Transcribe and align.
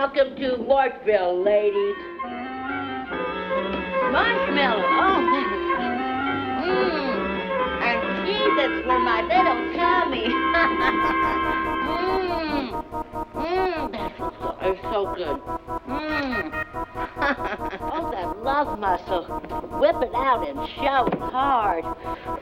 Welcome 0.00 0.34
to 0.36 0.56
Mortville, 0.56 1.44
ladies. 1.44 1.96
Marshmallow. 4.10 4.86
Oh, 4.96 5.20
mmm. 6.64 7.20
And 7.84 8.00
cheese 8.24 8.54
that's 8.56 8.80
for 8.86 8.98
my 8.98 9.20
little 9.20 9.60
tummy. 9.76 10.24
Mmm. 11.90 12.66
Mmm. 13.34 13.92
That's 13.92 14.18
so, 14.18 14.48
it's 14.62 14.80
so 14.84 15.00
good. 15.14 15.38
Mmm. 15.86 16.48
oh, 17.92 18.10
that 18.10 18.28
love 18.42 18.78
muscle. 18.78 19.24
Whip 19.80 19.96
it 20.00 20.14
out 20.14 20.48
and 20.48 20.66
show 20.76 21.08
it 21.12 21.18
hard. 21.30 21.84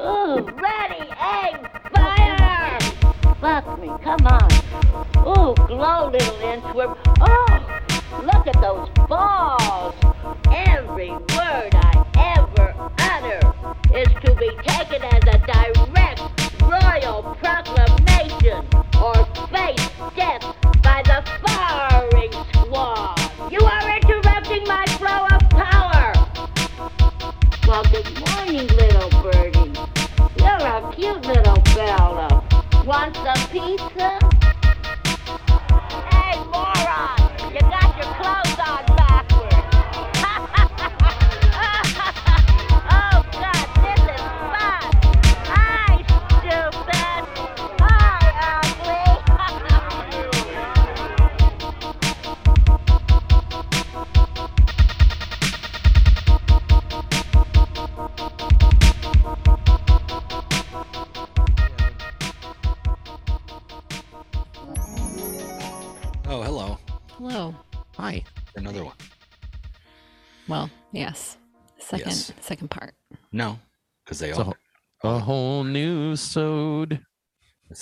Ooh, 0.00 0.46
ready, 0.62 1.10
egg, 1.18 1.56
fire! 1.92 2.78
Fuck 3.40 3.80
me, 3.80 3.88
come 4.04 4.26
on. 4.28 4.68
Ooh, 5.28 5.54
glow, 5.66 6.10
little 6.10 6.34
inchworm. 6.38 6.96
Oh, 7.20 7.57
look 8.22 8.46
at 8.46 8.60
those 8.60 8.88
balls. 9.08 9.94
Every 10.50 11.10
word 11.10 11.74
I 11.74 12.04
ever 12.36 12.74
utter 12.98 13.54
is 13.94 14.08
to 14.24 14.34
be 14.34 14.50
taken 14.66 15.02
as 15.02 15.22
a 15.26 15.38
direct 15.46 16.20
royal 16.62 17.36
proclamation 17.40 18.66
or 19.02 19.14
face 19.48 19.90
death 20.16 20.57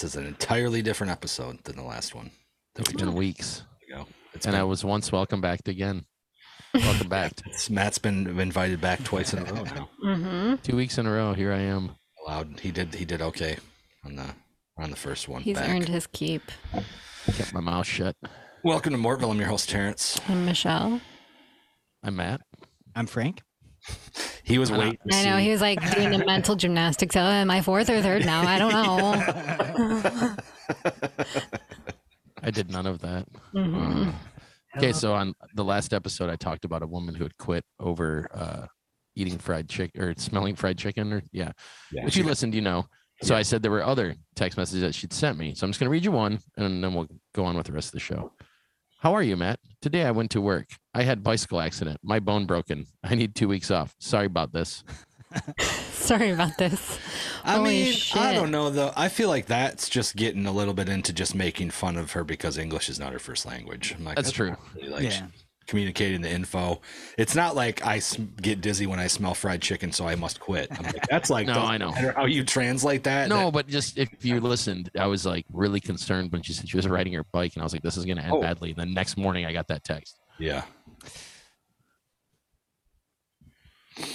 is 0.07 0.15
an 0.17 0.25
entirely 0.27 0.83
different 0.83 1.11
episode 1.11 1.63
than 1.65 1.75
the 1.77 1.83
last 1.83 2.15
one 2.15 2.31
that 2.77 2.89
we 2.95 3.03
in 3.03 3.13
weeks. 3.15 3.63
ago. 3.91 4.07
It's 4.33 4.47
And 4.47 4.53
been, 4.53 4.61
I 4.61 4.65
was 4.65 4.85
once 4.85 5.11
welcome 5.11 5.41
back 5.41 5.67
again. 5.67 6.05
Welcome 6.75 7.09
back. 7.09 7.33
it's- 7.41 7.71
Matt's 7.71 7.97
been 7.99 8.39
invited 8.39 8.81
back 8.83 9.03
twice 9.03 9.33
in 9.33 9.39
a 9.41 9.45
row 9.53 9.63
now. 9.65 9.89
Mm-hmm. 10.05 10.55
Two 10.63 10.77
weeks 10.77 10.99
in 10.99 11.07
a 11.07 11.11
row. 11.13 11.33
Here 11.33 11.53
I 11.53 11.61
am. 11.61 11.93
Allowed. 12.25 12.61
He 12.61 12.71
did. 12.71 12.95
He 12.95 13.05
did 13.07 13.21
okay 13.23 13.57
on 14.05 14.15
the 14.17 14.27
on 14.79 14.91
the 14.91 14.97
first 14.97 15.27
one. 15.29 15.41
He's 15.43 15.57
back. 15.57 15.69
earned 15.71 15.89
his 15.89 16.07
keep. 16.07 16.43
Kept 17.35 17.53
my 17.55 17.61
mouth 17.61 17.87
shut. 17.87 18.15
Welcome 18.63 18.93
to 18.93 18.99
Mortville. 18.99 19.31
I'm 19.31 19.39
your 19.39 19.49
host 19.49 19.71
Terrence. 19.71 20.21
I'm 20.29 20.45
Michelle. 20.45 21.01
I'm 22.05 22.15
Matt. 22.17 22.43
I'm 22.95 23.07
Frank. 23.07 23.43
He 24.47 24.59
was 24.59 24.71
I 24.71 24.79
waiting. 24.79 24.99
I 25.13 25.25
know 25.25 25.37
he 25.39 25.51
was 25.51 25.61
like 25.61 25.81
doing 25.95 26.11
the 26.17 26.25
mental 26.25 26.55
gymnastics. 26.63 27.17
Oh, 27.17 27.21
am 27.21 27.51
I 27.51 27.61
fourth 27.63 27.91
or 27.91 28.01
third 28.01 28.25
now? 28.25 28.43
I 28.43 28.59
don't 28.59 28.73
know. 28.73 30.37
I 32.43 32.51
did 32.51 32.71
none 32.71 32.87
of 32.87 33.01
that. 33.01 33.27
hmm 33.53 34.11
Okay, 34.77 34.93
so 34.93 35.15
on 35.15 35.33
the 35.55 35.65
last 35.65 35.95
episode, 35.95 36.29
I 36.29 36.37
talked 36.37 36.67
about 36.67 36.83
a 36.83 36.87
woman 36.87 37.15
who 37.15 37.25
had 37.25 37.37
quit 37.39 37.65
over 37.81 38.29
uh, 38.35 38.67
eating 39.15 39.39
fried 39.39 39.71
chicken 39.71 40.03
or 40.03 40.15
smelling 40.19 40.55
fried 40.55 40.77
chicken. 40.77 41.15
Or 41.15 41.23
yeah, 41.33 41.53
Yeah, 41.91 42.07
if 42.07 42.13
she 42.13 42.19
you 42.21 42.25
got- 42.25 42.31
listened, 42.31 42.55
you 42.55 42.61
know. 42.61 42.87
So 43.23 43.35
I 43.35 43.41
said 43.41 43.63
there 43.63 43.71
were 43.71 43.83
other 43.83 44.15
text 44.35 44.59
messages 44.59 44.83
that 44.83 44.95
she'd 44.95 45.15
sent 45.15 45.39
me. 45.39 45.55
So 45.55 45.65
I'm 45.67 45.71
just 45.71 45.81
going 45.81 45.87
to 45.89 45.91
read 45.93 46.05
you 46.05 46.13
one, 46.13 46.39
and 46.59 46.85
then 46.85 46.93
we'll 46.93 47.09
go 47.35 47.47
on 47.47 47.57
with 47.57 47.65
the 47.67 47.73
rest 47.73 47.89
of 47.89 47.93
the 47.93 48.01
show. 48.01 48.33
How 48.99 49.15
are 49.15 49.23
you, 49.23 49.37
Matt? 49.37 49.61
Today 49.83 50.05
I 50.05 50.11
went 50.11 50.31
to 50.33 50.41
work. 50.41 50.69
I 50.95 51.03
had 51.03 51.23
bicycle 51.23 51.61
accident. 51.61 52.01
My 52.03 52.19
bone 52.19 52.47
broken. 52.47 52.87
I 53.05 53.15
need 53.15 53.35
two 53.35 53.49
weeks 53.49 53.71
off. 53.71 53.95
Sorry 53.99 54.27
about 54.27 54.53
this. 54.53 54.83
Sorry 55.61 56.31
about 56.31 56.57
this. 56.57 56.99
I 57.45 57.57
Holy 57.57 57.71
mean, 57.85 57.95
I 58.15 58.33
don't 58.33 58.51
know 58.51 58.71
though. 58.71 58.93
I 58.97 59.09
feel 59.09 59.29
like 59.29 59.47
that's 59.47 59.89
just 59.89 60.17
getting 60.17 60.47
a 60.47 60.53
little 60.53 60.73
bit 60.73 60.89
into 60.89 61.13
just 61.13 61.35
making 61.35 61.71
fun 61.71 61.97
of 61.97 62.13
her 62.13 62.25
because 62.25 62.57
English 62.57 62.89
is 62.89 62.99
not 62.99 63.13
her 63.13 63.19
first 63.19 63.45
language. 63.45 63.95
I'm 63.99 64.05
like, 64.05 64.17
That's 64.17 64.31
true. 64.33 64.57
really, 64.75 64.89
like 64.89 65.03
Yeah. 65.03 65.27
Communicating 65.67 66.21
the 66.23 66.31
info. 66.31 66.81
It's 67.19 67.35
not 67.35 67.55
like 67.57 67.85
I 67.87 68.01
get 68.41 68.61
dizzy 68.61 68.87
when 68.87 69.01
I 69.01 69.07
smell 69.09 69.35
fried 69.35 69.61
chicken, 69.63 69.93
so 69.93 70.07
I 70.07 70.15
must 70.15 70.39
quit. 70.41 70.69
I'm 70.71 70.85
like, 70.85 71.07
that's 71.09 71.29
like 71.31 71.47
No, 71.49 71.55
doesn't 71.55 71.71
I 71.71 71.77
know. 71.79 71.91
How 71.91 72.25
you 72.27 72.45
translate 72.45 73.05
that? 73.05 73.29
No, 73.29 73.47
that- 73.47 73.53
but 73.53 73.67
just 73.69 73.99
if 73.99 74.09
you 74.25 74.41
listened, 74.41 74.91
I 74.99 75.07
was 75.07 75.27
like 75.27 75.45
really 75.53 75.81
concerned 75.81 76.33
when 76.33 76.43
she 76.43 76.53
said 76.53 76.69
she 76.69 76.77
was 76.77 76.87
riding 76.87 77.13
her 77.15 77.25
bike, 77.33 77.55
and 77.55 77.63
I 77.63 77.65
was 77.65 77.73
like, 77.73 77.83
"This 77.83 77.97
is 77.97 78.05
going 78.05 78.19
to 78.19 78.23
end 78.25 78.33
Oh. 78.35 78.41
badly." 78.41 78.71
And 78.71 78.79
then 78.79 78.95
next 78.95 79.17
morning, 79.17 79.45
I 79.47 79.53
got 79.53 79.69
that 79.69 79.85
text. 79.85 80.19
yeah. 80.39 80.63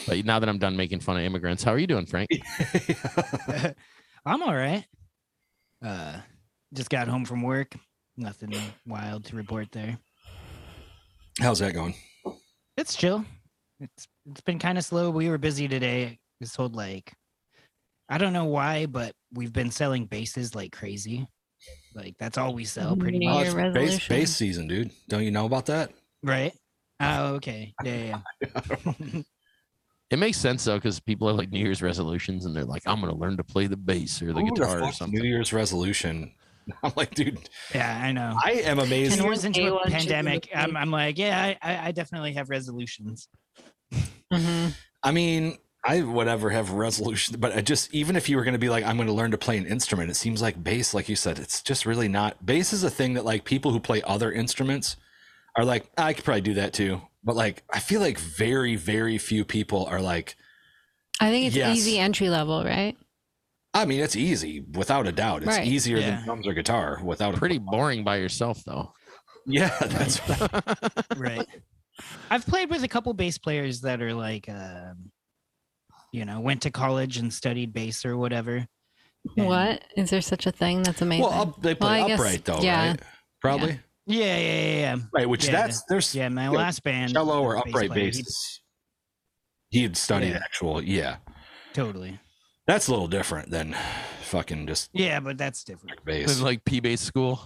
But 0.07 0.23
now 0.25 0.37
that 0.39 0.47
I'm 0.47 0.59
done 0.59 0.77
making 0.77 0.99
fun 0.99 1.17
of 1.17 1.23
immigrants, 1.23 1.63
how 1.63 1.71
are 1.73 1.77
you 1.79 1.87
doing, 1.87 2.05
Frank? 2.05 2.29
I'm 4.25 4.43
all 4.43 4.53
right. 4.55 4.85
Uh, 5.83 6.17
just 6.73 6.89
got 6.91 7.07
home 7.07 7.25
from 7.25 7.41
work. 7.41 7.73
Nothing 8.15 8.53
wild 8.85 9.25
to 9.25 9.35
report 9.35 9.71
there. 9.71 9.97
How's 11.39 11.59
that 11.59 11.73
going? 11.73 11.95
It's 12.77 12.95
chill. 12.95 13.25
It's 13.79 14.07
it's 14.29 14.41
been 14.41 14.59
kind 14.59 14.77
of 14.77 14.83
slow. 14.83 15.09
We 15.09 15.29
were 15.29 15.37
busy 15.37 15.67
today. 15.67 16.05
I 16.05 16.17
was 16.39 16.53
told 16.53 16.75
like, 16.75 17.13
I 18.09 18.17
don't 18.17 18.33
know 18.33 18.45
why, 18.45 18.85
but 18.85 19.13
we've 19.33 19.53
been 19.53 19.71
selling 19.71 20.05
bases 20.05 20.55
like 20.55 20.71
crazy. 20.71 21.27
Like 21.95 22.15
that's 22.19 22.37
all 22.37 22.53
we 22.53 22.65
sell, 22.65 22.95
pretty 22.95 23.19
New 23.19 23.29
Oh, 23.29 23.35
much. 23.35 23.47
it's 23.47 23.55
Year 23.55 23.71
base, 23.71 24.07
base 24.07 24.35
season, 24.35 24.67
dude. 24.67 24.91
Don't 25.09 25.23
you 25.23 25.31
know 25.31 25.45
about 25.45 25.65
that? 25.67 25.91
Right? 26.23 26.53
Oh, 26.99 27.35
okay. 27.35 27.73
Yeah, 27.83 27.95
yeah. 27.95 28.21
yeah. 28.41 29.21
It 30.11 30.19
makes 30.19 30.37
sense 30.37 30.65
though, 30.65 30.75
because 30.75 30.99
people 30.99 31.29
have 31.29 31.37
like 31.37 31.51
New 31.51 31.59
Year's 31.59 31.81
resolutions, 31.81 32.43
and 32.45 32.53
they're 32.53 32.65
like, 32.65 32.83
"I'm 32.85 32.99
going 32.99 33.13
to 33.13 33.17
learn 33.17 33.37
to 33.37 33.45
play 33.45 33.67
the 33.67 33.77
bass 33.77 34.21
or 34.21 34.33
the 34.33 34.41
Who 34.41 34.43
would've 34.43 34.57
guitar 34.57 34.83
or 34.83 34.91
something." 34.91 35.17
New 35.17 35.25
Year's 35.25 35.53
resolution. 35.53 36.33
I'm 36.83 36.93
like, 36.95 37.13
dude, 37.15 37.37
yeah, 37.73 38.01
I 38.03 38.11
know. 38.11 38.37
I 38.43 38.51
am 38.63 38.79
amazed. 38.79 39.11
Ten 39.11 39.19
Can 39.19 39.27
years 39.27 39.45
into 39.45 39.61
you 39.61 39.77
a 39.77 39.89
pandemic, 39.89 40.49
I'm. 40.55 40.75
I'm 40.77 40.91
like, 40.91 41.17
yeah, 41.17 41.39
I, 41.41 41.57
I 41.61 41.87
I 41.87 41.91
definitely 41.91 42.33
have 42.33 42.49
resolutions. 42.49 43.27
Mm-hmm. 44.33 44.69
I 45.03 45.11
mean, 45.11 45.57
I 45.83 46.01
would 46.01 46.27
ever 46.27 46.49
have 46.51 46.71
resolution, 46.71 47.37
but 47.39 47.55
I 47.55 47.61
just 47.61 47.93
even 47.93 48.15
if 48.15 48.29
you 48.29 48.37
were 48.37 48.43
going 48.43 48.53
to 48.53 48.59
be 48.59 48.69
like, 48.69 48.83
I'm 48.85 48.97
going 48.97 49.07
to 49.07 49.13
learn 49.13 49.31
to 49.31 49.37
play 49.37 49.57
an 49.57 49.65
instrument, 49.65 50.09
it 50.11 50.15
seems 50.15 50.41
like 50.41 50.63
bass, 50.63 50.93
like 50.93 51.09
you 51.09 51.15
said, 51.15 51.39
it's 51.39 51.61
just 51.61 51.85
really 51.85 52.07
not. 52.07 52.45
Bass 52.45 52.71
is 52.71 52.83
a 52.83 52.89
thing 52.89 53.15
that 53.15 53.25
like 53.25 53.43
people 53.45 53.71
who 53.71 53.79
play 53.79 54.01
other 54.03 54.31
instruments 54.31 54.97
are 55.57 55.65
like, 55.65 55.89
I 55.97 56.13
could 56.13 56.23
probably 56.23 56.41
do 56.41 56.53
that 56.55 56.73
too. 56.73 57.01
But 57.23 57.35
like, 57.35 57.63
I 57.71 57.79
feel 57.79 57.99
like 57.99 58.19
very, 58.19 58.75
very 58.75 59.17
few 59.17 59.43
people 59.43 59.85
are 59.85 60.01
like, 60.01 60.35
I 61.19 61.29
think 61.29 61.47
it's 61.47 61.55
Yes. 61.55 61.77
easy 61.77 61.99
entry 61.99 62.29
level, 62.29 62.63
right? 62.63 62.95
I 63.73 63.85
mean, 63.85 64.01
it's 64.01 64.15
easy 64.15 64.61
without 64.73 65.07
a 65.07 65.11
doubt. 65.11 65.43
It's 65.43 65.47
Right. 65.47 65.65
easier 65.67 65.97
Yeah. 65.97 66.11
than 66.17 66.25
drums 66.25 66.47
or 66.47 66.53
guitar 66.53 66.99
without 67.03 67.33
a 67.35 67.37
Pretty 67.37 67.57
boring 67.57 68.03
by 68.03 68.17
yourself, 68.17 68.61
though. 68.65 68.93
Yeah, 69.45 69.69
that's 69.81 70.19
right. 70.29 71.07
Right. 71.17 71.47
I've 72.29 72.45
played 72.45 72.69
with 72.69 72.83
a 72.83 72.87
couple 72.87 73.13
bass 73.13 73.37
players 73.37 73.81
that 73.81 74.01
are 74.01 74.13
like, 74.13 74.49
um, 74.49 75.11
you 76.11 76.25
know, 76.25 76.39
went 76.39 76.61
to 76.63 76.71
college 76.71 77.17
and 77.17 77.33
studied 77.33 77.73
bass 77.73 78.03
or 78.05 78.17
whatever. 78.17 78.65
And- 79.37 79.45
What 79.47 79.83
is 79.95 80.09
there 80.09 80.21
such 80.21 80.45
a 80.47 80.51
thing? 80.51 80.83
That's 80.83 81.01
amazing. 81.01 81.23
well, 81.29 81.41
up, 81.41 81.61
they 81.61 81.73
Well, 81.73 81.89
play 81.89 82.01
I 82.01 82.07
guess- 82.07 82.19
upright 82.19 82.45
though, 82.45 82.59
yeah. 82.61 82.89
right? 82.91 83.01
Probably 83.41 83.79
Yeah, 84.07 84.37
yeah, 84.37 84.37
yeah, 84.37 84.79
yeah. 84.79 84.95
right. 85.13 85.29
Which 85.29 85.45
Yeah. 85.45 85.51
that's 85.51 85.83
there's 85.87 86.13
Yeah, 86.13 86.27
my 86.29 86.43
Yeah, 86.45 86.49
last 86.49 86.83
band. 86.83 87.13
cello 87.13 87.41
or 87.41 87.55
the 87.55 87.61
bass 87.63 87.69
upright 87.73 87.89
player, 87.91 88.05
bass. 88.11 88.17
he- 89.71 89.77
He 89.79 89.83
had 89.83 89.95
studied 89.95 90.31
Yeah. 90.31 90.41
actual, 90.43 90.83
yeah. 90.83 91.17
Totally. 91.73 92.19
That's 92.67 92.87
a 92.87 92.91
little 92.91 93.07
different 93.07 93.49
than 93.49 93.75
fucking 94.23 94.67
just 94.67 94.89
Yeah, 94.93 95.19
but 95.19 95.37
that's 95.37 95.63
different. 95.63 96.03
bass. 96.05 96.39
like 96.41 96.63
P 96.65 96.79
bass 96.79 97.01
school. 97.01 97.41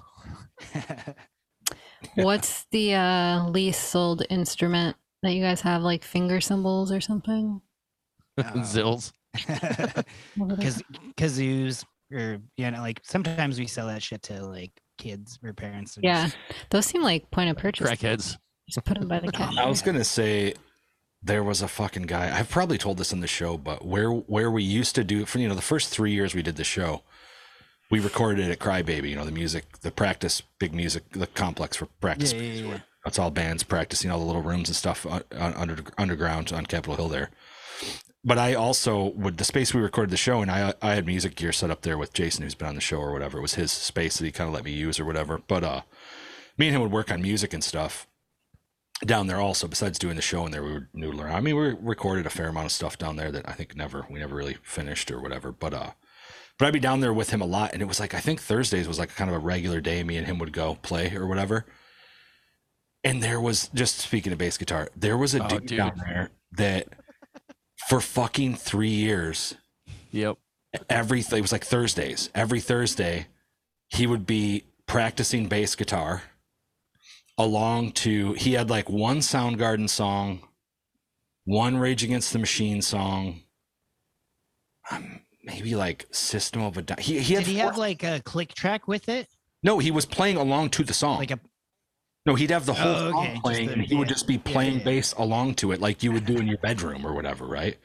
What's 2.16 2.66
the 2.72 2.94
uh, 2.94 3.48
least 3.50 3.90
sold 3.90 4.24
instrument 4.30 4.96
that 5.24 5.34
you 5.34 5.42
guys 5.42 5.62
have, 5.62 5.82
like 5.82 6.04
finger 6.04 6.40
cymbals 6.40 6.92
or 6.92 7.02
something? 7.02 7.62
Uh, 8.38 8.44
Zills. 8.58 9.12
What 10.38 10.52
are 10.52 10.56
Kaz- 10.56 10.82
kazoos 11.18 11.84
or 12.12 12.38
you 12.58 12.72
know, 12.72 12.80
like 12.80 13.02
sometimes 13.04 13.60
we 13.60 13.68
sell 13.68 13.88
that 13.88 14.02
shit 14.04 14.22
to 14.24 14.46
like 14.46 14.72
kids 14.98 15.40
or 15.44 15.52
parents. 15.54 15.98
are 15.98 16.02
Yeah, 16.04 16.26
just- 16.26 16.38
those 16.70 16.86
seem 16.86 17.02
like 17.02 17.30
point 17.32 17.50
of 17.50 17.58
purchase. 17.58 17.90
Crackheads. 17.90 18.38
Just 18.70 18.86
put 18.86 18.98
them 19.00 19.08
by 19.08 19.20
the 19.20 19.32
cash. 19.32 19.56
I 19.58 19.68
was 19.68 19.82
gonna 19.82 20.04
say 20.04 20.54
there 21.26 21.44
was 21.44 21.62
a 21.62 21.68
fucking 21.68 22.04
guy. 22.04 22.38
I've 22.38 22.50
probably 22.50 22.78
told 22.78 22.98
this 22.98 23.12
in 23.12 23.20
the 23.20 23.28
show, 23.28 23.58
but 23.58 23.84
where 23.84 24.10
where 24.10 24.52
we 24.52 24.64
used 24.64 24.96
to 24.96 25.04
do 25.04 25.26
for 25.26 25.40
you 25.40 25.48
know 25.48 25.56
the 25.56 25.62
first 25.62 25.90
three 25.90 26.12
years 26.12 26.36
we 26.36 26.44
did 26.44 26.56
the 26.56 26.64
show, 26.64 27.02
we 27.90 28.00
recorded 28.00 28.48
it 28.48 28.52
at 28.52 28.60
Crybaby. 28.60 29.10
You 29.10 29.16
know 29.16 29.26
the 29.26 29.32
music, 29.32 29.80
the 29.82 29.92
practice, 29.92 30.42
big 30.60 30.74
music, 30.74 31.10
the 31.12 31.28
complex 31.28 31.78
for 31.78 31.88
practice. 32.00 32.32
Yeah, 32.32 32.42
yeah, 32.42 32.68
yeah. 32.68 32.80
That's 33.04 33.20
all 33.20 33.32
bands 33.32 33.64
practicing 33.64 34.12
all 34.12 34.20
the 34.20 34.26
little 34.26 34.42
rooms 34.44 34.70
and 34.70 34.76
stuff 34.76 35.06
uh, 35.06 35.22
uh, 35.32 35.54
under 35.56 35.84
underground 35.98 36.54
on 36.54 36.68
Capitol 36.68 36.96
Hill 36.96 37.10
there. 37.10 37.32
But 38.24 38.38
I 38.38 38.54
also 38.54 39.12
would 39.16 39.38
the 39.38 39.46
space 39.46 39.74
we 39.74 39.82
recorded 39.82 40.12
the 40.12 40.18
show, 40.18 40.42
and 40.42 40.52
I 40.52 40.76
I 40.82 40.94
had 40.94 41.08
music 41.08 41.36
gear 41.36 41.52
set 41.52 41.72
up 41.72 41.82
there 41.82 41.98
with 41.98 42.14
Jason, 42.14 42.44
who's 42.44 42.56
been 42.56 42.68
on 42.68 42.76
the 42.76 42.82
show 42.82 42.98
or 42.98 43.12
whatever. 43.12 43.40
It 43.40 43.42
was 43.42 43.56
his 43.56 43.72
space 43.72 44.18
that 44.18 44.26
he 44.26 44.32
kind 44.32 44.48
of 44.48 44.54
let 44.54 44.64
me 44.64 44.72
use 44.72 45.00
or 45.00 45.06
whatever. 45.06 45.42
But 45.48 45.64
uh, 45.64 45.82
me 46.56 46.68
and 46.68 46.76
him 46.76 46.84
would 46.84 46.92
work 46.92 47.12
on 47.12 47.22
music 47.22 47.52
and 47.52 47.64
stuff 47.64 48.08
down 49.04 49.28
there 49.28 49.40
also. 49.40 49.68
Besides 49.68 50.00
doing 50.00 50.16
the 50.16 50.22
show 50.22 50.46
in 50.46 50.52
there, 50.52 50.64
we 50.64 50.74
would 50.74 50.88
noodle 50.94 51.22
around. 51.22 51.36
I 51.36 51.42
mean, 51.42 51.56
we 51.56 51.74
recorded 51.82 52.26
a 52.26 52.30
fair 52.30 52.48
amount 52.48 52.68
of 52.68 52.72
stuff 52.72 52.98
down 52.98 53.16
there 53.16 53.32
that 53.32 53.48
I 53.50 53.54
think 53.54 53.76
never 53.76 54.06
we 54.10 54.20
never 54.20 54.36
really 54.36 54.58
finished 54.64 55.12
or 55.12 55.20
whatever. 55.22 55.52
But 55.52 55.74
uh, 55.74 55.92
but 56.58 56.68
I'd 56.68 56.74
be 56.74 56.80
down 56.80 57.02
there 57.02 57.14
with 57.14 57.32
him 57.32 57.42
a 57.42 57.46
lot, 57.46 57.74
and 57.74 57.82
it 57.82 57.86
was 57.88 58.00
like 58.00 58.14
I 58.14 58.20
think 58.20 58.40
Thursdays 58.42 58.88
was 58.88 59.00
like 59.00 59.14
kind 59.16 59.30
of 59.30 59.36
a 59.36 59.40
regular 59.40 59.82
day. 59.82 60.04
Me 60.04 60.18
and 60.18 60.28
him 60.28 60.38
would 60.40 60.54
go 60.54 60.76
play 60.82 61.14
or 61.16 61.28
whatever. 61.28 61.66
And 63.04 63.22
there 63.22 63.40
was 63.40 63.70
just 63.74 64.00
speaking 64.00 64.32
of 64.34 64.40
bass 64.40 64.58
guitar, 64.58 64.90
there 64.96 65.18
was 65.18 65.36
a 65.36 65.44
Oh, 65.44 65.48
dude, 65.48 65.68
dude. 65.68 65.78
down 65.78 66.02
there 66.04 66.32
that 66.54 66.88
for 67.88 68.02
fucking 68.02 68.56
three 68.56 68.90
years, 68.90 69.54
Yep. 70.12 70.38
every 70.90 71.20
it 71.20 71.42
was 71.42 71.52
like 71.52 71.64
Thursdays. 71.64 72.30
Every 72.34 72.60
Thursday, 72.60 73.28
he 73.90 74.08
would 74.08 74.26
be 74.26 74.64
practicing 74.88 75.48
bass 75.48 75.76
guitar 75.76 76.24
along 77.38 77.92
to 77.92 78.34
he 78.34 78.54
had 78.54 78.70
like 78.70 78.90
one 78.90 79.18
Soundgarden 79.20 79.90
song, 79.90 80.48
one 81.46 81.78
Rage 81.78 82.04
Against 82.04 82.34
the 82.34 82.40
Machine 82.40 82.82
song, 82.82 83.42
um, 84.92 85.22
maybe 85.44 85.76
like 85.76 86.06
System 86.12 86.62
of 86.62 86.78
a 86.78 86.82
Down. 86.82 86.98
He, 87.00 87.20
he 87.20 87.34
had 87.36 87.46
Did 87.46 87.52
he 87.52 87.58
four- 87.60 87.66
have 87.72 87.78
like 87.78 88.04
a 88.04 88.22
click 88.24 88.54
track 88.54 88.88
with 88.88 89.10
it? 89.10 89.28
no, 89.64 89.80
he 89.80 89.90
was 89.92 90.06
playing 90.06 90.38
along 90.38 90.70
to 90.72 90.84
the 90.84 90.94
song. 90.94 91.18
Like 91.18 91.32
a 91.32 91.40
no, 92.28 92.34
he'd 92.36 92.50
have 92.50 92.66
the 92.66 92.74
whole 92.74 92.96
Oh, 92.96 93.20
okay, 93.20 93.32
just 93.34 93.44
playing, 93.44 93.68
the- 93.68 93.74
and 93.74 93.82
he 93.84 93.96
would 93.96 94.08
just 94.08 94.28
be 94.28 94.34
Yeah, 94.36 94.42
playing 94.46 94.78
yeah. 94.80 94.84
bass 94.86 95.14
along 95.14 95.56
to 95.56 95.72
it, 95.74 95.80
like 95.82 96.02
you 96.02 96.12
would 96.12 96.26
do 96.26 96.38
in 96.38 96.48
your 96.48 96.58
bedroom 96.58 97.06
or 97.06 97.14
whatever, 97.14 97.46
right? 97.46 97.78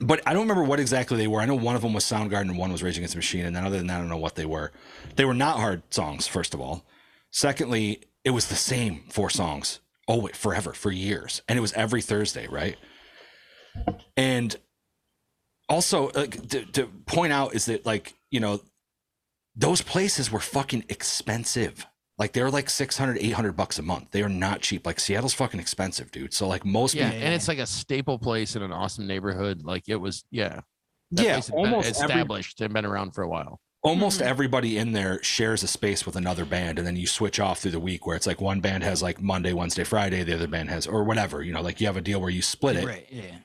But 0.00 0.20
I 0.26 0.32
don't 0.32 0.42
remember 0.42 0.64
what 0.64 0.80
exactly 0.80 1.16
they 1.16 1.26
were. 1.28 1.40
I 1.40 1.46
know 1.46 1.54
one 1.54 1.76
of 1.76 1.82
them 1.82 1.92
was 1.94 2.04
Soundgarden 2.04 2.42
and 2.42 2.58
one 2.58 2.70
was 2.72 2.82
Rage 2.82 2.96
Against 2.98 3.14
the 3.14 3.18
Machine, 3.18 3.46
and 3.46 3.54
then 3.54 3.64
other 3.64 3.78
than 3.78 3.86
that, 3.86 3.96
I 3.96 4.00
don't 4.00 4.08
know 4.08 4.16
what 4.18 4.34
they 4.34 4.44
were. 4.44 4.72
They 5.14 5.24
were 5.24 5.34
not 5.34 5.56
hard 5.58 5.82
songs, 5.94 6.26
first 6.26 6.52
of 6.52 6.60
all. 6.60 6.84
Secondly, 7.36 8.02
it 8.24 8.30
was 8.30 8.46
the 8.46 8.54
same 8.54 9.04
four 9.10 9.28
songs. 9.28 9.80
Oh, 10.08 10.22
wait, 10.22 10.34
forever, 10.34 10.72
for 10.72 10.90
years, 10.90 11.42
and 11.46 11.58
it 11.58 11.60
was 11.60 11.74
every 11.74 12.00
Thursday, 12.00 12.46
right? 12.46 12.78
And 14.16 14.56
also, 15.68 16.10
like 16.14 16.48
to, 16.48 16.64
to 16.64 16.86
point 17.04 17.34
out 17.34 17.54
is 17.54 17.66
that 17.66 17.84
like 17.84 18.14
you 18.30 18.40
know, 18.40 18.62
those 19.54 19.82
places 19.82 20.32
were 20.32 20.40
fucking 20.40 20.84
expensive. 20.88 21.86
Like 22.16 22.32
they're 22.32 22.50
like 22.50 22.70
600, 22.70 23.18
800 23.18 23.52
bucks 23.52 23.78
a 23.78 23.82
month. 23.82 24.12
They 24.12 24.22
are 24.22 24.30
not 24.30 24.62
cheap. 24.62 24.86
Like 24.86 24.98
Seattle's 24.98 25.34
fucking 25.34 25.60
expensive, 25.60 26.10
dude. 26.10 26.32
So 26.32 26.48
like 26.48 26.64
most 26.64 26.94
Yeah, 26.94 27.10
people, 27.10 27.26
and 27.26 27.34
it's 27.34 27.48
like 27.48 27.58
a 27.58 27.66
staple 27.66 28.18
place 28.18 28.56
in 28.56 28.62
an 28.62 28.72
awesome 28.72 29.06
neighborhood. 29.06 29.62
Like 29.62 29.90
it 29.90 29.96
was, 29.96 30.24
yeah. 30.30 30.62
That 31.10 31.22
yeah, 31.22 31.32
place 31.34 31.48
had 31.48 31.56
been 31.56 31.66
almost 31.66 31.88
every, 31.88 32.14
established 32.14 32.62
and 32.62 32.72
been 32.72 32.86
around 32.86 33.10
for 33.10 33.24
a 33.24 33.28
while. 33.28 33.60
Almost 33.86 34.20
Mhm. 34.20 34.26
everybody 34.26 34.76
in 34.76 34.92
there 34.92 35.22
shares 35.22 35.62
a 35.62 35.66
space 35.66 36.04
with 36.04 36.16
another 36.16 36.44
band, 36.44 36.78
and 36.78 36.86
then 36.86 36.96
you 36.96 37.06
switch 37.06 37.38
off 37.40 37.60
through 37.60 37.70
the 37.70 37.80
week 37.80 38.06
where 38.06 38.16
it's 38.16 38.26
like 38.26 38.40
one 38.40 38.60
band 38.60 38.82
has 38.82 39.02
like 39.02 39.20
Monday, 39.22 39.52
Wednesday, 39.52 39.84
Friday, 39.84 40.22
the 40.24 40.34
other 40.34 40.46
band 40.48 40.70
has 40.70 40.86
or 40.86 41.04
whatever. 41.04 41.42
You 41.42 41.52
know, 41.52 41.62
like 41.62 41.80
you 41.80 41.86
have 41.86 41.96
a 41.96 42.00
deal 42.00 42.20
where 42.20 42.30
you 42.30 42.42
split 42.42 42.76
it. 42.76 42.84
right, 42.84 43.06
yeah. 43.10 43.38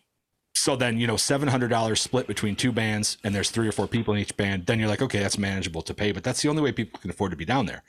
So 0.54 0.76
then 0.76 1.00
you 1.00 1.08
know 1.08 1.18
seven 1.18 1.48
hundred 1.48 1.70
dollars 1.70 2.02
split 2.02 2.28
between 2.28 2.56
two 2.56 2.72
bands, 2.72 3.18
and 3.24 3.34
there's 3.34 3.50
three 3.52 3.68
or 3.68 3.72
four 3.72 3.88
people 3.88 4.14
in 4.14 4.20
each 4.20 4.36
band. 4.36 4.66
Then 4.66 4.80
you're 4.80 4.90
like, 4.90 5.02
okay, 5.02 5.20
that's 5.20 5.38
manageable 5.38 5.82
to 5.84 5.94
pay, 5.94 6.12
but 6.12 6.24
that's 6.24 6.42
the 6.42 6.50
only 6.50 6.62
way 6.62 6.72
people 6.72 7.00
can 7.00 7.10
afford 7.10 7.32
to 7.32 7.38
be 7.38 7.46
down 7.46 7.66
there. 7.68 7.84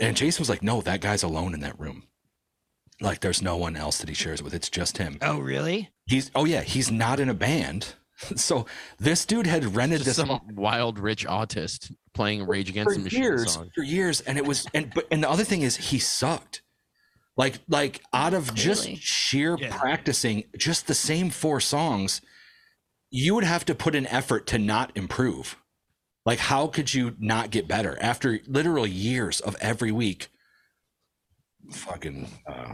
And 0.00 0.16
Jason 0.16 0.42
was 0.42 0.50
like, 0.50 0.62
no, 0.62 0.82
that 0.82 1.00
guy's 1.00 1.22
alone 1.22 1.54
in 1.54 1.60
that 1.60 1.78
room. 1.80 2.04
Like 3.00 3.20
there's 3.20 3.42
no 3.42 3.56
one 3.56 3.76
else 3.76 3.98
that 3.98 4.08
he 4.08 4.14
shares 4.14 4.42
with. 4.42 4.54
It's 4.54 4.68
just 4.70 4.98
him. 4.98 5.18
Oh, 5.22 5.38
really? 5.38 5.90
He's 6.06 6.30
oh 6.34 6.44
yeah, 6.44 6.62
he's 6.62 6.90
not 6.90 7.18
in 7.20 7.28
a 7.28 7.34
band. 7.34 7.94
So 8.36 8.66
this 8.98 9.26
dude 9.26 9.46
had 9.46 9.76
rented 9.76 9.98
Just 10.02 10.16
this 10.18 10.28
some 10.28 10.40
wild 10.54 10.98
rich 10.98 11.26
autist 11.26 11.92
playing 12.14 12.46
Rage 12.46 12.70
Against 12.70 12.90
for 12.92 12.96
the 12.98 13.04
Machine 13.04 13.22
years, 13.22 13.52
song. 13.52 13.70
for 13.74 13.82
years, 13.82 14.20
and 14.22 14.38
it 14.38 14.46
was 14.46 14.66
and 14.72 14.90
but 14.94 15.06
and 15.10 15.22
the 15.22 15.30
other 15.30 15.44
thing 15.44 15.62
is 15.62 15.76
he 15.76 15.98
sucked. 15.98 16.62
Like 17.36 17.58
like 17.68 18.00
out 18.14 18.32
of 18.32 18.54
just 18.54 18.88
sheer 18.96 19.56
Yeah. 19.60 19.76
practicing 19.76 20.44
just 20.56 20.86
the 20.86 20.94
same 20.94 21.28
four 21.30 21.60
songs, 21.60 22.22
you 23.10 23.34
would 23.34 23.44
have 23.44 23.66
to 23.66 23.74
put 23.74 23.94
an 23.94 24.06
effort 24.06 24.46
to 24.48 24.58
not 24.58 24.92
improve. 24.96 25.56
Like 26.24 26.38
how 26.38 26.66
could 26.68 26.94
you 26.94 27.14
not 27.18 27.50
get 27.50 27.68
better 27.68 27.98
after 28.00 28.40
literal 28.46 28.86
years 28.86 29.40
of 29.40 29.54
every 29.60 29.92
week? 29.92 30.28
Fucking, 31.70 32.28
uh, 32.46 32.72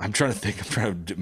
I'm 0.00 0.12
trying 0.12 0.32
to 0.32 0.38
think. 0.38 0.60
I'm 0.60 0.70
trying 0.70 1.04
to. 1.04 1.14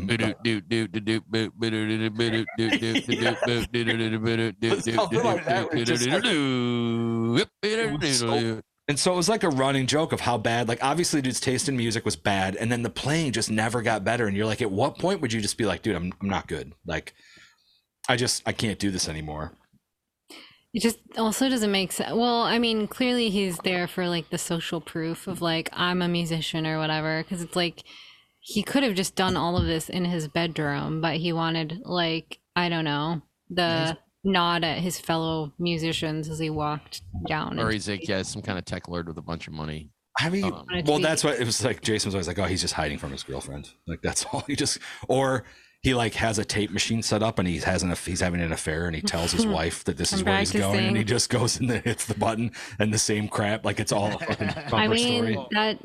And 8.88 8.98
so 9.00 9.12
it 9.12 9.16
was 9.16 9.28
like 9.28 9.42
a 9.42 9.48
running 9.48 9.86
joke 9.86 10.12
of 10.12 10.20
how 10.20 10.38
bad, 10.38 10.68
like 10.68 10.84
obviously 10.84 11.20
dude's 11.20 11.40
taste 11.40 11.68
in 11.68 11.76
music 11.76 12.04
was 12.04 12.14
bad, 12.16 12.54
and 12.54 12.70
then 12.70 12.82
the 12.82 12.90
playing 12.90 13.32
just 13.32 13.50
never 13.50 13.82
got 13.82 14.04
better. 14.04 14.26
And 14.26 14.36
you're 14.36 14.46
like, 14.46 14.62
at 14.62 14.70
what 14.70 14.98
point 14.98 15.20
would 15.22 15.32
you 15.32 15.40
just 15.40 15.58
be 15.58 15.64
like, 15.64 15.82
dude, 15.82 15.96
I'm 15.96 16.12
I'm 16.20 16.28
not 16.28 16.46
good. 16.46 16.72
Like, 16.86 17.14
I 18.08 18.16
just 18.16 18.42
I 18.46 18.52
can't 18.52 18.78
do 18.78 18.90
this 18.90 19.08
anymore. 19.08 19.52
It 20.74 20.82
just 20.82 20.98
also 21.16 21.48
doesn't 21.48 21.72
make 21.72 21.92
sense. 21.92 22.14
Well, 22.14 22.42
I 22.42 22.58
mean, 22.58 22.86
clearly 22.86 23.30
he's 23.30 23.56
there 23.64 23.88
for 23.88 24.06
like 24.06 24.28
the 24.28 24.38
social 24.38 24.82
proof 24.82 25.26
of 25.26 25.40
like 25.40 25.70
I'm 25.72 26.02
a 26.02 26.08
musician 26.08 26.66
or 26.66 26.78
whatever. 26.78 27.22
Because 27.22 27.40
it's 27.40 27.56
like 27.56 27.82
he 28.48 28.62
could 28.62 28.84
have 28.84 28.94
just 28.94 29.16
done 29.16 29.36
all 29.36 29.56
of 29.56 29.66
this 29.66 29.88
in 29.88 30.04
his 30.04 30.28
bedroom, 30.28 31.00
but 31.00 31.16
he 31.16 31.32
wanted 31.32 31.80
like 31.82 32.38
I 32.54 32.68
don't 32.68 32.84
know 32.84 33.20
the 33.50 33.98
nod 34.22 34.62
at 34.62 34.78
his 34.78 35.00
fellow 35.00 35.52
musicians 35.58 36.28
as 36.28 36.38
he 36.38 36.48
walked 36.48 37.02
down. 37.26 37.58
Or 37.58 37.72
he's 37.72 37.88
like, 37.88 38.06
yeah, 38.06 38.22
some 38.22 38.42
kind 38.42 38.56
of 38.56 38.64
tech 38.64 38.86
lord 38.86 39.08
with 39.08 39.18
a 39.18 39.22
bunch 39.22 39.48
of 39.48 39.52
money. 39.52 39.90
I 40.20 40.30
mean, 40.30 40.44
Um, 40.44 40.64
well, 40.84 41.00
that's 41.00 41.24
what 41.24 41.40
it 41.40 41.44
was 41.44 41.64
like. 41.64 41.82
Jason 41.82 42.06
was 42.08 42.14
always 42.14 42.28
like, 42.28 42.38
oh, 42.38 42.44
he's 42.44 42.60
just 42.60 42.74
hiding 42.74 42.98
from 42.98 43.10
his 43.10 43.24
girlfriend. 43.24 43.68
Like 43.88 44.00
that's 44.00 44.24
all. 44.32 44.44
He 44.46 44.54
just 44.54 44.78
or 45.08 45.42
he 45.82 45.92
like 45.94 46.14
has 46.14 46.38
a 46.38 46.44
tape 46.44 46.70
machine 46.70 47.02
set 47.02 47.24
up 47.24 47.40
and 47.40 47.48
he 47.48 47.58
has 47.58 47.82
an 47.82 47.92
he's 48.04 48.20
having 48.20 48.40
an 48.40 48.52
affair 48.52 48.86
and 48.86 48.94
he 48.94 49.02
tells 49.02 49.32
his 49.32 49.44
wife 49.58 49.82
that 49.84 49.96
this 49.96 50.12
is 50.12 50.20
I'm 50.20 50.26
where 50.26 50.38
he's 50.38 50.52
going 50.52 50.86
and 50.86 50.96
he 50.96 51.02
just 51.02 51.30
goes 51.30 51.58
and 51.58 51.68
then 51.68 51.82
hits 51.82 52.06
the 52.06 52.14
button 52.14 52.52
and 52.78 52.94
the 52.94 52.98
same 52.98 53.26
crap. 53.26 53.64
Like 53.64 53.80
it's 53.80 53.90
all 53.90 54.06
a 54.14 54.18
fucking 54.20 54.50
I 54.72 54.86
mean, 54.86 55.34
story. 55.34 55.46
that 55.50 55.78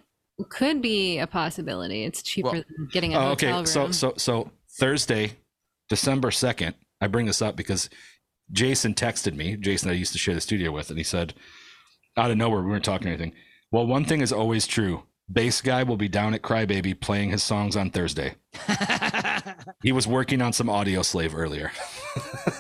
could 0.46 0.82
be 0.82 1.18
a 1.20 1.28
possibility. 1.28 2.04
It's 2.04 2.22
cheaper 2.22 2.52
Well- 2.52 2.64
than 2.78 2.90
getting 2.92 3.14
a 3.14 3.18
Oh, 3.18 3.22
hotel 3.30 3.34
okay, 3.34 3.52
room. 3.52 3.66
so 3.66 3.92
so 3.92 4.14
so 4.18 4.52
Thursday, 4.80 5.34
December 5.90 6.32
second. 6.32 6.76
I 7.02 7.08
bring 7.08 7.26
this 7.26 7.42
up 7.42 7.56
because 7.56 7.90
Jason 8.52 8.94
texted 8.94 9.34
me. 9.36 9.56
Jason, 9.58 9.90
I 9.90 9.94
used 9.94 10.12
to 10.14 10.18
share 10.20 10.36
the 10.36 10.42
studio 10.42 10.72
with, 10.72 10.90
and 10.90 10.98
he 10.98 11.04
said, 11.04 11.34
out 12.18 12.32
of 12.32 12.38
nowhere, 12.38 12.62
we 12.62 12.70
weren't 12.70 12.84
talking 12.86 13.08
anything. 13.08 13.34
Well, 13.72 13.88
one 13.88 14.06
thing 14.06 14.22
is 14.22 14.32
always 14.34 14.68
true. 14.68 15.04
Bass 15.32 15.62
guy 15.62 15.84
will 15.84 15.96
be 15.98 16.10
down 16.10 16.34
at 16.34 16.42
Crybaby 16.42 17.00
playing 17.00 17.30
his 17.32 17.42
songs 17.44 17.76
on 17.76 17.90
Thursday. 17.90 18.36
He 19.84 19.92
was 19.92 20.06
working 20.06 20.42
on 20.44 20.54
some 20.54 20.68
Audioslave 20.68 21.34
earlier. 21.36 21.72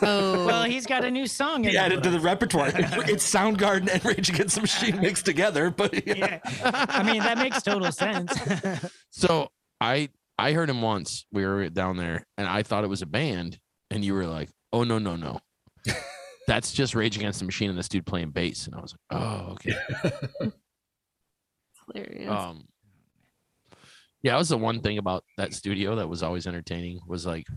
Oh, 0.01 0.45
well, 0.45 0.63
he's 0.63 0.85
got 0.85 1.03
a 1.03 1.11
new 1.11 1.27
song. 1.27 1.63
He 1.63 1.77
added 1.77 2.03
to 2.03 2.09
the 2.09 2.19
repertoire. 2.19 2.71
It's 3.11 3.29
Soundgarden 3.29 3.89
and 3.91 4.05
Rage 4.05 4.29
Against 4.29 4.55
the 4.55 4.61
Machine 4.61 5.01
mixed 5.01 5.25
together, 5.25 5.69
but 5.69 6.05
yeah. 6.07 6.39
Yeah. 6.43 6.85
I 6.89 7.03
mean, 7.03 7.19
that 7.19 7.37
makes 7.37 7.61
total 7.61 7.91
sense. 7.91 8.33
So 9.11 9.49
I 9.79 10.09
I 10.37 10.53
heard 10.53 10.69
him 10.69 10.81
once. 10.81 11.25
We 11.31 11.45
were 11.45 11.69
down 11.69 11.97
there, 11.97 12.25
and 12.37 12.47
I 12.47 12.63
thought 12.63 12.83
it 12.83 12.87
was 12.87 13.01
a 13.01 13.05
band, 13.05 13.59
and 13.89 14.05
you 14.05 14.13
were 14.13 14.25
like, 14.25 14.49
"Oh 14.71 14.83
no, 14.83 14.97
no, 14.99 15.15
no, 15.15 15.39
that's 16.47 16.71
just 16.71 16.95
Rage 16.95 17.17
Against 17.17 17.39
the 17.39 17.45
Machine 17.45 17.69
and 17.69 17.77
this 17.77 17.89
dude 17.89 18.05
playing 18.05 18.31
bass." 18.31 18.67
And 18.67 18.75
I 18.75 18.81
was 18.81 18.95
like, 19.11 19.21
"Oh, 19.21 19.51
okay." 19.51 19.75
hilarious. 21.93 22.29
Um, 22.31 22.67
yeah, 24.23 24.33
that 24.33 24.37
was 24.37 24.49
the 24.49 24.57
one 24.57 24.81
thing 24.81 24.97
about 24.97 25.23
that 25.37 25.53
studio 25.53 25.95
that 25.95 26.07
was 26.07 26.23
always 26.23 26.47
entertaining 26.47 26.99
was 27.07 27.25
like 27.25 27.47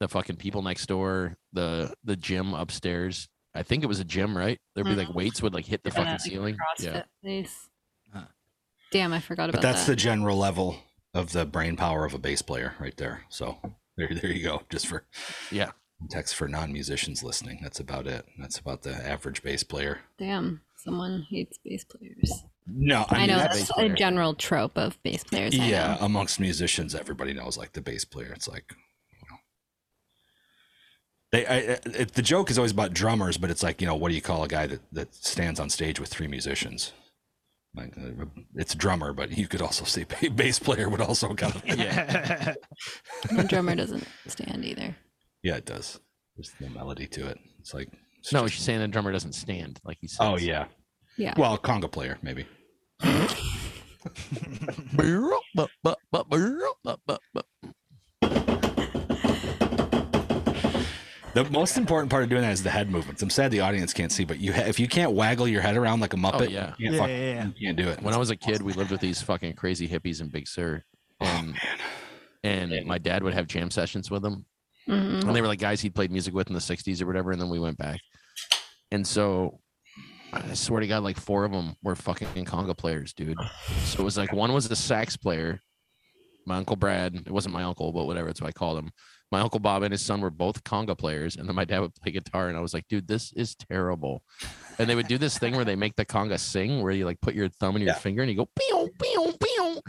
the 0.00 0.08
fucking 0.08 0.36
people 0.36 0.62
next 0.62 0.86
door, 0.86 1.36
the 1.52 1.94
the 2.04 2.16
gym 2.16 2.54
upstairs. 2.54 3.28
I 3.54 3.62
think 3.62 3.82
it 3.82 3.86
was 3.86 4.00
a 4.00 4.04
gym, 4.04 4.36
right? 4.36 4.58
There'd 4.74 4.86
be 4.86 4.94
like 4.94 5.08
Mhm. 5.08 5.14
weights 5.14 5.42
would 5.42 5.54
like 5.54 5.66
hit 5.66 5.82
the 5.82 5.90
Yeah, 5.90 5.94
fucking 5.96 6.10
like 6.12 6.20
ceiling. 6.20 6.56
Yeah. 6.78 6.90
CrossFit 6.90 7.04
place. 7.22 7.68
Huh. 8.12 8.24
Damn, 8.92 9.12
I 9.12 9.20
forgot 9.20 9.50
about 9.50 9.60
that. 9.60 9.66
But 9.68 9.72
that's 9.74 9.86
that. 9.86 9.92
the 9.92 9.96
general 9.96 10.36
level 10.36 10.78
of 11.14 11.32
the 11.32 11.44
brain 11.44 11.76
power 11.76 12.04
of 12.04 12.14
a 12.14 12.18
bass 12.18 12.42
player 12.42 12.74
right 12.78 12.96
there. 12.96 13.24
So 13.28 13.58
there, 13.96 14.08
there 14.14 14.30
you 14.32 14.42
go. 14.44 14.62
Just 14.70 14.86
for 14.86 15.04
Yeah. 15.50 15.72
text 16.10 16.34
for 16.36 16.46
non-musicians 16.48 17.22
listening. 17.24 17.58
That's 17.62 17.80
about 17.80 18.06
it. 18.06 18.24
That's 18.38 18.58
about 18.58 18.82
the 18.82 18.94
average 18.94 19.42
bass 19.42 19.62
player. 19.64 20.00
Damn. 20.18 20.62
someone 20.76 21.26
hates 21.28 21.58
bass 21.62 21.84
players. 21.84 22.44
No, 22.66 23.04
I, 23.10 23.14
I, 23.14 23.18
mean, 23.18 23.26
know 23.28 23.36
that's, 23.36 23.58
that's 23.58 23.70
a 23.70 23.74
player. 23.74 23.94
general 23.94 24.32
trope 24.32 24.78
of 24.78 24.98
bass 25.02 25.22
players. 25.24 25.52
I 25.60 25.64
yeah. 25.66 25.96
know. 26.00 26.06
Amongst 26.06 26.40
musicians, 26.40 26.94
everybody 26.94 27.34
knows 27.34 27.58
like 27.58 27.72
the 27.74 27.82
bass 27.82 28.06
player. 28.06 28.32
It's 28.32 28.48
like, 28.48 28.64
you 28.72 28.76
know, 28.76 28.80
they. 31.32 31.46
I, 31.46 31.54
I- 31.56 31.78
it, 31.84 32.12
the 32.14 32.22
joke 32.22 32.50
is 32.50 32.58
always 32.58 32.72
about 32.72 32.92
drummers, 32.94 33.36
but 33.38 33.50
it's 33.50 33.62
like 33.62 33.80
you 33.80 33.86
know, 33.86 33.94
what 33.96 34.08
do 34.08 34.14
you 34.14 34.22
call 34.22 34.42
a 34.44 34.48
guy 34.48 34.66
that 34.66 34.80
that 34.92 35.14
stands 35.14 35.60
on 35.60 35.70
stage 35.70 35.98
with 36.00 36.08
three 36.08 36.28
musicians? 36.28 36.92
Like 37.74 37.96
uh, 37.96 38.24
it's 38.56 38.74
drummer, 38.74 39.12
but 39.12 39.30
you 39.38 39.46
could 39.46 39.62
also 39.62 39.84
say 39.84 40.04
bass 40.34 40.58
player 40.58 40.88
would 40.88 41.00
also 41.00 41.32
kind 41.34 41.54
of 41.54 41.62
Yeah. 41.66 42.54
The 43.30 43.44
drummer 43.44 43.76
doesn't 43.76 44.06
stand 44.26 44.64
either. 44.64 44.96
yeah, 45.42 45.56
it 45.56 45.66
does. 45.66 46.00
There's 46.36 46.52
no 46.60 46.68
melody 46.68 47.06
to 47.08 47.28
it. 47.28 47.38
It's 47.60 47.72
like 47.72 47.88
it's 48.18 48.32
No, 48.32 48.42
just- 48.42 48.54
she's 48.56 48.64
saying 48.64 48.80
the 48.80 48.88
drummer 48.88 49.12
doesn't 49.12 49.34
stand, 49.34 49.80
like 49.84 49.98
he 50.00 50.08
said. 50.08 50.24
oh 50.26 50.36
yeah, 50.36 50.64
Yeah. 51.16 51.34
well, 51.36 51.56
conga 51.58 51.90
player 51.90 52.18
maybe. 52.22 52.44
The 61.32 61.44
most 61.50 61.76
important 61.76 62.10
part 62.10 62.24
of 62.24 62.28
doing 62.28 62.42
that 62.42 62.52
is 62.52 62.62
the 62.62 62.70
head 62.70 62.90
movements. 62.90 63.22
I'm 63.22 63.30
sad 63.30 63.52
the 63.52 63.60
audience 63.60 63.92
can't 63.92 64.10
see, 64.10 64.24
but 64.24 64.40
you 64.40 64.52
ha- 64.52 64.62
if 64.66 64.80
you 64.80 64.88
can't 64.88 65.12
waggle 65.12 65.46
your 65.46 65.62
head 65.62 65.76
around 65.76 66.00
like 66.00 66.12
a 66.12 66.16
muppet, 66.16 66.40
Oh, 66.40 66.42
yeah. 66.42 66.74
you, 66.76 66.90
can't 66.90 66.94
Yeah, 66.94 66.98
fuck- 67.00 67.08
yeah, 67.08 67.16
yeah. 67.34 67.46
you 67.56 67.66
can't 67.68 67.76
do 67.76 67.88
it. 67.88 68.02
When 68.02 68.12
I 68.14 68.16
was 68.16 68.30
a 68.30 68.36
kid, 68.36 68.62
we 68.62 68.72
lived 68.72 68.90
with 68.90 69.00
these 69.00 69.22
fucking 69.22 69.54
crazy 69.54 69.86
hippies 69.88 70.20
in 70.20 70.28
Big 70.28 70.48
Sur, 70.48 70.82
and 71.20 71.54
and 72.42 72.86
my 72.86 72.98
dad 72.98 73.22
would 73.22 73.34
have 73.34 73.46
jam 73.46 73.70
sessions 73.70 74.10
with 74.10 74.22
them, 74.22 74.44
Mhm. 74.88 75.24
and 75.26 75.36
they 75.36 75.40
were 75.40 75.46
like 75.46 75.58
guys 75.60 75.80
he'd 75.82 75.94
played 75.94 76.10
music 76.10 76.34
with 76.34 76.48
in 76.48 76.54
the 76.54 76.60
'60s 76.60 77.00
or 77.00 77.06
whatever, 77.06 77.30
and 77.30 77.40
then 77.40 77.48
we 77.50 77.60
went 77.60 77.78
back, 77.78 78.00
and 78.90 79.06
so 79.06 79.60
I 80.32 80.54
swear 80.54 80.80
to 80.80 80.86
God, 80.88 81.04
like 81.04 81.16
four 81.18 81.44
of 81.44 81.52
them 81.52 81.76
were 81.82 81.94
fucking 81.94 82.44
conga 82.44 82.76
players, 82.76 83.12
dude. 83.12 83.36
So 83.84 84.00
it 84.00 84.04
was 84.04 84.16
like 84.16 84.32
one 84.32 84.52
was 84.52 84.68
a 84.70 84.74
sax 84.76 85.16
player, 85.16 85.60
my 86.46 86.56
uncle 86.56 86.76
Brad. 86.76 87.14
It 87.14 87.30
wasn't 87.30 87.52
my 87.54 87.62
uncle, 87.62 87.92
but 87.92 88.06
whatever. 88.06 88.26
That's 88.28 88.40
what 88.40 88.48
I 88.48 88.52
called 88.52 88.78
him. 88.78 88.90
My 89.32 89.40
uncle 89.40 89.60
Bob 89.60 89.82
and 89.84 89.92
his 89.92 90.02
son 90.02 90.20
were 90.20 90.30
both 90.30 90.64
conga 90.64 90.98
players, 90.98 91.36
and 91.36 91.48
then 91.48 91.54
my 91.54 91.64
dad 91.64 91.80
would 91.80 91.94
play 91.94 92.10
guitar, 92.10 92.48
and 92.48 92.56
I 92.56 92.60
was 92.60 92.74
like, 92.74 92.88
dude, 92.88 93.06
this 93.06 93.32
is 93.34 93.54
terrible. 93.54 94.22
And 94.78 94.90
they 94.90 94.94
would 94.96 95.06
do 95.06 95.18
this 95.18 95.38
thing 95.38 95.54
where 95.54 95.64
they 95.64 95.76
make 95.76 95.94
the 95.94 96.04
conga 96.04 96.38
sing, 96.38 96.82
where 96.82 96.90
you 96.92 97.04
like 97.04 97.20
put 97.20 97.34
your 97.34 97.48
thumb 97.48 97.76
in 97.76 97.82
your 97.82 97.88
Yeah. 97.92 97.98
finger 97.98 98.22
and 98.22 98.30
you 98.30 98.36
go 98.36 98.48
pew 98.58 98.90
pew 99.00 99.32
pew. 99.40 99.80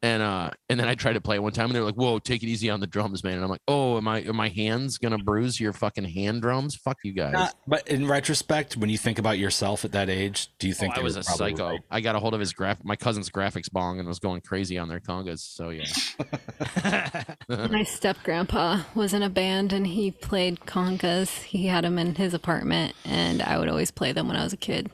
And 0.00 0.22
uh, 0.22 0.50
and 0.68 0.78
then 0.78 0.86
I 0.86 0.94
tried 0.94 1.14
to 1.14 1.20
play 1.20 1.34
it 1.34 1.42
one 1.42 1.50
time, 1.50 1.66
and 1.66 1.74
they're 1.74 1.82
like, 1.82 1.96
"Whoa, 1.96 2.20
take 2.20 2.44
it 2.44 2.46
easy 2.46 2.70
on 2.70 2.78
the 2.78 2.86
drums, 2.86 3.24
man." 3.24 3.34
And 3.34 3.42
I'm 3.42 3.50
like, 3.50 3.62
"Oh, 3.66 3.96
am 3.96 4.06
I 4.06 4.22
are 4.22 4.32
my 4.32 4.48
hands 4.48 4.96
gonna 4.96 5.18
bruise 5.18 5.58
your 5.58 5.72
fucking 5.72 6.04
hand 6.04 6.40
drums? 6.42 6.76
Fuck 6.76 6.98
you 7.02 7.12
guys." 7.12 7.32
Not- 7.32 7.54
but 7.66 7.88
in 7.88 8.06
retrospect, 8.06 8.76
when 8.76 8.90
you 8.90 8.96
think 8.96 9.18
about 9.18 9.38
yourself 9.38 9.84
at 9.84 9.90
that 9.92 10.08
age, 10.08 10.50
do 10.60 10.68
you 10.68 10.72
think 10.74 10.94
Oh, 10.96 11.00
I 11.00 11.02
was 11.02 11.16
a 11.16 11.24
psycho. 11.24 11.70
right? 11.70 11.80
I 11.90 12.00
got 12.00 12.14
a 12.14 12.20
hold 12.20 12.34
of 12.34 12.38
his 12.38 12.52
graph, 12.52 12.78
my 12.84 12.94
cousin's 12.94 13.28
graphics 13.28 13.72
bong, 13.72 13.98
and 13.98 14.06
was 14.06 14.20
going 14.20 14.40
crazy 14.42 14.78
on 14.78 14.88
their 14.88 15.00
congas. 15.00 15.40
So 15.40 15.70
yeah, 15.70 17.24
My 17.48 17.82
step 17.82 18.18
grandpa 18.22 18.82
was 18.94 19.12
in 19.12 19.24
a 19.24 19.30
band 19.30 19.72
and 19.72 19.84
he 19.84 20.12
played 20.12 20.60
congas. 20.60 21.42
He 21.42 21.66
had 21.66 21.82
them 21.82 21.98
in 21.98 22.14
his 22.14 22.34
apartment, 22.34 22.94
and 23.04 23.42
I 23.42 23.58
would 23.58 23.68
always 23.68 23.90
play 23.90 24.12
them 24.12 24.28
when 24.28 24.36
I 24.36 24.44
was 24.44 24.52
a 24.52 24.56
kid. 24.58 24.90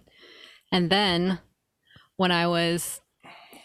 And 0.72 0.88
then 0.88 1.40
when 2.16 2.32
I 2.32 2.46
was 2.46 3.02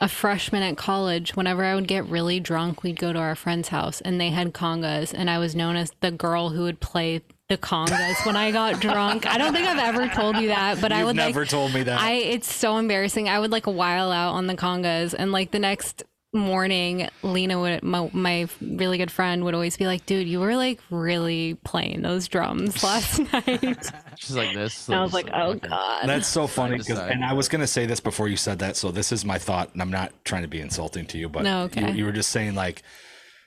a 0.01 0.07
freshman 0.07 0.63
at 0.63 0.77
college, 0.77 1.35
whenever 1.35 1.63
I 1.63 1.75
would 1.75 1.87
get 1.87 2.05
really 2.05 2.39
drunk, 2.39 2.83
we'd 2.83 2.99
go 2.99 3.11
to 3.11 3.19
our 3.19 3.35
friend's 3.35 3.67
house 3.69 3.99
and 4.01 4.19
they 4.19 4.29
had 4.29 4.53
congas, 4.53 5.13
and 5.13 5.29
I 5.29 5.39
was 5.39 5.55
known 5.55 5.75
as 5.75 5.91
the 5.99 6.11
girl 6.11 6.49
who 6.49 6.63
would 6.63 6.79
play 6.79 7.21
the 7.49 7.57
congas 7.57 8.25
when 8.25 8.35
I 8.35 8.51
got 8.51 8.79
drunk. 8.79 9.25
I 9.25 9.37
don't 9.37 9.53
think 9.53 9.67
I've 9.67 9.79
ever 9.95 10.07
told 10.07 10.37
you 10.37 10.49
that, 10.49 10.79
but 10.79 10.91
I 10.91 10.99
You've 10.99 11.07
would 11.07 11.15
never 11.15 11.41
like 11.41 11.49
told 11.49 11.73
me 11.73 11.83
that. 11.83 11.99
I 11.99 12.13
it's 12.13 12.53
so 12.53 12.77
embarrassing. 12.77 13.27
I 13.27 13.39
would 13.39 13.51
like 13.51 13.67
a 13.67 13.71
while 13.71 14.11
out 14.11 14.33
on 14.35 14.47
the 14.47 14.55
congas 14.55 15.13
and 15.17 15.31
like 15.31 15.51
the 15.51 15.59
next 15.59 16.03
morning 16.31 17.09
Lena 17.23 17.59
would 17.59 17.81
my, 17.81 18.07
my 18.13 18.47
really 18.61 18.99
good 18.99 19.09
friend 19.09 19.43
would 19.43 19.55
always 19.55 19.75
be 19.77 19.87
like, 19.87 20.05
"Dude, 20.05 20.27
you 20.27 20.39
were 20.39 20.55
like 20.55 20.79
really 20.91 21.55
playing 21.63 22.03
those 22.03 22.27
drums 22.27 22.83
last 22.83 23.19
night." 23.33 23.91
She's 24.19 24.35
like 24.35 24.53
this. 24.53 24.87
And 24.87 24.95
I 24.97 25.01
was 25.03 25.13
like, 25.13 25.29
"Oh 25.33 25.53
fucking- 25.53 25.69
god." 25.69 26.07
That's 26.09 26.27
so 26.27 26.45
funny. 26.47 26.77
to 26.77 26.83
'cause- 26.83 26.99
and 26.99 27.23
I 27.25 27.33
was 27.33 27.47
going 27.47 27.61
to 27.61 27.67
say 27.67 27.85
this 27.85 27.99
before 27.99 28.27
you 28.27 28.37
said 28.37 28.59
that. 28.59 28.75
So 28.77 28.91
this 28.91 29.11
is 29.11 29.25
my 29.25 29.37
thought, 29.37 29.73
and 29.73 29.81
I'm 29.81 29.91
not 29.91 30.11
trying 30.25 30.41
to 30.43 30.47
be 30.47 30.59
insulting 30.59 31.05
to 31.07 31.17
you, 31.17 31.29
but 31.29 31.43
No, 31.43 31.59
you- 31.61 31.65
okay. 31.65 31.91
you, 31.93 32.05
were 32.05 32.11
just 32.11 32.29
saying 32.29 32.55
like 32.55 32.83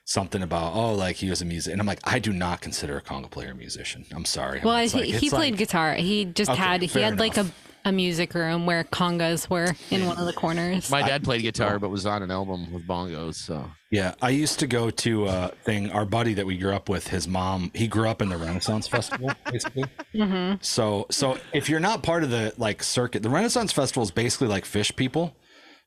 something 0.05 0.43
about 0.43 0.75
oh, 0.75 0.95
like 0.95 1.17
he 1.17 1.31
was 1.31 1.41
a 1.43 1.45
musician, 1.45 1.73
and 1.73 1.81
I'm 1.81 1.87
like, 1.87 2.01
I 2.05 2.19
do 2.19 2.33
not 2.33 2.61
consider 2.61 2.97
a 2.97 3.03
conga 3.03 3.31
player 3.31 3.53
a 3.53 3.55
musician. 3.55 4.05
I'm 4.15 4.25
sorry. 4.25 4.61
well, 4.65 4.77
It's 4.79 4.93
he, 4.93 5.01
like- 5.13 5.21
he 5.21 5.31
played 5.31 5.53
like- 5.53 5.59
guitar. 5.59 5.95
He 5.95 6.25
just 6.25 6.51
Okay, 6.51 6.61
had 6.61 6.81
he 6.83 6.89
fair 6.89 7.05
had 7.05 7.19
like 7.21 7.37
a 7.37 7.41
enough. 7.41 7.55
A 7.85 7.91
music 7.91 8.35
room 8.35 8.65
where 8.65 8.85
congas 8.85 9.51
were 9.51 9.75
in 9.91 10.07
one 10.07 10.17
of 10.17 10.27
the 10.27 10.33
corners. 10.33 10.89
My 10.91 11.03
dad 11.03 11.25
played 11.25 11.43
guitar, 11.43 11.81
but 11.81 11.89
was 11.89 12.07
on 12.07 12.23
an 12.23 12.31
album 12.31 12.73
with 12.73 12.87
bongos. 12.87 13.35
So 13.35 13.69
Yeah, 13.91 14.15
I 14.23 14.31
used 14.31 14.61
to 14.61 14.69
go 14.69 14.89
to 14.91 15.27
a 15.27 15.49
thing. 15.65 15.91
Our 15.91 16.05
buddy 16.05 16.35
that 16.35 16.47
we 16.47 16.57
grew 16.59 16.73
up 16.73 16.89
with, 16.89 17.09
his 17.09 17.27
mom, 17.27 17.73
he 17.75 17.89
grew 17.89 18.09
up 18.09 18.23
in 18.23 18.29
the 18.29 18.37
Renaissance 18.37 18.87
Festival, 18.87 19.33
basically. 19.51 19.85
hmm 20.15 20.55
So, 20.61 21.07
so 21.11 21.39
if 21.53 21.69
you're 21.69 21.81
not 21.81 22.05
part 22.05 22.23
of 22.23 22.31
the 22.31 22.53
like 22.57 22.85
circuit, 22.85 23.25
the 23.25 23.31
Renaissance 23.31 23.73
Festival 23.73 24.05
is 24.05 24.13
basically 24.13 24.47
like 24.47 24.63
Phish 24.65 24.95
people, 24.95 25.35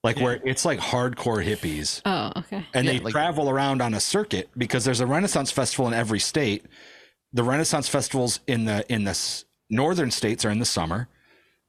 like 0.04 0.20
where 0.20 0.42
it's 0.44 0.66
like 0.66 0.80
hardcore 0.80 1.44
hippies, 1.46 2.02
Oh, 2.06 2.34
okay. 2.40 2.66
and 2.74 2.86
Yeah, 2.86 2.92
they 2.92 3.00
like- 3.00 3.14
travel 3.14 3.50
around 3.50 3.82
on 3.82 3.94
a 3.94 4.02
circuit 4.02 4.50
because 4.58 4.84
there's 4.84 5.00
a 5.00 5.08
Renaissance 5.08 5.50
Festival 5.50 5.88
in 5.88 5.94
every 5.94 6.20
state. 6.20 6.66
The 7.32 7.44
Renaissance 7.44 7.88
festivals 7.88 8.42
in 8.48 8.66
the 8.66 8.86
in 8.92 9.06
the 9.06 9.12
s- 9.12 9.46
northern 9.70 10.12
states 10.12 10.44
are 10.44 10.50
in 10.50 10.60
the 10.60 10.66
summer, 10.66 11.08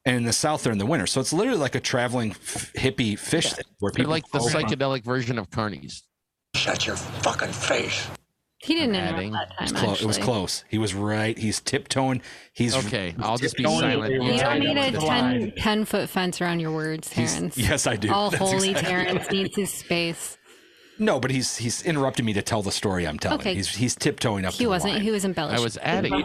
and 0.07 0.17
in 0.17 0.25
the 0.25 0.33
south 0.33 0.63
they're 0.63 0.73
in 0.73 0.79
the 0.79 0.87
winter. 0.87 1.07
So 1.07 1.21
it's 1.21 1.33
literally 1.35 1.59
like 1.61 1.75
a 1.75 1.81
traveling 1.81 2.31
f- 2.31 2.73
hippie 2.75 3.13
Phish 3.15 3.53
thing 3.55 3.65
where 3.81 3.93
they're 3.93 3.97
people 4.05 4.13
like 4.13 4.27
the 4.31 4.39
go 4.39 4.47
around. 4.47 4.65
psychedelic 4.65 5.05
version 5.05 5.39
of 5.39 5.51
carnies. 5.51 6.03
Shut 6.55 6.87
your 6.87 6.97
fucking 6.97 7.53
face. 7.53 8.07
He 8.59 8.75
didn't 8.75 8.95
adding. 8.97 9.29
interrupt 9.29 9.51
that 9.51 9.57
It 9.59 9.63
was 9.65 9.73
time. 9.73 9.85
close. 9.85 10.03
It 10.03 10.07
was 10.07 10.19
close. 10.19 10.65
He 10.71 10.79
was 10.79 10.95
right. 10.95 11.37
He's 11.37 11.61
tiptoeing. 11.61 12.23
He's 12.55 12.75
Okay, 12.87 13.15
I'll 13.21 13.37
just 13.37 13.57
be 13.57 13.65
silent. 13.65 13.95
away 13.95 14.15
You 14.15 14.23
You 14.33 14.39
don't 14.39 14.61
need 14.61 14.79
a 14.79 14.91
to 14.93 14.99
10, 14.99 15.53
10 15.59 15.85
foot 15.85 16.09
fence 16.09 16.41
around 16.41 16.61
your 16.61 16.73
words, 16.73 17.13
He's- 17.13 17.35
Terrence. 17.35 17.59
yes, 17.59 17.87
I 17.87 17.97
do. 17.97 18.11
All 18.11 18.31
That's 18.31 18.43
holy 18.43 18.71
exactly- 18.71 18.91
Terrence 18.95 19.31
needs 19.31 19.55
his 19.57 19.71
space. 19.73 20.39
No, 20.99 21.21
but 21.21 21.31
he's 21.31 21.59
he's 21.59 21.83
interrupting 21.83 22.25
me 22.25 22.33
to 22.33 22.41
tell 22.41 22.63
the 22.63 22.73
story 22.73 23.07
I'm 23.07 23.19
telling. 23.19 23.39
Okay. 23.41 23.55
He's 23.55 23.69
he's 23.77 23.95
tiptoeing 23.95 24.47
up. 24.47 24.55
He 24.55 24.65
to 24.65 24.71
wasn't. 24.71 24.95
line. 24.95 25.03
He 25.03 25.11
was 25.11 25.27
embellishing. 25.27 25.59
I 25.61 25.63
was 25.63 25.77
adding. 25.83 26.25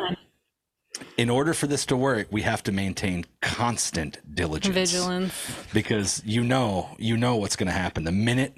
In 1.18 1.30
order 1.30 1.54
for 1.54 1.68
this 1.68 1.86
to 1.88 1.98
work, 1.98 2.28
we 2.32 2.42
have 2.42 2.64
to 2.64 2.72
maintain 2.72 3.26
constant 3.42 4.20
diligence, 4.36 4.74
vigilance. 4.74 5.34
because 5.74 6.22
you 6.26 6.44
know 6.44 6.90
you 6.98 7.18
know 7.18 7.36
what's 7.38 7.56
going 7.56 7.68
to 7.68 7.74
happen 7.74 8.04
the 8.04 8.12
minute 8.12 8.58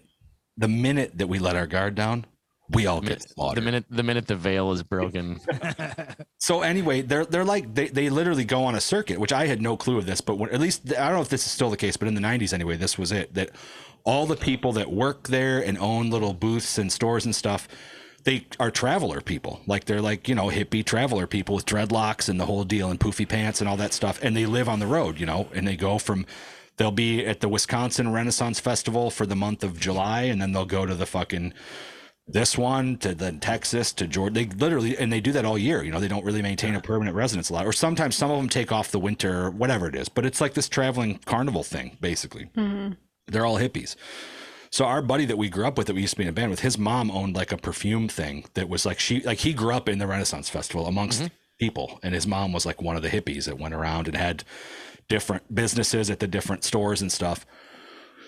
the 0.58 0.68
minute 0.68 1.18
that 1.18 1.28
we 1.28 1.40
let 1.40 1.56
our 1.56 1.68
guard 1.68 1.96
down, 1.96 2.26
we 2.70 2.86
all 2.88 3.02
get 3.02 3.24
The 3.56 3.62
minute 3.62 3.86
the 3.90 4.04
minute 4.04 4.28
the 4.28 4.36
veil 4.36 4.72
is 4.72 4.84
broken, 4.84 5.40
So 6.40 6.62
anyway, 6.62 7.02
they're 7.02 7.26
they're 7.26 7.46
like 7.46 7.74
they, 7.74 7.88
they 7.88 8.10
literally 8.10 8.46
go 8.46 8.64
on 8.64 8.76
a 8.76 8.82
circuit, 8.82 9.20
which 9.20 9.34
I 9.34 9.48
had 9.48 9.62
no 9.62 9.78
clue 9.78 9.98
of 9.98 10.06
this, 10.06 10.22
but 10.22 10.38
when, 10.38 10.50
at 10.50 10.60
least 10.60 10.92
I 10.92 11.06
don't 11.06 11.16
know 11.16 11.22
if 11.22 11.30
this 11.30 11.46
is 11.46 11.52
still 11.52 11.70
the 11.70 11.78
case, 11.78 11.98
but 11.98 12.08
in 12.08 12.16
the 12.16 12.22
'90s 12.22 12.54
anyway, 12.54 12.78
this 12.78 12.98
was 12.98 13.12
it. 13.12 13.34
That 13.34 13.52
all 14.04 14.26
the 14.26 14.36
people 14.36 14.74
that 14.74 14.92
work 14.92 15.28
there 15.28 15.64
and 15.64 15.78
own 15.78 16.10
little 16.10 16.34
booths 16.34 16.78
and 16.78 16.92
stores 16.92 17.26
and 17.26 17.36
stuff, 17.36 17.68
they 18.24 18.46
are 18.60 18.72
traveler 18.72 19.22
people. 19.22 19.62
Like 19.68 19.86
they're 19.86 20.02
like 20.02 20.28
you 20.28 20.36
know 20.36 20.48
hippie 20.48 20.86
traveler 20.86 21.28
people 21.28 21.56
with 21.56 21.66
dreadlocks 21.66 22.30
and 22.30 22.40
the 22.40 22.46
whole 22.46 22.64
deal 22.64 22.90
and 22.90 23.00
poofy 23.00 23.28
pants 23.28 23.60
and 23.60 23.70
all 23.70 23.78
that 23.78 23.94
stuff, 23.94 24.20
and 24.22 24.36
they 24.36 24.46
live 24.46 24.70
on 24.70 24.80
the 24.80 24.88
road, 24.88 25.20
you 25.20 25.26
know, 25.26 25.50
and 25.54 25.68
they 25.68 25.76
go 25.76 25.98
from. 25.98 26.26
They'll 26.78 26.90
be 26.90 27.24
at 27.24 27.40
the 27.40 27.50
Wisconsin 27.50 28.12
Renaissance 28.12 28.60
Festival 28.60 29.12
for 29.12 29.28
the 29.28 29.36
month 29.36 29.64
of 29.64 29.80
July, 29.80 30.24
and 30.24 30.42
then 30.42 30.54
they'll 30.54 30.66
go 30.66 30.88
to 30.88 30.96
the 30.96 31.06
fucking 31.06 31.54
this 32.26 32.58
one 32.58 32.98
to 32.98 33.14
then 33.14 33.40
Texas 33.40 33.92
to 33.94 34.08
Georgia. 34.08 34.34
They 34.34 34.46
literally 34.46 34.98
and 34.98 35.12
they 35.12 35.20
do 35.22 35.32
that 35.34 35.46
all 35.46 35.58
year. 35.58 35.84
You 35.84 35.92
know, 35.92 36.00
they 36.00 36.08
don't 36.08 36.26
really 36.26 36.42
maintain 36.42 36.74
a 36.76 36.82
permanent 36.82 37.16
residence 37.16 37.50
a 37.50 37.54
lot, 37.54 37.66
or 37.66 37.74
sometimes 37.74 38.16
some 38.16 38.32
of 38.32 38.38
them 38.38 38.50
take 38.50 38.72
off 38.72 38.92
the 38.92 39.00
winter, 39.00 39.46
or 39.46 39.52
whatever 39.52 39.88
it 39.88 39.96
is. 39.96 40.10
But 40.10 40.26
it's 40.26 40.42
like 40.42 40.54
this 40.54 40.70
traveling 40.70 41.20
carnival 41.26 41.64
thing, 41.64 41.98
basically. 42.02 42.50
Mm-hmm. 42.56 42.94
They're 43.28 43.46
all 43.46 43.60
hippies. 43.60 43.96
So 44.74 44.86
our 44.86 45.04
buddy 45.04 45.26
that 45.26 45.38
we 45.38 45.50
grew 45.50 45.68
up 45.68 45.78
with, 45.78 45.86
that 45.86 45.94
we 45.94 46.02
used 46.02 46.16
to 46.16 46.18
be 46.18 46.24
in 46.24 46.30
a 46.30 46.34
band 46.34 46.50
with, 46.50 46.62
his 46.62 46.80
mom 46.80 47.12
owned 47.12 47.36
like 47.36 47.52
a 47.52 47.58
perfume 47.58 48.08
thing 48.08 48.46
that 48.56 48.68
was 48.68 48.88
like 48.88 49.00
she 49.00 49.22
like 49.22 49.38
he 49.38 49.54
grew 49.54 49.72
up 49.72 49.88
in 49.88 50.00
the 50.00 50.08
Renaissance 50.08 50.50
Festival 50.50 50.88
amongst 50.88 51.22
mm-hmm. 51.22 51.34
people, 51.60 52.00
and 52.02 52.16
his 52.16 52.26
mom 52.26 52.52
was 52.52 52.66
like 52.66 52.82
one 52.82 52.96
of 52.96 53.04
the 53.04 53.10
hippies 53.10 53.46
that 53.46 53.60
went 53.60 53.76
around 53.76 54.08
and 54.08 54.18
had 54.18 54.44
different 55.08 55.54
businesses 55.54 56.10
at 56.10 56.20
the 56.20 56.28
different 56.28 56.64
stores 56.64 57.04
and 57.04 57.12
stuff. 57.12 57.46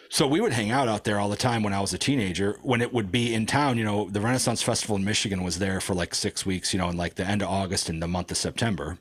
So 0.10 0.28
we 0.28 0.40
would 0.40 0.54
hang 0.54 0.70
out 0.70 0.88
out 0.88 1.04
there 1.04 1.20
all 1.20 1.30
the 1.30 1.36
time 1.36 1.64
when 1.64 1.74
I 1.74 1.82
was 1.82 1.96
a 1.96 1.98
teenager. 1.98 2.60
When 2.62 2.80
it 2.80 2.94
would 2.94 3.12
be 3.12 3.34
in 3.34 3.48
town, 3.48 3.80
you 3.80 3.84
know, 3.84 4.08
the 4.12 4.22
Renaissance 4.22 4.62
Festival 4.62 4.98
in 4.98 5.04
Michigan 5.04 5.44
was 5.44 5.58
there 5.58 5.82
for 5.82 5.96
like 5.96 6.14
six 6.14 6.46
weeks, 6.46 6.74
you 6.74 6.78
know, 6.78 6.90
in 6.90 6.96
like 6.96 7.16
the 7.16 7.26
end 7.26 7.42
of 7.42 7.50
August 7.50 7.90
and 7.90 8.04
the 8.04 8.08
month 8.08 8.30
of 8.30 8.38
September. 8.38 9.00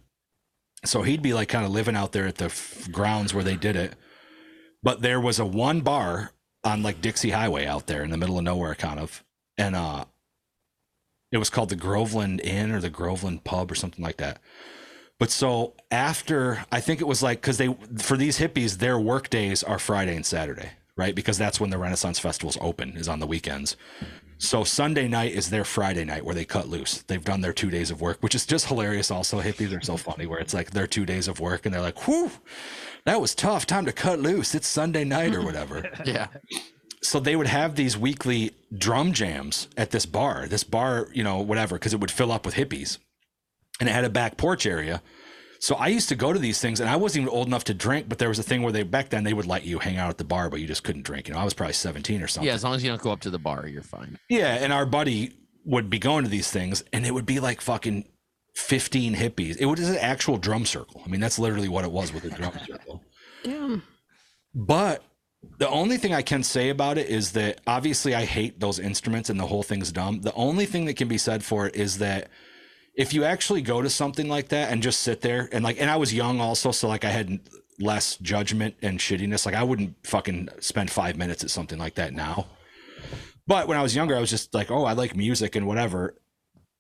So 0.87 1.03
he'd 1.03 1.21
be 1.21 1.35
like 1.35 1.51
kind 1.51 1.67
of 1.67 1.73
living 1.73 1.95
out 1.95 2.13
there 2.13 2.27
at 2.27 2.37
the 2.37 2.47
f- 2.47 2.89
grounds 2.91 3.35
where 3.35 3.45
they 3.45 3.57
did 3.57 3.77
it. 3.77 3.97
But 4.83 5.03
there 5.03 5.21
was 5.21 5.39
a 5.39 5.45
one 5.45 5.83
bar 5.83 6.31
on 6.65 6.83
like 6.83 7.01
Dixie 7.01 7.31
Highway 7.31 7.67
out 7.67 7.87
there 7.87 8.03
in 8.03 8.11
the 8.11 8.17
middle 8.17 8.39
of 8.39 8.45
nowhere, 8.45 8.75
kind 8.75 8.99
of. 8.99 9.23
And 9.57 9.77
uh, 9.77 10.07
it 11.31 11.39
was 11.39 11.51
called 11.51 11.69
the 11.69 11.77
Groveland 11.77 12.41
Inn 12.41 12.73
or 12.73 12.81
the 12.81 12.91
Groveland 12.91 13.45
Pub 13.45 13.71
or 13.71 13.75
something 13.75 14.03
like 14.05 14.17
that. 14.17 14.41
But 15.19 15.31
so 15.31 15.75
after, 15.91 16.65
I 16.73 16.81
think 16.81 17.01
it 17.01 17.07
was 17.07 17.23
like 17.23 17.41
because 17.41 17.59
they 17.59 17.75
for 17.99 18.17
these 18.17 18.39
hippies, 18.39 18.79
their 18.79 18.99
work 18.99 19.31
days 19.31 19.63
are 19.63 19.79
Friday 19.79 20.17
and 20.17 20.27
Saturday, 20.27 20.71
right? 20.97 21.15
Because 21.15 21.39
that's 21.39 21.61
when 21.61 21.71
the 21.71 21.79
Renaissance 21.79 22.19
festivals 22.19 22.59
open 22.61 22.97
is 22.97 23.09
on 23.09 23.21
the 23.21 23.27
weekends. 23.27 23.77
So 24.39 24.65
Sunday 24.65 25.07
night 25.07 25.33
is 25.33 25.51
their 25.51 25.65
Friday 25.65 26.05
night 26.05 26.25
where 26.25 26.35
they 26.35 26.45
cut 26.45 26.69
loose. 26.69 27.03
They've 27.03 27.25
done 27.25 27.41
their 27.41 27.53
two 27.53 27.71
days 27.71 27.91
of 27.93 28.01
work, 28.01 28.19
which 28.21 28.35
is 28.35 28.45
just 28.45 28.67
hilarious. 28.67 29.11
Also, 29.11 29.41
hippies 29.41 29.77
are 29.77 29.81
so 29.81 29.97
funny 29.97 30.27
where 30.27 30.41
it's 30.41 30.53
like 30.53 30.73
their 30.73 30.89
two 30.89 31.07
days 31.07 31.29
of 31.29 31.39
work 31.39 31.65
and 31.65 31.75
they're 31.75 31.81
like, 31.81 32.07
"Whew, 32.07 32.33
that 33.07 33.21
was 33.21 33.35
tough. 33.35 33.67
Time 33.67 33.85
to 33.87 33.93
cut 33.93 34.21
loose. 34.21 34.55
It's 34.55 34.67
Sunday 34.67 35.05
night 35.05 35.35
or 35.35 35.43
whatever." 35.45 35.89
Yeah. 36.05 36.29
so 37.03 37.21
they 37.21 37.37
would 37.37 37.47
have 37.47 37.75
these 37.77 37.97
weekly 37.97 38.53
drum 38.77 39.13
jams 39.13 39.69
at 39.77 39.91
this 39.91 40.07
bar, 40.07 40.47
this 40.47 40.65
bar, 40.65 41.09
you 41.13 41.23
know, 41.23 41.39
whatever, 41.41 41.77
because 41.77 41.93
it 41.95 42.01
would 42.01 42.11
fill 42.11 42.33
up 42.33 42.45
with 42.47 42.55
hippies 42.55 42.99
and 43.81 43.89
it 43.89 43.93
had 43.93 44.05
a 44.05 44.11
back 44.11 44.37
porch 44.37 44.65
area. 44.67 45.03
So 45.61 45.77
I 45.77 45.89
used 45.89 46.09
to 46.11 46.15
go 46.17 46.33
to 46.33 46.39
these 46.39 46.61
things 46.61 46.81
and 46.81 46.91
I 46.91 46.97
wasn't 46.97 47.23
even 47.23 47.35
old 47.35 47.47
enough 47.47 47.65
to 47.65 47.75
drink, 47.75 48.07
but 48.09 48.19
there 48.19 48.29
was 48.29 48.39
a 48.39 48.43
thing 48.43 48.63
where 48.63 48.73
they 48.73 48.83
back 48.83 49.09
then 49.11 49.25
they 49.25 49.33
would 49.33 49.47
let 49.47 49.65
you 49.65 49.79
hang 49.79 49.97
out 49.97 50.11
at 50.11 50.19
the 50.19 50.25
bar, 50.25 50.51
but 50.51 50.61
you 50.61 50.67
just 50.67 50.83
couldn't 50.85 51.03
drink. 51.05 51.27
You 51.29 51.35
know, 51.35 51.41
I 51.41 51.45
was 51.45 51.55
probably 51.55 51.73
17 51.75 52.23
or 52.23 52.27
something. 52.27 52.47
Yeah. 52.49 52.55
As 52.55 52.65
long 52.65 52.75
as 52.75 52.83
you 52.85 52.91
don't 52.91 53.01
go 53.01 53.13
up 53.13 53.21
to 53.21 53.31
the 53.31 53.39
bar, 53.39 53.67
you're 53.67 53.83
fine. 53.83 54.19
Yeah, 54.29 54.55
and 54.57 54.73
our 54.73 54.85
buddy 54.85 55.33
would 55.65 55.89
be 55.89 55.99
going 55.99 56.25
to 56.25 56.31
these 56.31 56.51
things, 56.51 56.85
and 56.93 57.07
it 57.07 57.15
would 57.15 57.25
be 57.25 57.41
like 57.41 57.63
fucking 57.63 58.07
fifteen 58.55 59.15
hippies. 59.15 59.57
It 59.59 59.65
was 59.67 59.89
an 59.89 59.97
actual 59.97 60.37
drum 60.37 60.67
circle. 60.67 61.01
I 61.05 61.09
mean, 61.09 61.21
that's 61.21 61.39
literally 61.39 61.69
what 61.71 61.85
it 61.85 61.91
was 61.91 62.13
with 62.13 62.25
a 62.25 62.31
drum 62.31 62.53
circle. 62.67 62.94
Damn. 63.45 63.83
But 64.55 65.05
the 65.59 65.69
only 65.69 65.97
thing 65.99 66.13
I 66.15 66.23
can 66.23 66.43
say 66.43 66.71
about 66.71 66.99
it 66.99 67.09
is 67.09 67.33
that 67.33 67.61
obviously 67.67 68.15
I 68.15 68.25
hate 68.25 68.59
those 68.61 68.79
instruments 68.79 69.31
and 69.31 69.39
the 69.39 69.47
whole 69.47 69.63
thing's 69.63 69.93
dumb. 69.93 70.23
The 70.23 70.33
only 70.35 70.67
thing 70.67 70.87
that 70.87 70.97
can 70.97 71.07
be 71.09 71.19
said 71.19 71.45
for 71.45 71.67
it 71.67 71.77
is 71.77 71.99
that 71.99 72.31
if 72.97 73.13
you 73.13 73.25
actually 73.25 73.61
go 73.63 73.83
to 73.83 73.91
something 73.91 74.29
like 74.29 74.49
that 74.49 74.71
and 74.73 74.83
just 74.83 75.01
sit 75.03 75.21
there 75.21 75.49
and 75.53 75.63
like, 75.65 75.81
and 75.81 75.91
I 75.91 75.97
was 75.97 76.15
young 76.15 76.41
also, 76.41 76.71
so 76.71 76.89
like 76.89 77.05
I 77.05 77.11
had 77.11 77.41
less 77.81 78.17
judgment 78.19 78.77
and 78.83 78.99
shittiness. 78.99 79.45
Like 79.45 79.55
I 79.57 79.65
wouldn't 79.65 79.95
fucking 80.07 80.49
spend 80.61 80.91
five 80.91 81.17
minutes 81.17 81.43
at 81.45 81.51
something 81.51 81.79
like 81.79 81.97
that 81.97 82.13
now. 82.15 82.47
But 83.47 83.69
when 83.69 83.77
I 83.77 83.83
was 83.83 83.95
younger, 83.95 84.17
I 84.17 84.21
was 84.21 84.31
just 84.31 84.55
like, 84.55 84.71
oh, 84.71 84.85
I 84.85 84.93
like 84.95 85.15
music 85.17 85.57
and 85.57 85.67
whatever. 85.67 86.15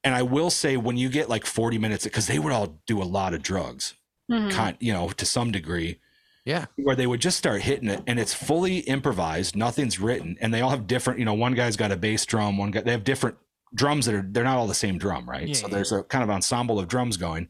And 0.04 0.14
I 0.14 0.22
will 0.22 0.50
say, 0.50 0.76
when 0.76 0.96
you 0.96 1.08
get 1.08 1.28
like 1.28 1.44
40 1.44 1.78
minutes, 1.78 2.04
because 2.04 2.26
they 2.26 2.38
would 2.38 2.52
all 2.52 2.78
do 2.86 3.02
a 3.02 3.04
lot 3.04 3.34
of 3.34 3.42
drugs, 3.42 3.94
Mhm. 4.30 4.50
kind, 4.50 4.76
you 4.80 4.92
know, 4.92 5.08
to 5.10 5.26
some 5.26 5.50
degree 5.50 5.98
Yeah. 6.44 6.66
where 6.76 6.94
they 6.96 7.06
would 7.06 7.20
just 7.20 7.38
start 7.38 7.62
hitting 7.62 7.88
it 7.88 8.02
and 8.06 8.18
it's 8.20 8.34
fully 8.34 8.78
improvised 8.80 9.56
nothing's 9.56 9.98
written 9.98 10.36
and 10.40 10.52
they 10.52 10.60
all 10.60 10.70
have 10.70 10.86
different 10.86 11.18
you 11.18 11.24
know 11.24 11.32
one 11.34 11.54
guy's 11.54 11.76
got 11.76 11.90
a 11.92 11.96
bass 11.96 12.26
drum 12.26 12.58
one 12.58 12.70
guy 12.70 12.82
they 12.82 12.90
have 12.90 13.04
different 13.04 13.36
drums 13.74 14.06
that 14.06 14.14
are 14.14 14.22
they're 14.22 14.44
not 14.44 14.58
all 14.58 14.66
the 14.66 14.74
same 14.74 14.98
drum 14.98 15.28
right 15.28 15.48
Yeah, 15.48 15.54
so 15.54 15.68
yeah. 15.68 15.74
there's 15.74 15.92
a 15.92 16.02
kind 16.02 16.22
of 16.22 16.30
ensemble 16.30 16.78
of 16.78 16.86
drums 16.88 17.16
going 17.16 17.48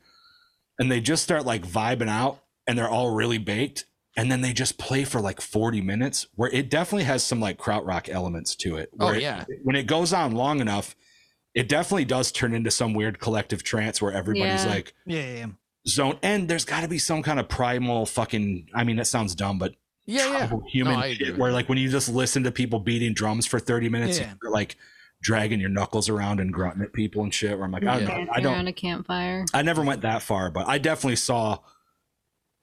and 0.78 0.90
they 0.92 1.00
just 1.00 1.22
start 1.24 1.44
like 1.44 1.66
vibing 1.66 2.08
out 2.08 2.40
and 2.66 2.78
they're 2.78 2.88
all 2.88 3.14
really 3.14 3.38
baked 3.38 3.84
and 4.16 4.30
then 4.30 4.42
they 4.42 4.52
just 4.52 4.78
play 4.78 5.02
for 5.04 5.20
like 5.20 5.40
40 5.40 5.80
minutes 5.80 6.28
where 6.36 6.50
it 6.50 6.70
definitely 6.70 7.04
has 7.04 7.24
some 7.24 7.40
like 7.40 7.58
krautrock 7.58 8.08
elements 8.08 8.54
to 8.56 8.76
it 8.76 8.90
Oh, 9.00 9.06
where 9.06 9.16
it- 9.16 9.22
yeah. 9.22 9.44
when 9.64 9.74
it 9.76 9.86
goes 9.88 10.12
on 10.12 10.32
long 10.32 10.60
enough 10.60 10.94
it 11.52 11.68
definitely 11.68 12.04
does 12.04 12.30
turn 12.32 12.54
into 12.54 12.70
some 12.70 12.94
weird 12.94 13.18
collective 13.18 13.62
trance 13.64 14.00
where 14.00 14.12
everybody's 14.12 14.64
Yeah. 14.64 14.70
like 14.70 14.94
Yeah, 15.04 15.20
yeah, 15.20 15.34
yeah. 15.38 15.46
Zone 15.86 16.18
and 16.22 16.48
there's 16.48 16.64
got 16.64 16.80
to 16.80 16.88
be 16.88 16.98
some 16.98 17.22
kind 17.22 17.38
of 17.38 17.48
primal 17.48 18.06
fucking 18.06 18.68
i 18.74 18.82
mean 18.84 18.96
that 18.96 19.06
sounds 19.06 19.34
dumb 19.34 19.58
but 19.58 19.74
Yeah. 20.06 20.26
Yeah. 20.50 20.50
human 20.68 20.98
No, 21.00 21.12
shit 21.12 21.36
where 21.38 21.52
like 21.52 21.68
when 21.68 21.76
you 21.78 21.88
just 21.90 22.08
listen 22.08 22.42
to 22.44 22.50
people 22.50 22.78
beating 22.78 23.12
drums 23.14 23.46
for 23.46 23.58
30 23.60 23.88
minutes 23.90 24.18
Yeah. 24.18 24.32
you're 24.42 24.50
like 24.52 24.76
dragging 25.20 25.60
your 25.60 25.68
knuckles 25.70 26.08
around 26.08 26.40
and 26.40 26.52
grunting 26.52 26.82
at 26.82 26.92
people 26.92 27.22
and 27.22 27.32
shit 27.34 27.56
where 27.56 27.64
i'm 27.66 27.70
like 27.72 27.84
i 27.84 27.98
don't 28.00 28.08
Yeah. 28.08 28.24
know 28.24 28.32
i 28.32 28.40
don't 28.40 28.54
around 28.54 28.68
a 28.68 28.72
campfire. 28.72 29.44
i 29.52 29.60
never 29.62 29.82
went 29.82 30.00
that 30.02 30.22
far 30.22 30.50
but 30.50 30.66
i 30.68 30.78
definitely 30.78 31.16
saw 31.16 31.58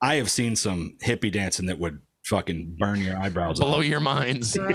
i 0.00 0.16
have 0.16 0.30
seen 0.30 0.56
some 0.56 0.96
hippie 1.04 1.30
dancing 1.30 1.66
that 1.66 1.78
would 1.78 2.00
fucking 2.24 2.76
burn 2.78 3.00
your 3.00 3.16
eyebrows 3.18 3.58
Blow 3.60 3.78
off. 3.80 3.84
your 3.84 3.98
minds. 4.00 4.56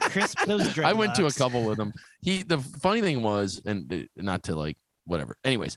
Crisp 0.00 0.38
those 0.46 0.78
I 0.78 0.92
went 0.92 1.14
to 1.16 1.26
a 1.26 1.30
couple 1.32 1.64
with 1.64 1.78
him. 1.78 1.92
He 2.22 2.42
the 2.42 2.58
funny 2.58 3.00
thing 3.00 3.22
was, 3.22 3.60
and 3.64 3.92
uh, 3.92 3.96
not 4.16 4.44
to 4.44 4.54
like 4.56 4.76
whatever. 5.04 5.36
Anyways, 5.44 5.76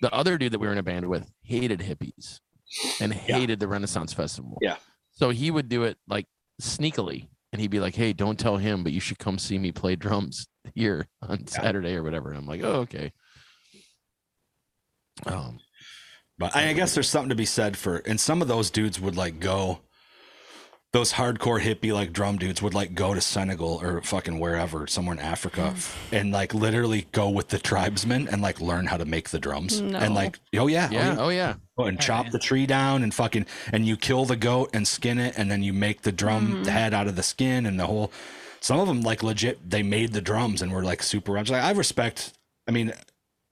the 0.00 0.12
other 0.12 0.38
dude 0.38 0.52
that 0.52 0.58
we 0.58 0.66
were 0.66 0.72
in 0.72 0.78
a 0.78 0.82
band 0.82 1.08
with 1.08 1.30
hated 1.42 1.80
hippies 1.80 2.40
and 3.00 3.12
Yeah. 3.12 3.18
hated 3.38 3.60
the 3.60 3.68
Renaissance 3.68 4.12
Festival. 4.12 4.58
Yeah. 4.62 4.76
So 5.12 5.30
he 5.30 5.50
would 5.50 5.68
do 5.68 5.82
it 5.84 5.98
like 6.06 6.26
sneakily, 6.62 7.28
and 7.52 7.60
he'd 7.60 7.70
be 7.70 7.80
like, 7.80 7.94
"Hey, 7.96 8.12
don't 8.12 8.38
tell 8.38 8.56
him, 8.58 8.82
but 8.84 8.92
you 8.92 9.00
should 9.00 9.18
come 9.18 9.38
see 9.38 9.58
me 9.58 9.72
play 9.72 9.96
drums 9.96 10.46
here 10.74 11.08
on 11.22 11.46
Saturday 11.46 11.94
or 11.96 12.02
whatever." 12.02 12.28
And 12.30 12.38
I'm 12.38 12.46
like, 12.46 12.62
"Oh, 12.62 12.80
okay." 12.82 13.12
Um, 15.26 15.58
But 16.38 16.54
I, 16.54 16.68
I 16.68 16.72
guess 16.72 16.94
there's 16.94 17.08
something 17.08 17.30
to 17.30 17.34
be 17.34 17.44
said 17.46 17.76
for, 17.76 17.96
and 18.06 18.20
some 18.20 18.40
of 18.42 18.46
those 18.48 18.70
dudes 18.70 19.00
would 19.00 19.16
like 19.16 19.40
go, 19.40 19.80
those 20.92 21.12
hardcore 21.12 21.60
hippie 21.60 21.92
like 21.92 22.12
drum 22.12 22.38
dudes 22.38 22.62
would 22.62 22.72
like 22.72 22.94
go 22.94 23.12
to 23.12 23.20
Senegal 23.20 23.78
or 23.82 24.00
fucking 24.00 24.38
wherever, 24.38 24.86
somewhere 24.86 25.14
in 25.14 25.20
Africa, 25.20 25.74
and 26.12 26.32
like 26.32 26.54
literally 26.54 27.06
go 27.12 27.28
with 27.28 27.48
the 27.48 27.58
tribesmen 27.58 28.26
and 28.28 28.40
like 28.40 28.60
learn 28.60 28.86
how 28.86 28.96
to 28.96 29.04
make 29.04 29.28
the 29.28 29.38
drums. 29.38 29.82
No. 29.82 29.98
And 29.98 30.14
like, 30.14 30.38
oh 30.56 30.66
yeah, 30.66 30.88
oh, 30.90 30.94
yeah. 30.94 31.16
Oh 31.18 31.28
yeah. 31.28 31.54
Oh, 31.76 31.84
and 31.84 32.00
chop 32.00 32.30
the 32.30 32.38
tree 32.38 32.66
down 32.66 33.02
and 33.02 33.12
fucking, 33.12 33.46
and 33.70 33.86
you 33.86 33.96
kill 33.96 34.24
the 34.24 34.36
goat 34.36 34.70
and 34.72 34.88
skin 34.88 35.18
it, 35.18 35.34
and 35.36 35.50
then 35.50 35.62
you 35.62 35.72
make 35.72 36.02
the 36.02 36.12
drum 36.12 36.64
the 36.64 36.72
head 36.72 36.94
out 36.94 37.06
of 37.06 37.16
the 37.16 37.22
skin 37.22 37.66
and 37.66 37.78
the 37.78 37.86
whole. 37.86 38.10
Some 38.60 38.80
of 38.80 38.88
them 38.88 39.02
like 39.02 39.22
legit, 39.22 39.68
they 39.68 39.82
made 39.82 40.12
the 40.12 40.20
drums 40.22 40.62
and 40.62 40.72
were 40.72 40.82
like 40.82 41.02
super. 41.02 41.36
I 41.36 41.42
was 41.42 41.50
like, 41.50 41.62
I 41.62 41.70
respect. 41.72 42.32
I 42.66 42.72
mean, 42.72 42.92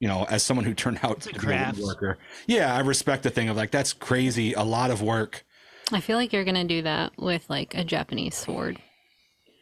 you 0.00 0.08
know, 0.08 0.24
as 0.24 0.42
someone 0.42 0.64
who 0.64 0.74
turned 0.74 1.00
out 1.02 1.20
to 1.20 1.28
be 1.28 1.36
a 1.36 1.38
craft. 1.38 1.78
woodworker, 1.78 2.16
yeah, 2.46 2.74
I 2.74 2.80
respect 2.80 3.22
the 3.22 3.30
thing 3.30 3.50
of 3.50 3.56
like 3.58 3.70
that's 3.70 3.92
crazy, 3.92 4.54
a 4.54 4.64
lot 4.64 4.90
of 4.90 5.02
work. 5.02 5.44
I 5.92 6.00
feel 6.00 6.16
like 6.16 6.32
you're 6.32 6.44
gonna 6.44 6.64
do 6.64 6.82
that 6.82 7.12
with 7.18 7.48
like 7.48 7.74
a 7.74 7.84
Japanese 7.84 8.34
sword. 8.34 8.78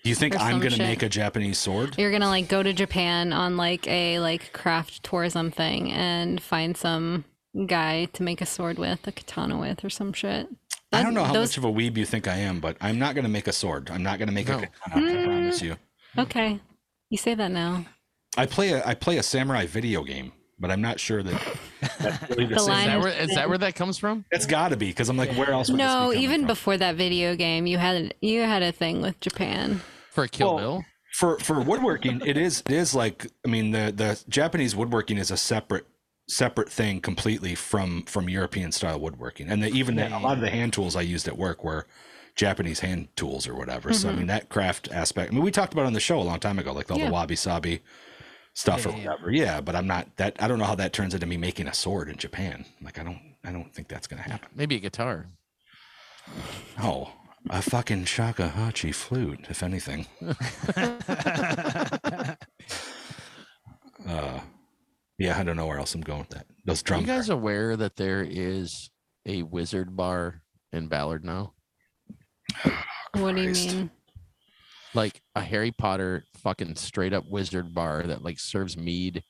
Do 0.03 0.11
you 0.11 0.15
think 0.15 0.35
Or 0.35 0.39
I'm 0.39 0.59
gonna 0.59 0.71
shit. 0.71 0.87
make 0.87 1.03
a 1.03 1.09
Japanese 1.09 1.59
sword? 1.59 1.97
You're 1.99 2.11
gonna 2.13 2.29
like 2.29 2.49
go 2.49 2.63
to 2.63 2.73
Japan 2.73 3.33
on 3.33 3.57
like 3.57 3.87
a 3.89 4.19
like 4.21 4.53
craft 4.53 5.03
tourism 5.03 5.51
thing 5.51 5.91
and 5.93 6.43
find 6.43 6.77
some 6.77 7.25
guy 7.67 8.07
to 8.07 8.23
make 8.23 8.41
a 8.41 8.47
sword 8.47 8.79
with, 8.79 9.07
a 9.07 9.13
katana 9.13 9.59
with, 9.59 9.85
or 9.85 9.91
some 9.91 10.13
shit. 10.13 10.49
I 10.93 11.03
don't 11.03 11.15
know 11.15 11.25
how 11.25 11.33
Those- 11.33 11.51
much 11.51 11.59
of 11.59 11.65
a 11.65 11.73
weeb 11.73 11.97
you 11.97 12.05
think 12.05 12.29
I 12.29 12.37
am, 12.37 12.61
but 12.61 12.77
I'm 12.81 12.99
not 12.99 13.15
gonna 13.15 13.29
make 13.29 13.47
a 13.49 13.53
sword. 13.53 13.91
I'm 13.91 14.03
not 14.03 14.19
gonna 14.19 14.33
make 14.33 14.49
No. 14.49 14.59
a 14.59 14.67
katana. 14.67 15.21
I 15.21 15.25
promise 15.25 15.63
you. 15.63 15.77
Mm, 16.17 16.23
okay, 16.25 16.61
you 17.11 17.19
say 17.19 17.35
that 17.35 17.51
now. 17.51 17.85
I 18.37 18.47
play 18.47 18.73
a 18.73 18.87
I 18.87 18.95
play 18.95 19.19
a 19.19 19.23
samurai 19.23 19.67
video 19.67 20.05
game, 20.05 20.33
but 20.59 20.71
I'm 20.71 20.81
not 20.81 21.01
sure 21.01 21.23
that 21.23 21.59
that's 21.99 22.23
really 22.31 22.47
the, 22.47 22.55
The 22.55 22.61
same. 22.61 22.69
line 22.69 22.81
Is 22.81 22.87
that 22.87 22.97
is 22.99 23.05
where 23.05 23.23
is 23.25 23.35
that 23.35 23.49
where 23.49 23.59
that 23.59 23.75
comes 23.75 23.99
from? 23.99 24.25
It's 24.31 24.47
got 24.47 24.69
to 24.69 24.77
be 24.77 24.87
because 24.89 25.09
I'm 25.09 25.17
like, 25.17 25.33
where 25.37 25.51
else? 25.51 25.69
Would 25.71 25.79
this 25.79 25.85
be 25.87 25.99
No, 26.01 26.13
even 26.13 26.43
from? 26.43 26.47
before 26.49 26.77
that 26.77 26.97
video 26.97 27.35
game, 27.37 27.67
you 27.67 27.79
had 27.79 28.15
you 28.21 28.43
had 28.43 28.63
a 28.63 28.73
thing 28.73 29.03
with 29.03 29.19
Japan. 29.21 29.81
For 30.11 30.29
Kill 30.29 30.55
Well, 30.55 30.59
Bill? 30.59 30.85
for 31.13 31.39
for 31.39 31.61
woodworking, 31.61 32.21
it 32.25 32.37
is 32.37 32.63
it 32.67 32.73
is 32.73 32.95
like 32.95 33.27
I 33.45 33.49
mean 33.49 33.73
the 33.73 33.93
the 33.95 34.23
Japanese 34.29 34.77
woodworking 34.77 35.19
is 35.19 35.31
a 35.31 35.37
separate 35.37 35.87
separate 36.29 36.71
thing 36.71 37.01
completely 37.01 37.55
from 37.55 38.03
from 38.05 38.29
European 38.29 38.73
style 38.73 38.99
woodworking, 39.01 39.49
and 39.49 39.63
the, 39.63 39.69
even 39.69 39.97
the, 39.97 40.09
a 40.09 40.19
lot 40.19 40.35
of 40.35 40.41
the 40.41 40.51
hand 40.51 40.73
tools 40.73 40.97
I 40.97 41.03
used 41.03 41.27
at 41.29 41.37
work 41.37 41.63
were 41.65 41.87
Japanese 42.37 42.81
hand 42.81 43.09
tools 43.17 43.47
or 43.47 43.55
whatever. 43.55 43.93
So 43.93 44.09
I 44.09 44.11
mm-hmm. 44.11 44.19
mean 44.21 44.27
that 44.29 44.49
craft 44.49 44.89
aspect. 44.91 45.31
I 45.31 45.35
mean 45.35 45.45
we 45.45 45.51
talked 45.51 45.73
about 45.73 45.83
it 45.83 45.87
on 45.89 45.93
the 45.93 46.01
show 46.01 46.19
a 46.19 46.23
long 46.23 46.41
time 46.41 46.59
ago, 46.59 46.73
like 46.73 46.91
all 46.91 46.99
Yeah. 46.99 47.07
the 47.07 47.13
wabi 47.13 47.37
sabi 47.37 47.81
stuff 48.55 48.87
or 48.87 48.91
Yeah, 48.91 48.97
yeah. 48.97 49.09
whatever. 49.11 49.31
Yeah, 49.31 49.61
but 49.61 49.77
I'm 49.77 49.87
not 49.87 50.17
that. 50.17 50.37
I 50.43 50.49
don't 50.49 50.59
know 50.59 50.65
how 50.65 50.75
that 50.77 50.93
turns 50.93 51.15
into 51.15 51.27
me 51.27 51.37
making 51.37 51.69
a 51.69 51.75
sword 51.75 52.09
in 52.09 52.17
Japan. 52.17 52.65
Like 52.83 52.99
I 52.99 53.05
don't 53.05 53.21
I 53.45 53.53
don't 53.53 53.73
think 53.75 53.89
that's 53.89 54.07
gonna 54.07 54.23
happen. 54.23 54.49
Maybe 54.55 54.77
a 54.77 54.81
guitar. 54.81 55.27
Oh, 56.83 57.13
a 57.51 57.61
fucking 57.61 58.07
shakuhachi 58.07 58.95
flute, 58.95 59.47
if 59.51 59.63
anything. 59.63 60.07
Uh, 64.07 64.41
yeah, 65.19 65.39
I 65.39 65.45
don't 65.45 65.57
know 65.57 65.67
where 65.67 65.79
else 65.79 65.95
I'm 65.95 66.01
going 66.03 66.21
with 66.21 66.31
that. 66.31 66.47
Those 66.67 66.83
drums 66.83 67.05
Are 67.05 67.07
you 67.07 67.13
guys 67.19 67.29
aware 67.31 67.77
that 67.77 67.97
there 67.97 68.23
is 68.29 68.91
a 69.25 69.43
wizard 69.45 69.97
bar 69.97 70.43
in 70.73 70.89
Ballard 70.89 71.25
now? 71.25 71.55
What 73.13 73.37
do 73.37 73.43
you 73.43 73.53
mean? 73.53 73.91
Like 74.93 75.23
a 75.35 75.41
Harry 75.41 75.71
Potter 75.73 76.25
fucking 76.45 76.77
straight 76.77 77.13
up 77.13 77.25
wizard 77.29 77.75
bar 77.75 78.05
that 78.05 78.23
like 78.23 78.39
serves 78.39 78.77
mead 78.77 79.25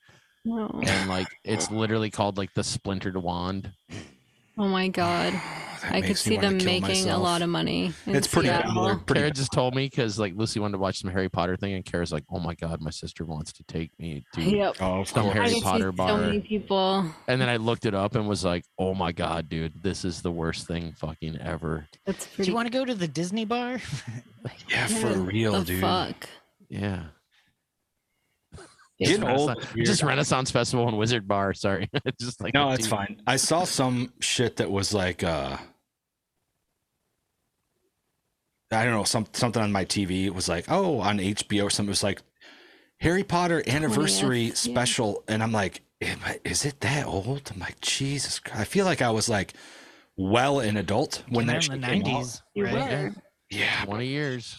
No. 0.44 0.68
and 0.85 1.09
like 1.09 1.29
it's 1.44 1.70
literally 1.70 2.11
called 2.11 2.37
like 2.37 2.53
the 2.55 2.64
splintered 2.64 3.16
wand. 3.16 3.72
Oh 4.59 4.68
my 4.68 4.88
god. 4.88 5.33
I 5.90 6.00
could 6.00 6.16
see 6.16 6.38
them 6.38 6.57
kill 6.59 6.81
making 6.81 7.11
a 7.11 7.18
lot 7.18 7.42
of 7.42 7.50
money. 7.50 7.92
It's 8.07 8.27
pretty. 8.27 8.48
Seattle. 8.48 8.85
They're 8.85 8.96
pretty 8.96 9.20
Kara 9.20 9.31
just 9.33 9.53
told 9.53 9.74
me 9.74 9.85
because 9.85 10.18
like 10.18 10.33
Lucy 10.35 10.59
wanted 10.59 10.72
to 10.72 10.79
watch 10.79 10.98
some 11.00 11.11
Harry 11.11 11.29
Potter 11.29 11.59
thing, 11.59 11.74
and 11.74 11.85
Kara's 11.85 12.11
like, 12.11 12.24
"Oh 12.33 12.38
my 12.38 12.55
god, 12.55 12.81
my 12.81 12.88
sister 12.88 13.27
wants 13.27 13.53
to 13.53 13.64
take 13.64 13.90
me 13.98 14.24
to." 14.33 14.40
Yep. 14.42 14.77
Oh, 14.81 15.00
of 15.00 15.09
Some. 15.09 15.27
Harry 15.27 15.44
I 15.44 15.48
could 15.48 15.57
see 15.59 15.62
Potter 15.62 15.88
So 15.88 15.92
bar. 15.92 16.18
many 16.22 16.40
people. 16.40 17.05
And 17.29 17.38
then 17.38 17.50
I 17.50 17.59
looked 17.59 17.85
it 17.85 17.94
up 17.94 18.14
and 18.14 18.27
was 18.27 18.46
like, 18.46 18.64
"Oh 18.79 18.94
my 18.94 19.12
god, 19.12 19.50
dude, 19.50 19.74
this 19.83 20.07
is 20.07 20.22
the 20.22 20.31
worst 20.31 20.66
thing 20.66 20.94
fucking 20.96 21.37
ever." 21.38 21.87
That's 22.07 22.35
Do 22.35 22.44
you 22.44 22.55
want 22.55 22.64
to 22.66 22.72
go 22.72 22.87
to 22.87 22.94
the 22.94 23.09
Disney 23.09 23.44
bar? 23.44 23.79
Yeah, 24.70 24.87
for 24.87 25.09
real, 25.20 25.53
the 25.59 25.64
dude. 25.64 25.81
Fuck. 25.83 26.29
Yeah. 26.68 27.05
Just 29.00 29.20
Getting 29.20 29.24
old 29.29 29.48
Renaissance, 29.48 29.87
just 29.88 30.03
Renaissance 30.05 30.50
Festival 30.53 30.87
and 30.88 30.96
Wizard 30.96 31.27
Bar. 31.27 31.53
Sorry, 31.55 31.88
just 32.20 32.40
like 32.40 32.55
No, 32.55 32.70
it's 32.70 32.87
fine. 32.87 33.20
I 33.27 33.37
saw 33.37 33.64
some 33.64 34.12
shit 34.20 34.57
that 34.57 34.70
was 34.70 34.94
like 34.94 35.24
uh 35.24 35.57
I 38.70 38.85
don't 38.85 38.94
know, 38.94 39.05
some 39.05 39.27
something 39.33 39.62
on 39.62 39.72
my 39.72 39.85
TV. 39.85 40.24
It 40.24 40.35
was 40.35 40.48
like, 40.48 40.66
oh, 40.68 40.98
on 41.00 41.18
HBO 41.18 41.64
or 41.64 41.70
something. 41.70 41.88
It 41.88 41.92
was 41.92 42.03
like 42.03 42.22
Harry 43.00 43.22
Potter 43.24 43.62
anniversary 43.66 44.46
20th, 44.46 44.66
yeah. 44.66 44.72
special. 44.72 45.24
And 45.29 45.42
I'm 45.42 45.53
like, 45.53 45.83
I- 46.03 46.40
is 46.44 46.64
it 46.64 46.81
that 46.81 47.07
old? 47.07 47.50
I'm 47.53 47.61
like, 47.61 47.81
Jesus 47.81 48.38
Christ. 48.38 48.61
I 48.61 48.64
feel 48.64 48.85
like 48.85 49.03
I 49.03 49.11
was 49.11 49.29
like 49.29 49.55
well 50.16 50.61
an 50.61 50.77
adult 50.77 51.22
when 51.29 51.46
that 51.48 51.57
out 51.57 51.57
in 51.57 51.62
shit 51.72 51.81
the 51.81 51.87
came 51.87 52.03
out. 52.03 52.07
nineties, 52.09 52.42
right? 52.57 52.72
Yeah, 52.72 53.11
Yeah, 53.50 53.85
twenty 53.85 54.07
years. 54.07 54.57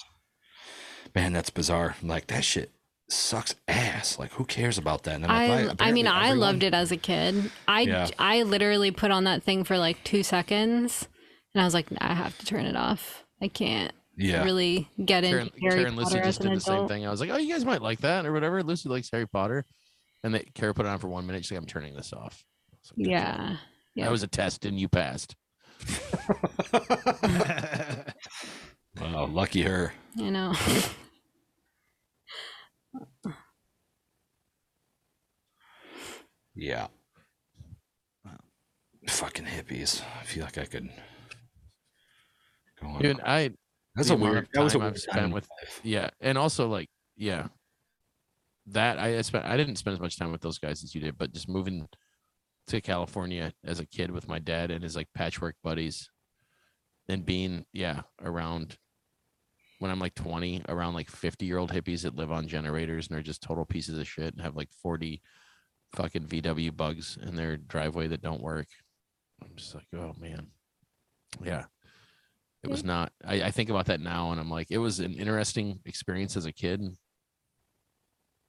Man, 1.15 1.33
that's 1.33 1.49
bizarre. 1.49 1.95
I'm 2.01 2.07
like, 2.07 2.27
that 2.27 2.43
shit 2.43 2.71
sucks 3.09 3.55
ass. 3.67 4.19
Like, 4.19 4.31
who 4.33 4.45
cares 4.45 4.77
about 4.77 5.03
that? 5.03 5.15
And 5.15 5.25
I'm 5.25 5.31
I, 5.31 5.33
I 5.45 5.47
mean, 5.47 5.69
apparently 5.69 6.07
I 6.07 6.17
everyone-" 6.27 6.39
loved 6.39 6.63
it 6.63 6.73
as 6.73 6.91
a 6.91 6.97
kid. 6.97 7.51
I, 7.67 7.81
Yeah. 7.81 8.07
I 8.19 8.43
literally 8.43 8.91
put 8.91 9.11
on 9.11 9.23
that 9.25 9.43
thing 9.43 9.63
for 9.63 9.77
like 9.77 10.03
two 10.03 10.23
seconds, 10.23 11.07
and 11.53 11.61
I 11.61 11.65
was 11.65 11.73
like, 11.73 11.87
I 11.99 12.13
have 12.13 12.37
to 12.39 12.45
turn 12.45 12.65
it 12.65 12.75
off. 12.75 13.23
I 13.41 13.47
can't 13.47 13.93
Yeah. 14.17 14.43
really 14.43 14.89
get 15.03 15.23
into 15.23 15.37
Karen, 15.37 15.51
Harry 15.61 15.73
Karen 15.75 15.87
and 15.87 15.95
Lucy 15.97 16.11
Potter 16.15 16.23
just 16.25 16.41
did 16.41 16.53
the 16.55 16.59
same 16.59 16.87
thing. 16.87 17.05
I 17.05 17.09
was 17.11 17.19
like, 17.21 17.29
oh, 17.29 17.37
you 17.37 17.51
guys 17.53 17.65
might 17.65 17.81
like 17.81 18.01
that 18.01 18.25
or 18.25 18.33
whatever. 18.33 18.61
Lucy 18.63 18.89
likes 18.89 19.09
Harry 19.11 19.27
Potter, 19.27 19.65
and 20.23 20.33
they 20.33 20.39
Kara 20.53 20.73
put 20.73 20.85
it 20.85 20.89
on 20.89 20.99
for 20.99 21.07
one 21.07 21.25
minute. 21.27 21.43
She's 21.45 21.51
like, 21.51 21.59
I'm 21.59 21.65
turning 21.67 21.95
this 21.95 22.11
off. 22.13 22.43
Like, 22.71 22.97
"Good 22.97 23.03
job." 23.05 23.11
Yeah, 23.11 23.57
yeah. 23.95 24.03
That 24.05 24.11
was 24.11 24.23
a 24.23 24.27
test, 24.27 24.65
and 24.65 24.79
you 24.79 24.87
passed. 24.89 25.35
Wow, 29.01 29.25
lucky 29.25 29.61
her. 29.63 29.93
I 30.17 30.29
know. 30.29 30.53
Yeah. 36.55 36.87
Fucking 39.07 39.45
hippies. 39.45 40.01
I 40.19 40.23
feel 40.23 40.45
like 40.45 40.57
I 40.57 40.65
could 40.65 40.89
go 42.81 42.87
on. 42.87 43.01
Dude, 43.01 43.19
I 43.21 43.51
That's 43.95 44.09
a 44.09 44.15
weird. 44.15 44.47
That 44.53 44.63
was 44.63 44.73
a 44.73 44.79
weird 44.79 44.97
spent 44.97 45.31
with- 45.33 45.47
life. 45.61 45.79
yeah, 45.83 46.09
and 46.21 46.37
also 46.39 46.67
like 46.67 46.89
yeah, 47.15 47.47
that 48.67 48.97
I 48.97 49.21
spent. 49.21 49.45
I 49.45 49.57
didn't 49.57 49.75
spend 49.75 49.93
as 49.93 49.99
much 49.99 50.17
time 50.17 50.31
with 50.31 50.41
those 50.41 50.57
guys 50.57 50.83
as 50.83 50.95
you 50.95 51.01
did, 51.01 51.17
but 51.19 51.33
just 51.33 51.47
moving 51.47 51.87
to 52.67 52.81
California 52.81 53.53
as 53.63 53.79
a 53.79 53.85
kid 53.85 54.09
with 54.09 54.27
my 54.27 54.39
dad 54.39 54.71
and 54.71 54.83
his 54.83 54.95
like 54.95 55.07
patchwork 55.13 55.55
buddies, 55.63 56.09
and 57.07 57.23
being 57.25 57.65
yeah 57.73 58.01
around 58.23 58.77
when 59.85 59.91
I'm 59.91 59.99
like 59.99 60.15
20, 60.15 60.63
around 60.67 60.95
like 60.95 61.09
50 61.11 61.45
year 61.45 61.59
old 61.59 61.71
hippies 61.71 62.01
that 62.01 62.15
live 62.15 62.31
on 62.31 62.47
generators 62.47 63.07
and 63.07 63.17
are 63.17 63.21
just 63.21 63.41
total 63.43 63.65
pieces 63.65 63.99
of 63.99 64.07
shit 64.07 64.33
and 64.33 64.41
have 64.41 64.55
like 64.55 64.69
40 64.81 65.21
fucking 65.93 66.23
VW 66.23 66.75
bugs 66.75 67.17
in 67.21 67.35
their 67.35 67.55
driveway 67.55 68.07
that 68.07 68.21
don't 68.23 68.41
work. 68.41 68.67
I'm 69.43 69.51
just 69.55 69.75
like, 69.75 69.85
oh 69.95 70.13
man, 70.19 70.47
yeah. 71.43 71.65
It 72.63 72.71
was 72.71 72.83
not. 72.83 73.11
I, 73.23 73.43
I 73.43 73.51
think 73.51 73.69
about 73.69 73.85
that 73.85 73.99
now, 74.01 74.31
and 74.31 74.39
I'm 74.41 74.49
like, 74.49 74.71
it 74.71 74.79
was 74.79 74.99
an 74.99 75.13
interesting 75.13 75.81
experience 75.85 76.35
as 76.35 76.47
a 76.47 76.51
kid, 76.51 76.81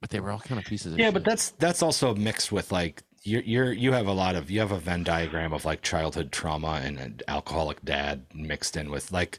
but 0.01 0.09
they 0.09 0.19
were 0.19 0.31
all 0.31 0.39
kind 0.39 0.57
of 0.59 0.65
pieces 0.65 0.93
of 0.93 0.97
Yeah, 0.99 1.05
shit. 1.07 1.13
but 1.13 1.23
that's 1.23 1.51
that's 1.51 1.83
also 1.83 2.15
mixed 2.15 2.51
with 2.51 2.71
like 2.71 3.03
you're 3.21 3.43
you're 3.43 3.71
you 3.71 3.91
have 3.91 4.07
a 4.07 4.11
lot 4.11 4.35
of 4.35 4.49
you 4.49 4.59
have 4.59 4.71
a 4.71 4.79
Venn 4.79 5.03
diagram 5.03 5.53
of 5.53 5.65
like 5.65 5.83
childhood 5.83 6.31
trauma 6.31 6.81
and 6.83 6.97
an 6.97 7.19
alcoholic 7.27 7.83
dad 7.85 8.25
mixed 8.33 8.75
in 8.75 8.89
with 8.89 9.11
like 9.11 9.37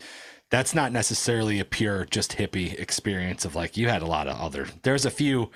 that's 0.50 0.74
not 0.74 0.92
necessarily 0.92 1.60
a 1.60 1.64
pure 1.64 2.04
just 2.06 2.36
hippie 2.38 2.78
experience 2.78 3.44
of 3.44 3.54
like 3.54 3.76
you 3.76 3.88
had 3.88 4.02
a 4.02 4.06
lot 4.06 4.26
of 4.28 4.36
other 4.40 4.66
there's 4.82 5.04
a 5.04 5.10
few 5.10 5.50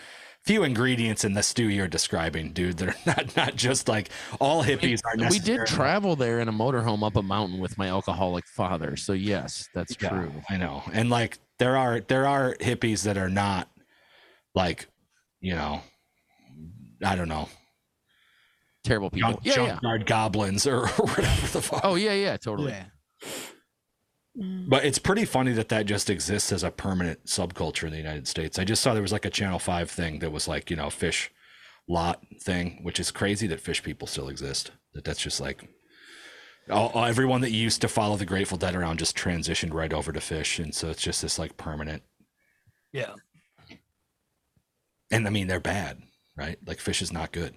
few 0.45 0.65
ingredients 0.65 1.25
in 1.25 1.35
the 1.35 1.43
stew 1.43 1.69
you're 1.69 1.87
describing 1.87 2.53
dude 2.53 2.77
that 2.79 2.89
are 2.89 2.97
not 3.07 3.37
not 3.37 3.57
just 3.57 3.89
like 3.89 4.09
all 4.41 4.63
hippies 4.65 5.01
are 5.05 5.31
we 5.31 5.39
did 5.39 5.65
travel 5.67 6.17
there 6.17 6.41
in 6.41 6.49
a 6.49 6.53
motorhome 6.53 7.07
up 7.07 7.15
a 7.17 7.23
mountain 7.23 7.61
with 7.61 7.79
my 7.79 7.87
alcoholic 7.89 8.45
father. 8.47 8.97
So 8.97 9.13
yes, 9.13 9.69
that's 9.73 9.97
Yeah, 10.01 10.09
true. 10.09 10.33
I 10.51 10.57
know. 10.57 10.83
And 10.93 11.11
like 11.11 11.39
there 11.61 11.77
are 11.77 12.01
there 12.01 12.27
are 12.27 12.57
hippies 12.57 13.05
that 13.05 13.17
are 13.17 13.29
not 13.29 13.69
like, 14.55 14.89
you 15.41 15.55
know, 15.55 15.81
I 17.05 17.15
don't 17.15 17.29
know, 17.29 17.49
Terrible 18.85 19.11
people. 19.11 19.31
junk, 19.35 19.41
yeah, 19.45 19.55
yeah. 19.55 19.67
junkyard 19.75 20.07
goblins 20.07 20.67
or 20.67 20.87
whatever 20.97 21.47
the 21.53 21.63
fuck. 21.63 21.81
Oh 21.85 21.95
yeah, 21.95 22.15
yeah, 22.15 22.37
totally. 22.37 22.73
Yeah. 22.73 22.87
Mm. 24.39 24.69
But 24.69 24.85
it's 24.85 24.99
pretty 24.99 25.25
funny 25.25 25.53
that 25.53 25.69
that 25.69 25.87
just 25.87 26.09
exists 26.09 26.53
as 26.53 26.63
a 26.63 26.71
permanent 26.71 27.27
subculture 27.27 27.85
in 27.85 27.91
the 27.91 27.99
United 27.99 28.27
States. 28.27 28.59
I 28.59 28.65
just 28.65 28.83
saw 28.83 28.93
there 28.95 29.03
was 29.03 29.13
like 29.13 29.25
a 29.27 29.31
Channel 29.31 29.59
5 29.59 29.91
thing 29.91 30.21
that 30.21 30.33
was 30.33 30.49
like, 30.49 30.71
you 30.71 30.77
know, 30.77 30.87
Phish 30.87 31.29
lot 31.89 32.23
thing, 32.41 32.81
which 32.83 32.99
is 32.99 33.11
crazy 33.11 33.47
that 33.49 33.63
Phish 33.63 33.83
people 33.83 34.07
still 34.09 34.29
exist. 34.29 34.71
That 34.95 35.05
that's 35.05 35.21
just 35.21 35.41
like 35.41 35.69
all, 36.71 36.89
all- 36.91 37.05
everyone 37.05 37.41
that 37.43 37.51
used 37.51 37.81
to 37.83 37.89
follow 37.89 38.17
the 38.17 38.25
Grateful 38.25 38.57
Dead 38.59 38.75
around 38.75 38.99
just 38.99 39.17
transitioned 39.17 39.75
right 39.75 39.93
over 39.93 40.13
to 40.13 40.21
Phish. 40.21 40.63
And 40.63 40.75
so 40.75 40.89
it's 40.89 41.03
just 41.03 41.21
this 41.21 41.39
like 41.39 41.57
permanent. 41.57 42.03
Yeah. 42.93 43.15
And 45.11 45.27
I 45.27 45.31
mean, 45.31 45.47
they're 45.47 45.61
bad, 45.61 45.99
right? 46.37 46.57
Like 46.67 46.79
Phish 46.79 47.03
is 47.03 47.13
not 47.13 47.33
good. 47.33 47.55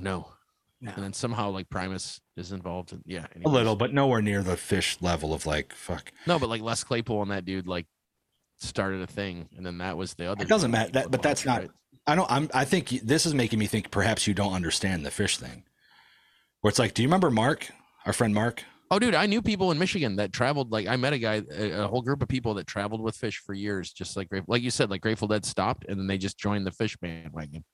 No. 0.00 0.32
No. 0.80 0.92
And 0.94 1.02
then 1.02 1.12
somehow 1.12 1.50
like 1.50 1.68
Primus 1.68 2.20
is 2.36 2.52
involved. 2.52 2.92
In, 2.92 3.02
yeah, 3.04 3.26
A 3.44 3.48
little, 3.48 3.74
but 3.74 3.92
nowhere 3.92 4.22
near 4.22 4.42
the 4.42 4.54
Phish 4.54 5.02
level 5.02 5.34
of 5.34 5.44
like, 5.44 5.72
fuck. 5.72 6.12
No, 6.26 6.38
but 6.38 6.48
like 6.48 6.62
Les 6.62 6.84
Claypool 6.84 7.22
and 7.22 7.30
that 7.32 7.44
dude 7.44 7.66
like 7.66 7.86
started 8.60 9.02
a 9.02 9.06
thing, 9.06 9.48
and 9.56 9.66
then 9.66 9.78
that 9.78 9.96
was 9.96 10.14
the 10.14 10.26
other. 10.30 10.42
It 10.42 10.48
doesn't 10.48 10.70
matter. 10.70 10.92
That, 10.92 11.10
but 11.10 11.22
that's 11.22 11.44
not. 11.44 11.62
right? 11.62 11.70
I 12.06 12.14
don't. 12.14 12.30
I'm. 12.30 12.48
I 12.54 12.64
think 12.64 12.88
this 13.02 13.26
is 13.26 13.34
making 13.34 13.58
me 13.58 13.66
think. 13.66 13.90
Perhaps 13.90 14.26
you 14.26 14.34
don't 14.34 14.52
understand 14.52 15.04
the 15.04 15.10
Phish 15.10 15.36
thing. 15.38 15.64
Where 16.60 16.68
it's 16.70 16.78
like, 16.78 16.94
do 16.94 17.02
you 17.02 17.08
remember 17.08 17.30
Mark, 17.30 17.68
our 18.06 18.12
friend 18.12 18.34
Mark? 18.34 18.62
Oh, 18.90 18.98
dude, 18.98 19.14
I 19.14 19.26
knew 19.26 19.42
people 19.42 19.70
in 19.70 19.78
Michigan 19.78 20.16
that 20.16 20.32
traveled. 20.32 20.72
Like, 20.72 20.86
I 20.86 20.96
met 20.96 21.12
a 21.12 21.18
guy, 21.18 21.42
a, 21.54 21.82
a 21.82 21.86
whole 21.86 22.00
group 22.00 22.22
of 22.22 22.28
people 22.28 22.54
that 22.54 22.66
traveled 22.66 23.02
with 23.02 23.18
Phish 23.20 23.34
for 23.34 23.52
years, 23.52 23.92
just 23.92 24.16
like 24.16 24.28
like 24.46 24.62
you 24.62 24.70
said, 24.70 24.90
like 24.90 25.02
Grateful 25.02 25.28
Dead 25.28 25.44
stopped, 25.44 25.84
and 25.88 25.98
then 25.98 26.06
they 26.06 26.18
just 26.18 26.38
joined 26.38 26.66
the 26.66 26.70
Phish 26.70 26.96
bandwagon. 27.00 27.64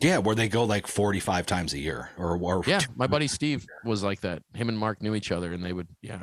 Yeah, 0.00 0.18
where 0.18 0.34
they 0.34 0.48
go 0.48 0.64
like 0.64 0.86
45 0.86 1.46
times 1.46 1.72
a 1.72 1.78
year, 1.78 2.10
or 2.18 2.36
or 2.36 2.62
Yeah, 2.66 2.80
my 2.96 3.06
buddy 3.06 3.26
Steve 3.26 3.64
was 3.84 4.02
like 4.02 4.20
that. 4.20 4.42
Him 4.54 4.68
and 4.68 4.78
Mark 4.78 5.00
knew 5.00 5.14
each 5.14 5.32
other, 5.32 5.52
and 5.52 5.64
they 5.64 5.72
would, 5.72 5.88
yeah. 6.02 6.22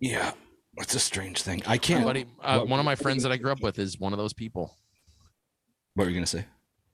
yeah. 0.00 0.32
It's 0.78 0.94
a 0.94 1.00
strange 1.00 1.42
thing. 1.42 1.62
I 1.66 1.76
can't. 1.76 2.04
buddy, 2.04 2.26
uh, 2.42 2.60
one 2.60 2.78
of 2.78 2.86
my 2.86 2.94
friends 2.94 3.24
that 3.24 3.32
I 3.32 3.36
grew 3.36 3.50
up 3.50 3.60
with 3.60 3.78
is 3.78 3.98
one 3.98 4.12
of 4.12 4.18
those 4.18 4.32
people. 4.32 4.76
What 5.94 6.04
were 6.04 6.10
you 6.10 6.16
gonna 6.16 6.26
say? 6.26 6.44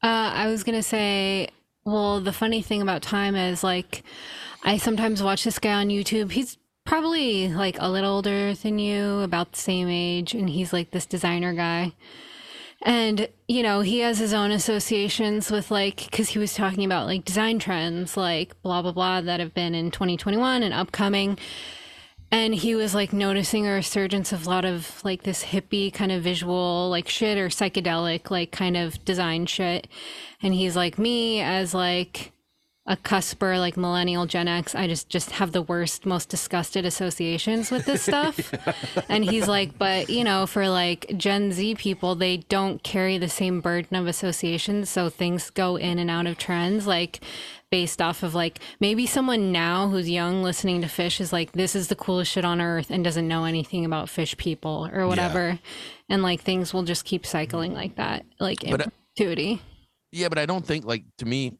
Uh, 0.03 0.33
I 0.35 0.47
was 0.47 0.65
gonna 0.65 0.83
say, 0.83 1.49
well, 1.85 2.21
the 2.21 2.33
funny 2.33 2.63
thing 2.63 2.81
about 2.81 3.03
time 3.03 3.37
is 3.37 3.63
like, 3.63 4.03
I 4.63 4.79
sometimes 4.79 5.23
watch 5.23 5.45
this 5.45 5.59
guy 5.59 5.75
on 5.75 5.89
YouTube. 5.89 6.33
He's 6.33 6.57
probably 6.85 7.49
like 7.49 7.77
a 7.79 7.91
little 7.91 8.15
older 8.15 8.55
than 8.55 8.79
you, 8.79 9.21
about 9.21 9.53
the 9.53 9.59
same 9.59 9.89
age, 9.89 10.35
and 10.35 10.49
he's 10.49 10.73
like 10.73 10.91
this 10.91 11.07
designer 11.07 11.53
guy. 11.53 11.93
And 12.85 13.29
you 13.49 13.63
know, 13.63 13.81
he 13.81 14.01
has 14.01 14.19
his 14.19 14.35
own 14.35 14.51
associations 14.51 15.51
with 15.51 15.71
like, 15.71 16.05
because 16.05 16.29
he 16.29 16.39
was 16.39 16.55
talking 16.55 16.85
about 16.85 17.07
like 17.07 17.25
design 17.25 17.59
trends, 17.59 18.17
like 18.17 18.61
blah 18.63 18.83
blah 18.83 18.93
blah, 18.93 19.23
that 19.23 19.41
have 19.41 19.55
been 19.55 19.75
in 19.75 19.91
2021 19.91 20.63
and 20.63 20.75
upcoming. 20.75 21.39
And 22.31 22.55
he 22.55 22.75
was 22.75 22.95
like 22.95 23.13
noticing 23.13 23.67
a 23.67 23.73
resurgence 23.73 24.33
of 24.33 24.47
a 24.47 24.51
lot 24.51 24.65
of 24.65 25.03
like 25.05 25.23
this 25.23 25.45
hippie 25.45 25.93
kind 25.93 26.13
of 26.13 26.23
visual 26.23 26.91
like 26.91 27.09
shit 27.09 27.39
or 27.39 27.49
psychedelic 27.49 28.31
like 28.31 28.51
kind 28.51 28.77
of 28.77 29.03
design 29.05 29.47
shit. 29.47 29.89
And 30.43 30.53
he's 30.53 30.77
like 30.77 30.99
me 30.99 31.41
as 31.41 31.73
like 31.73 32.33
a 32.87 32.97
cusper 32.99 33.59
like 33.59 33.79
millennial 33.79 34.27
Gen 34.27 34.47
X, 34.47 34.75
I 34.75 34.87
just 34.87 35.09
just 35.09 35.31
have 35.31 35.53
the 35.53 35.63
worst, 35.63 36.05
most 36.05 36.29
disgusted 36.29 36.85
associations 36.85 37.71
with 37.71 37.87
this 37.87 38.03
stuff. 38.03 38.53
and 39.09 39.25
he's 39.25 39.49
like, 39.49 39.79
but 39.79 40.11
you 40.11 40.23
know, 40.23 40.47
for 40.47 40.69
like 40.69 41.11
Gen 41.17 41.53
Z 41.53 41.77
people, 41.77 42.15
they 42.15 42.39
don't 42.39 42.83
carry 42.83 43.17
the 43.17 43.29
same 43.29 43.63
burden 43.63 43.97
of 43.97 44.07
associations, 44.07 44.91
so 44.91 45.09
things 45.09 45.49
go 45.49 45.77
in 45.77 45.99
and 45.99 46.11
out 46.11 46.27
of 46.27 46.37
trends. 46.37 46.87
Like 46.87 47.21
based 47.71 48.03
off 48.03 48.23
of 48.23 48.35
like 48.35 48.61
maybe 48.81 49.07
someone 49.07 49.51
now 49.51 49.89
who's 49.89 50.09
young 50.09 50.43
listening 50.43 50.83
to 50.83 50.87
Phish 50.87 51.21
is 51.21 51.33
like 51.33 51.53
this 51.53 51.75
is 51.75 51.89
the 51.89 51.97
coolest 51.97 52.31
shit 52.31 52.45
on 52.45 52.61
earth 52.61 52.91
and 52.91 53.03
doesn't 53.03 53.27
know 53.27 53.45
anything 53.45 53.85
about 53.85 54.07
Phish 54.07 54.37
people 54.37 54.89
or 54.93 55.09
whatever 55.09 55.59
and 56.09 56.23
like 56.23 56.41
things 56.41 56.73
will 56.73 56.85
just 56.85 57.05
keep 57.05 57.27
cycling 57.27 57.75
like 57.75 57.97
that 57.97 58.25
like 58.39 58.63
in 58.63 58.71
But, 58.71 58.93
perpetuity 59.17 59.61
Yeah, 60.13 60.29
but 60.29 60.39
I 60.39 60.47
don't 60.47 60.65
think 60.65 60.85
like 60.85 61.03
to 61.19 61.27
me, 61.27 61.59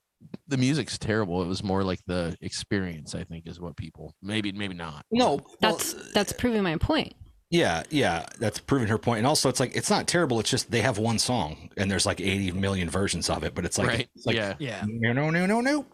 the 0.49 0.57
music's 0.57 0.99
terrible. 0.99 1.43
It 1.43 1.47
was 1.47 1.63
more 1.63 1.83
like 1.83 2.01
the 2.07 2.37
experience, 2.41 3.15
I 3.15 3.25
think, 3.25 3.47
is 3.47 3.61
what 3.61 3.77
people 3.77 4.15
maybe 4.23 4.53
maybe 4.53 4.75
not. 4.75 5.05
No, 5.11 5.41
that's 5.61 5.95
well, 5.95 6.05
that's 6.15 6.33
proving 6.33 6.63
my 6.63 6.77
point. 6.77 7.15
Yeah, 7.51 7.85
yeah, 7.91 8.27
that's 8.41 8.59
proving 8.59 8.89
her 8.89 8.99
point. 8.99 9.19
And 9.19 9.27
also, 9.29 9.49
it's 9.49 9.61
like 9.61 9.77
it's 9.77 9.89
not 9.89 10.09
terrible. 10.09 10.41
It's 10.41 10.51
just 10.51 10.73
they 10.73 10.81
have 10.81 10.99
one 10.99 11.21
song, 11.21 11.71
and 11.77 11.89
there's 11.89 12.05
like 12.05 12.21
80 12.21 12.53
million 12.53 12.91
versions 12.91 13.31
of 13.31 13.45
it. 13.45 13.55
But 13.55 13.65
it's 13.65 13.79
like, 13.79 13.87
right. 13.87 14.09
it's 14.17 14.27
like 14.27 14.35
yeah, 14.35 14.55
yeah, 14.59 14.85
no, 14.89 15.13
no, 15.13 15.31
no, 15.31 15.47
no, 15.47 15.61
no, 15.61 15.87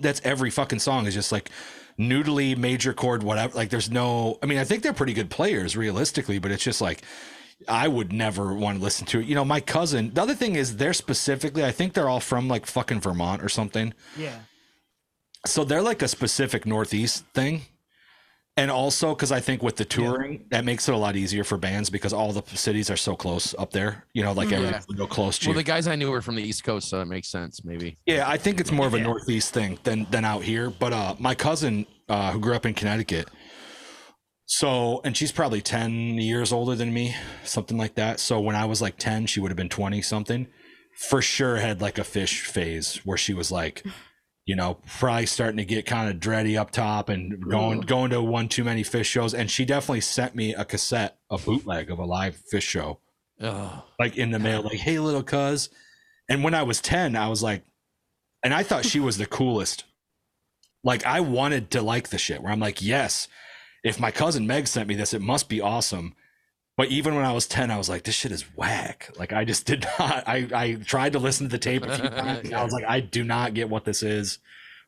that's 0.00 0.20
every 0.24 0.50
fucking 0.50 0.80
song 0.80 1.06
is 1.06 1.14
just 1.14 1.30
like 1.30 1.50
noodly 1.98 2.56
major 2.56 2.92
chord, 2.92 3.22
whatever. 3.22 3.56
Like, 3.56 3.70
there's 3.70 3.90
no. 3.90 4.38
I 4.42 4.46
mean, 4.46 4.58
I 4.58 4.64
think 4.64 4.82
they're 4.82 4.92
pretty 4.92 5.12
good 5.12 5.30
players, 5.30 5.76
realistically, 5.76 6.38
but 6.38 6.50
it's 6.50 6.64
just 6.64 6.80
like 6.80 7.02
I 7.66 7.88
would 7.88 8.12
never 8.12 8.54
want 8.54 8.78
to 8.78 8.84
listen 8.84 9.04
to 9.06 9.20
it. 9.20 9.26
You 9.26 9.34
know, 9.34 9.44
my 9.44 9.60
cousin. 9.60 10.12
The 10.14 10.22
other 10.22 10.34
thing 10.34 10.54
is, 10.54 10.76
they're 10.76 10.92
specifically. 10.92 11.64
I 11.64 11.72
think 11.72 11.92
they're 11.94 12.08
all 12.08 12.20
from 12.20 12.46
like 12.48 12.66
fucking 12.66 13.00
Vermont 13.00 13.42
or 13.42 13.48
something. 13.48 13.94
Yeah. 14.16 14.38
So 15.46 15.64
they're 15.64 15.82
like 15.82 16.02
a 16.02 16.08
specific 16.08 16.66
Northeast 16.66 17.24
thing. 17.34 17.62
And 18.56 18.72
also 18.72 19.14
because 19.14 19.30
I 19.30 19.38
think 19.38 19.62
with 19.62 19.76
the 19.76 19.84
touring, 19.84 20.44
that 20.50 20.64
makes 20.64 20.88
it 20.88 20.92
a 20.94 20.98
lot 20.98 21.14
easier 21.14 21.44
for 21.44 21.56
bands 21.56 21.90
because 21.90 22.12
all 22.12 22.32
the 22.32 22.42
cities 22.56 22.90
are 22.90 22.96
so 22.96 23.14
close 23.14 23.54
up 23.56 23.70
there. 23.70 24.04
You 24.14 24.24
know, 24.24 24.32
like 24.32 24.48
Mhm. 24.48 24.52
everyone's 24.54 24.86
real 24.88 25.06
close 25.06 25.38
to. 25.38 25.48
Well, 25.48 25.54
you. 25.56 25.60
the 25.60 25.64
guys 25.64 25.86
I 25.86 25.94
knew 25.94 26.10
were 26.10 26.20
from 26.22 26.34
the 26.34 26.42
East 26.42 26.64
Coast, 26.64 26.88
so 26.88 26.98
that 26.98 27.06
makes 27.06 27.28
sense. 27.28 27.64
Maybe. 27.64 27.98
Yeah, 28.04 28.28
I 28.28 28.36
think 28.36 28.58
it's 28.60 28.72
more 28.72 28.88
of 28.88 28.94
a 28.94 28.98
Yeah. 28.98 29.04
Northeast 29.04 29.54
thing 29.54 29.78
than 29.84 30.08
than 30.10 30.24
out 30.24 30.42
here. 30.42 30.70
But 30.70 30.92
uh, 30.92 31.14
my 31.20 31.36
cousin 31.36 31.86
uh, 32.08 32.32
who 32.32 32.40
grew 32.40 32.54
up 32.54 32.66
in 32.66 32.74
Connecticut, 32.74 33.28
so 34.48 35.00
and 35.04 35.16
she's 35.16 35.30
probably 35.30 35.60
ten 35.60 36.18
years 36.18 36.52
older 36.52 36.74
than 36.74 36.92
me, 36.92 37.14
something 37.44 37.78
like 37.78 37.94
that. 37.94 38.18
So 38.18 38.40
when 38.40 38.56
I 38.56 38.64
was 38.64 38.82
like 38.82 38.96
ten, 38.98 39.26
she 39.26 39.38
would 39.38 39.50
have 39.50 39.56
been 39.56 39.68
twenty 39.68 40.02
something. 40.02 40.48
For 41.08 41.22
sure, 41.22 41.56
had 41.56 41.80
like 41.80 41.98
a 41.98 42.02
Phish 42.02 42.40
phase 42.40 42.96
where 43.04 43.16
she 43.16 43.32
was 43.32 43.52
like, 43.52 43.84
you 44.44 44.56
know, 44.56 44.78
probably 44.98 45.26
starting 45.26 45.58
to 45.58 45.64
get 45.64 45.86
kind 45.86 46.10
of 46.10 46.20
dready 46.20 46.58
up 46.58 46.72
top 46.72 47.08
and 47.08 47.40
going 47.48 47.82
going 47.82 48.10
to 48.10 48.20
one 48.20 48.48
too 48.48 48.64
many 48.64 48.82
Phish 48.82 49.04
shows. 49.04 49.32
And 49.32 49.48
she 49.48 49.64
definitely 49.64 50.00
sent 50.00 50.34
me 50.34 50.54
a 50.54 50.64
cassette, 50.64 51.18
a 51.30 51.38
bootleg 51.38 51.88
of 51.88 52.00
a 52.00 52.04
live 52.04 52.42
Phish 52.52 52.62
show 52.62 52.98
Oh, 53.40 53.84
like 53.98 54.16
in 54.16 54.30
the 54.30 54.38
mail, 54.38 54.62
like, 54.62 54.78
hey, 54.78 54.98
little 54.98 55.22
cuz. 55.22 55.70
And 56.28 56.42
when 56.42 56.54
I 56.54 56.62
was 56.62 56.80
10, 56.80 57.16
I 57.16 57.28
was 57.28 57.42
like, 57.42 57.62
and 58.42 58.52
I 58.52 58.62
thought 58.62 58.84
she 58.84 59.00
was 59.00 59.18
the 59.18 59.26
coolest. 59.26 59.84
Like, 60.84 61.04
I 61.06 61.20
wanted 61.20 61.70
to 61.72 61.82
like 61.82 62.08
the 62.08 62.18
shit 62.18 62.42
where 62.42 62.52
I'm 62.52 62.60
like, 62.60 62.82
yes, 62.82 63.28
if 63.88 64.00
my 64.00 64.10
cousin 64.10 64.46
Meg 64.46 64.66
sent 64.66 64.88
me 64.88 64.94
this, 64.94 65.14
it 65.14 65.22
must 65.22 65.48
be 65.48 65.60
awesome. 65.60 66.14
But 66.76 66.88
even 66.88 67.16
when 67.16 67.24
I 67.24 67.32
was 67.32 67.46
10, 67.48 67.70
I 67.72 67.76
was 67.76 67.88
like, 67.88 68.04
this 68.04 68.14
shit 68.14 68.30
is 68.30 68.42
whack. 68.56 69.10
Like, 69.18 69.32
I 69.32 69.44
just 69.44 69.66
did 69.66 69.84
not. 69.98 70.28
I, 70.28 70.48
I 70.54 70.74
tried 70.74 71.12
to 71.12 71.18
listen 71.18 71.46
to 71.46 71.50
the 71.50 71.58
tape 71.58 71.84
a 71.84 71.96
few 71.96 72.08
times. 72.10 72.40
and 72.44 72.54
I 72.54 72.62
was 72.62 72.72
like, 72.72 72.84
I 72.86 73.00
do 73.00 73.24
not 73.24 73.54
get 73.54 73.68
what 73.68 73.84
this 73.84 74.02
is 74.02 74.38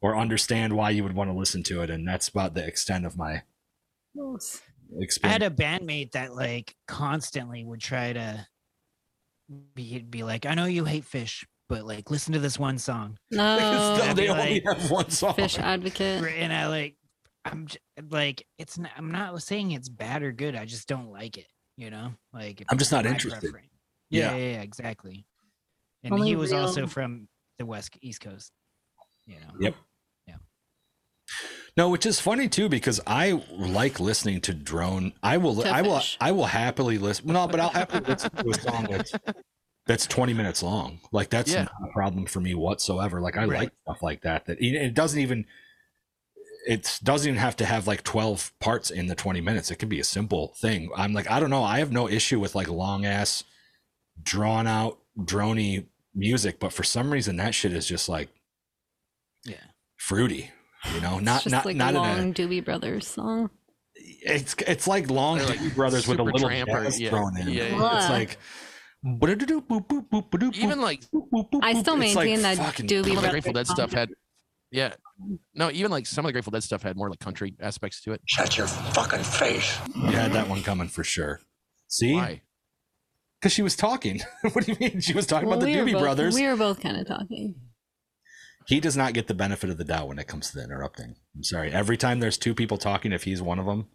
or 0.00 0.16
understand 0.16 0.74
why 0.74 0.90
you 0.90 1.02
would 1.02 1.14
want 1.14 1.30
to 1.30 1.36
listen 1.36 1.62
to 1.64 1.82
it. 1.82 1.90
And 1.90 2.06
that's 2.06 2.28
about 2.28 2.54
the 2.54 2.66
extent 2.66 3.04
of 3.04 3.18
my 3.18 3.42
I 5.22 5.28
had 5.28 5.42
a 5.42 5.50
bandmate 5.50 6.12
that 6.12 6.34
like 6.34 6.74
constantly 6.88 7.64
would 7.64 7.80
try 7.80 8.12
to 8.12 8.46
be 9.74 9.84
he'd 9.84 10.10
be 10.10 10.22
like, 10.22 10.46
I 10.46 10.54
know 10.54 10.64
you 10.64 10.84
hate 10.84 11.04
Phish, 11.04 11.44
but 11.68 11.84
like 11.84 12.10
listen 12.10 12.32
to 12.32 12.38
this 12.38 12.58
one 12.58 12.78
song. 12.78 13.18
No, 13.30 13.96
they 14.14 14.22
be 14.22 14.28
only 14.28 14.60
like, 14.64 14.64
have 14.64 14.90
one 14.90 15.10
song. 15.10 15.34
Phish 15.34 15.58
advocate. 15.58 16.24
And 16.24 16.52
I 16.52 16.66
like 16.66 16.96
I'm 17.44 17.66
j- 17.66 17.78
like 18.10 18.46
it's 18.58 18.78
not 18.78 18.90
I'm 18.96 19.10
not 19.10 19.42
saying 19.42 19.72
it's 19.72 19.88
bad 19.88 20.22
or 20.22 20.32
good. 20.32 20.54
I 20.54 20.64
just 20.64 20.86
don't 20.88 21.10
like 21.10 21.38
it, 21.38 21.46
you 21.76 21.90
know? 21.90 22.12
Like 22.32 22.62
I'm 22.70 22.78
just 22.78 22.92
not 22.92 23.04
my 23.04 23.10
interested. 23.12 23.52
Yeah. 24.10 24.32
Yeah, 24.32 24.36
yeah, 24.36 24.52
yeah, 24.54 24.62
exactly. 24.62 25.24
And 26.02 26.12
Only 26.14 26.28
he 26.28 26.36
was 26.36 26.52
also 26.52 26.86
from 26.86 27.28
the 27.58 27.66
west 27.66 27.96
east 28.02 28.20
coast. 28.20 28.52
You 29.26 29.36
know. 29.36 29.52
Yep. 29.60 29.74
Yeah. 30.26 30.34
No, 31.76 31.88
which 31.88 32.04
is 32.06 32.20
funny 32.20 32.48
too 32.48 32.68
because 32.68 33.00
I 33.06 33.42
like 33.56 34.00
listening 34.00 34.40
to 34.42 34.54
drone. 34.54 35.12
I 35.22 35.36
will, 35.36 35.62
To 35.62 35.68
I 35.68 35.82
will, 35.82 35.98
Phish. 35.98 36.16
I 36.20 36.32
will 36.32 36.46
happily 36.46 36.98
listen. 36.98 37.28
No, 37.32 37.46
but 37.46 37.60
I'll 37.60 37.68
happily 37.70 38.02
listen 38.06 38.30
to 38.32 38.50
a 38.50 38.54
song 38.54 38.86
that's 38.90 39.12
that's 39.86 40.06
twenty 40.06 40.34
minutes 40.34 40.62
long. 40.62 41.00
Like 41.12 41.30
that's 41.30 41.52
Yeah. 41.52 41.62
not 41.64 41.88
a 41.88 41.92
problem 41.92 42.26
for 42.26 42.40
me 42.40 42.54
whatsoever. 42.54 43.20
Like 43.20 43.36
I 43.36 43.44
Right. 43.44 43.58
like 43.60 43.72
stuff 43.84 44.02
like 44.02 44.22
that. 44.22 44.46
That 44.46 44.58
it 44.60 44.74
it 44.74 44.94
doesn't 44.94 45.20
even. 45.20 45.46
It 46.70 47.00
doesn't 47.02 47.28
even 47.28 47.40
have 47.40 47.56
to 47.56 47.64
have 47.64 47.88
like 47.88 48.04
twelve 48.04 48.52
parts 48.60 48.92
in 48.92 49.08
the 49.08 49.16
twenty 49.16 49.40
minutes. 49.40 49.72
It 49.72 49.76
could 49.76 49.88
be 49.88 49.98
a 49.98 50.04
simple 50.04 50.54
thing. 50.56 50.88
I'm 50.96 51.12
like, 51.12 51.28
I 51.28 51.40
don't 51.40 51.50
know. 51.50 51.64
I 51.64 51.80
have 51.80 51.90
no 51.90 52.08
issue 52.08 52.38
with 52.38 52.54
like 52.54 52.68
long 52.68 53.04
ass, 53.04 53.42
drawn 54.22 54.68
out, 54.68 54.98
drony 55.18 55.86
music, 56.14 56.60
but 56.60 56.72
for 56.72 56.84
some 56.84 57.10
reason 57.10 57.36
that 57.38 57.56
shit 57.56 57.72
is 57.72 57.88
just 57.88 58.08
like 58.08 58.28
Yeah. 59.44 59.56
fruity. 59.96 60.52
You 60.94 61.00
know, 61.00 61.18
not 61.18 61.44
not 61.46 61.66
like 61.66 61.74
not 61.76 61.96
a 61.96 62.20
in 62.20 62.30
a 62.30 62.32
Doobie 62.32 62.64
Brothers 62.64 63.08
song. 63.08 63.50
it's 63.96 64.54
it's 64.66 64.86
like 64.86 65.10
long 65.10 65.38
They're 65.38 65.48
like 65.48 65.58
Doobie 65.58 65.74
Brothers 65.74 66.06
with 66.06 66.20
a 66.20 66.22
little 66.22 66.48
Tramper, 66.48 66.84
jazz 66.84 67.00
yeah. 67.00 67.10
thrown 67.10 67.36
in. 67.36 67.48
Yeah, 67.48 67.64
yeah. 67.64 67.96
It's 68.00 68.10
like 68.10 68.38
even 70.54 70.80
like 70.80 71.02
I 71.62 71.72
still 71.80 72.00
It's 72.00 72.14
like 72.14 72.26
maintain 72.28 72.42
that 72.42 72.58
Doobie 72.58 72.88
some 72.88 72.96
of 72.98 73.04
the 73.04 73.12
Brothers 73.12 73.30
Grateful 73.30 73.52
Dead 73.54 73.66
stuff 73.66 73.92
had. 73.92 74.10
Yeah. 74.70 74.94
Um, 75.22 75.38
no, 75.54 75.70
even 75.70 75.90
like 75.90 76.06
some 76.06 76.24
of 76.24 76.28
the 76.28 76.32
Grateful 76.32 76.50
Dead 76.52 76.62
stuff 76.62 76.82
had 76.82 76.96
more 76.96 77.10
like 77.10 77.18
country 77.18 77.54
aspects 77.60 78.00
to 78.02 78.12
it. 78.12 78.20
Shut 78.26 78.56
your 78.56 78.66
fucking 78.66 79.22
face. 79.24 79.78
You 79.94 80.12
had 80.12 80.32
that 80.32 80.48
one 80.48 80.62
coming 80.62 80.88
for 80.88 81.04
sure. 81.04 81.40
See, 81.88 82.14
Why? 82.14 82.42
because 83.40 83.52
she 83.52 83.62
was 83.62 83.74
talking. 83.76 84.20
what 84.52 84.64
do 84.64 84.72
you 84.72 84.78
mean? 84.80 85.00
She 85.00 85.12
was 85.12 85.26
talking 85.26 85.48
Well, 85.48 85.58
about 85.58 85.66
the 85.66 85.72
we 85.82 85.90
Doobie 85.90 85.92
both, 85.94 86.02
Brothers. 86.02 86.34
We 86.34 86.46
were 86.46 86.56
both 86.56 86.80
kind 86.80 86.96
of 86.96 87.06
talking. 87.06 87.54
He 88.68 88.78
does 88.78 88.96
not 88.96 89.14
get 89.14 89.26
the 89.26 89.34
benefit 89.34 89.70
of 89.70 89.78
the 89.78 89.84
doubt 89.84 90.06
when 90.08 90.18
it 90.20 90.28
comes 90.28 90.50
to 90.50 90.58
the 90.58 90.64
interrupting. 90.64 91.16
I'm 91.34 91.42
sorry. 91.42 91.72
Every 91.72 91.96
time 91.96 92.20
there's 92.20 92.38
two 92.38 92.54
people 92.54 92.78
talking, 92.78 93.10
if 93.12 93.24
he's 93.24 93.42
one 93.42 93.58
of 93.58 93.66
them, 93.66 93.88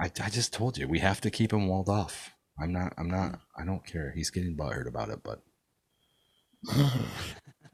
I, 0.00 0.10
I 0.22 0.30
just 0.30 0.52
told 0.52 0.78
you 0.78 0.86
we 0.86 1.00
have 1.00 1.20
to 1.22 1.30
keep 1.30 1.52
him 1.52 1.66
walled 1.66 1.88
off. 1.88 2.30
I'm 2.62 2.72
not. 2.72 2.92
I'm 2.96 3.08
not. 3.08 3.40
I 3.58 3.64
don't 3.64 3.84
care. 3.84 4.12
He's 4.14 4.30
getting 4.30 4.56
butthurt 4.56 4.86
about 4.86 5.08
it, 5.08 5.20
but 5.24 5.40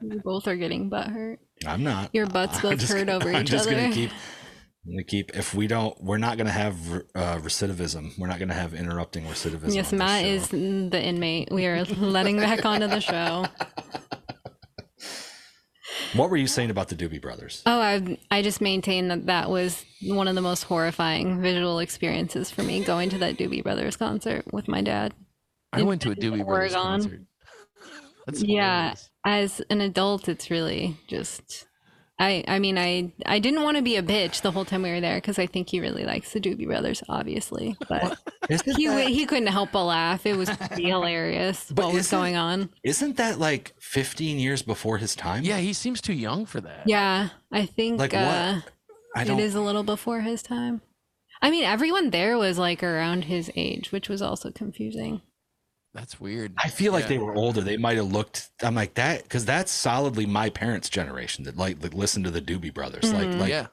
We 0.01 0.19
both 0.25 0.49
are 0.49 0.57
getting 0.57 0.89
butt 0.89 1.09
hurt. 1.09 1.41
I'm 1.67 1.83
not. 1.85 2.11
Your 2.15 2.27
butts 2.27 2.57
I'm 2.65 2.71
both 2.71 2.81
just 2.81 2.93
hurt 2.93 3.07
gonna- 3.07 3.17
over 3.19 3.31
I'm 3.31 3.43
each 3.43 3.51
just 3.51 3.67
other. 3.67 3.77
gonna 3.77 3.93
keep. 3.93 4.11
I'm 4.87 4.93
gonna 4.93 5.05
keep. 5.05 5.37
If 5.37 5.55
we 5.55 5.67
don't, 5.67 5.95
we're 6.03 6.17
not 6.19 6.39
gonna 6.39 6.51
have 6.51 6.75
uh, 7.15 7.37
recidivism. 7.39 8.19
We're 8.19 8.29
not 8.29 8.39
gonna 8.39 8.55
have 8.55 8.73
interrupting 8.75 9.25
recidivism. 9.25 9.75
yes, 9.75 9.93
Matt 9.93 10.23
show. 10.23 10.29
is 10.29 10.49
the 10.49 11.01
inmate. 11.03 11.51
We 11.53 11.67
are 11.67 11.85
letting 11.85 12.39
back 12.39 12.65
onto 12.65 12.87
the 12.87 13.01
show. 13.01 13.47
What 16.15 16.29
were 16.31 16.37
you 16.37 16.49
saying 16.49 16.71
about 16.71 16.89
the 16.89 16.97
Doobie 16.97 17.21
Brothers? 17.23 17.63
Oh, 17.67 17.81
I 17.81 18.19
I 18.33 18.43
just 18.43 18.61
maintain 18.61 19.09
that 19.09 19.27
that 19.27 19.49
was 19.49 19.85
one 20.03 20.27
of 20.27 20.35
the 20.35 20.41
most 20.41 20.65
horrifying 20.65 21.41
visual 21.41 21.79
experiences 21.79 22.51
for 22.51 22.63
me 22.65 22.83
going 22.83 23.11
to 23.11 23.19
that 23.19 23.37
Doobie 23.37 23.63
Brothers 23.63 23.97
concert 23.97 24.45
with 24.53 24.67
my 24.67 24.81
dad. 24.83 25.15
I 25.73 25.83
went 25.83 26.03
to 26.03 26.11
a 26.11 26.17
Doobie 26.17 26.45
Brothers 26.45 26.75
Oregon. 26.75 26.83
concert. 26.83 27.21
That's 28.27 28.43
Yeah. 28.43 28.81
hilarious. 28.81 29.10
As 29.25 29.61
an 29.71 29.81
adult, 29.81 30.29
it's 30.29 30.51
really 30.51 30.97
just. 31.09 31.67
I, 32.23 32.45
I 32.47 32.59
mean 32.59 32.77
I 32.77 33.15
I 33.25 33.39
didn't 33.39 33.63
want 33.63 33.79
to 33.79 33.83
be 33.83 33.97
a 33.97 34.03
bitch 34.03 34.43
the 34.43 34.51
whole 34.51 34.67
time 34.67 34.83
we 34.83 34.91
were 34.91 35.01
there 35.01 35.17
because 35.17 35.39
I 35.39 35.47
think 35.47 35.71
he 35.71 35.81
really 35.81 36.05
likes 36.05 36.35
the 36.35 36.39
Doobie 36.39 36.67
Brothers 36.67 37.03
obviously 37.09 37.75
but 37.89 38.19
he 38.77 38.87
that, 38.89 39.09
he 39.09 39.25
couldn't 39.25 39.47
help 39.47 39.73
but 39.73 39.85
laugh 39.87 40.27
it 40.27 40.37
was 40.37 40.51
hilarious 40.77 41.73
But 41.73 41.87
what 41.87 41.95
was 41.95 42.11
going 42.11 42.37
on 42.37 42.69
isn't 42.85 43.17
that 43.17 43.39
like 43.39 43.73
15 43.81 44.39
years 44.39 44.61
before 44.61 44.99
his 44.99 45.17
time? 45.17 45.45
Yeah, 45.45 45.57
he 45.61 45.73
seems 45.73 46.03
too 46.03 46.13
young 46.13 46.45
for 46.45 46.61
that. 46.61 46.83
yeah 46.85 47.31
I 47.51 47.65
think 47.65 47.99
Like 47.99 48.13
what? 48.13 48.21
uh, 48.21 48.61
I 49.17 49.23
it 49.23 49.29
don't. 49.29 49.41
is 49.41 49.55
a 49.55 49.63
little 49.63 49.83
before 49.83 50.21
his 50.21 50.43
time 50.43 50.83
I 51.41 51.51
mean 51.51 51.65
everyone 51.65 52.11
there 52.11 52.37
was 52.37 52.59
like 52.59 52.83
around 52.83 53.25
his 53.25 53.51
age 53.57 53.93
which 53.93 54.11
was 54.11 54.21
also 54.21 54.51
confusing 54.51 55.23
That's 55.93 56.21
weird. 56.21 56.55
I 56.63 56.69
feel 56.69 56.93
like 56.93 57.05
Yeah. 57.05 57.09
they 57.09 57.19
were 57.19 57.35
older. 57.35 57.61
They 57.63 57.77
might 57.77 57.97
have 57.97 58.13
looked. 58.13 58.51
I'm 58.63 58.75
like 58.77 58.95
that 58.95 59.25
because 59.25 59.45
that's 59.45 59.73
solidly 59.73 60.25
my 60.25 60.49
parents' 60.49 60.89
generation 60.89 61.45
that 61.45 61.57
like, 61.57 61.83
like 61.83 61.95
listen 61.95 62.23
to 62.23 62.31
the 62.31 62.41
Doobie 62.41 62.73
Brothers. 62.73 63.13
Like 63.13 63.29
Mhm. 63.29 63.41
like 63.41 63.51
yeah. 63.51 63.67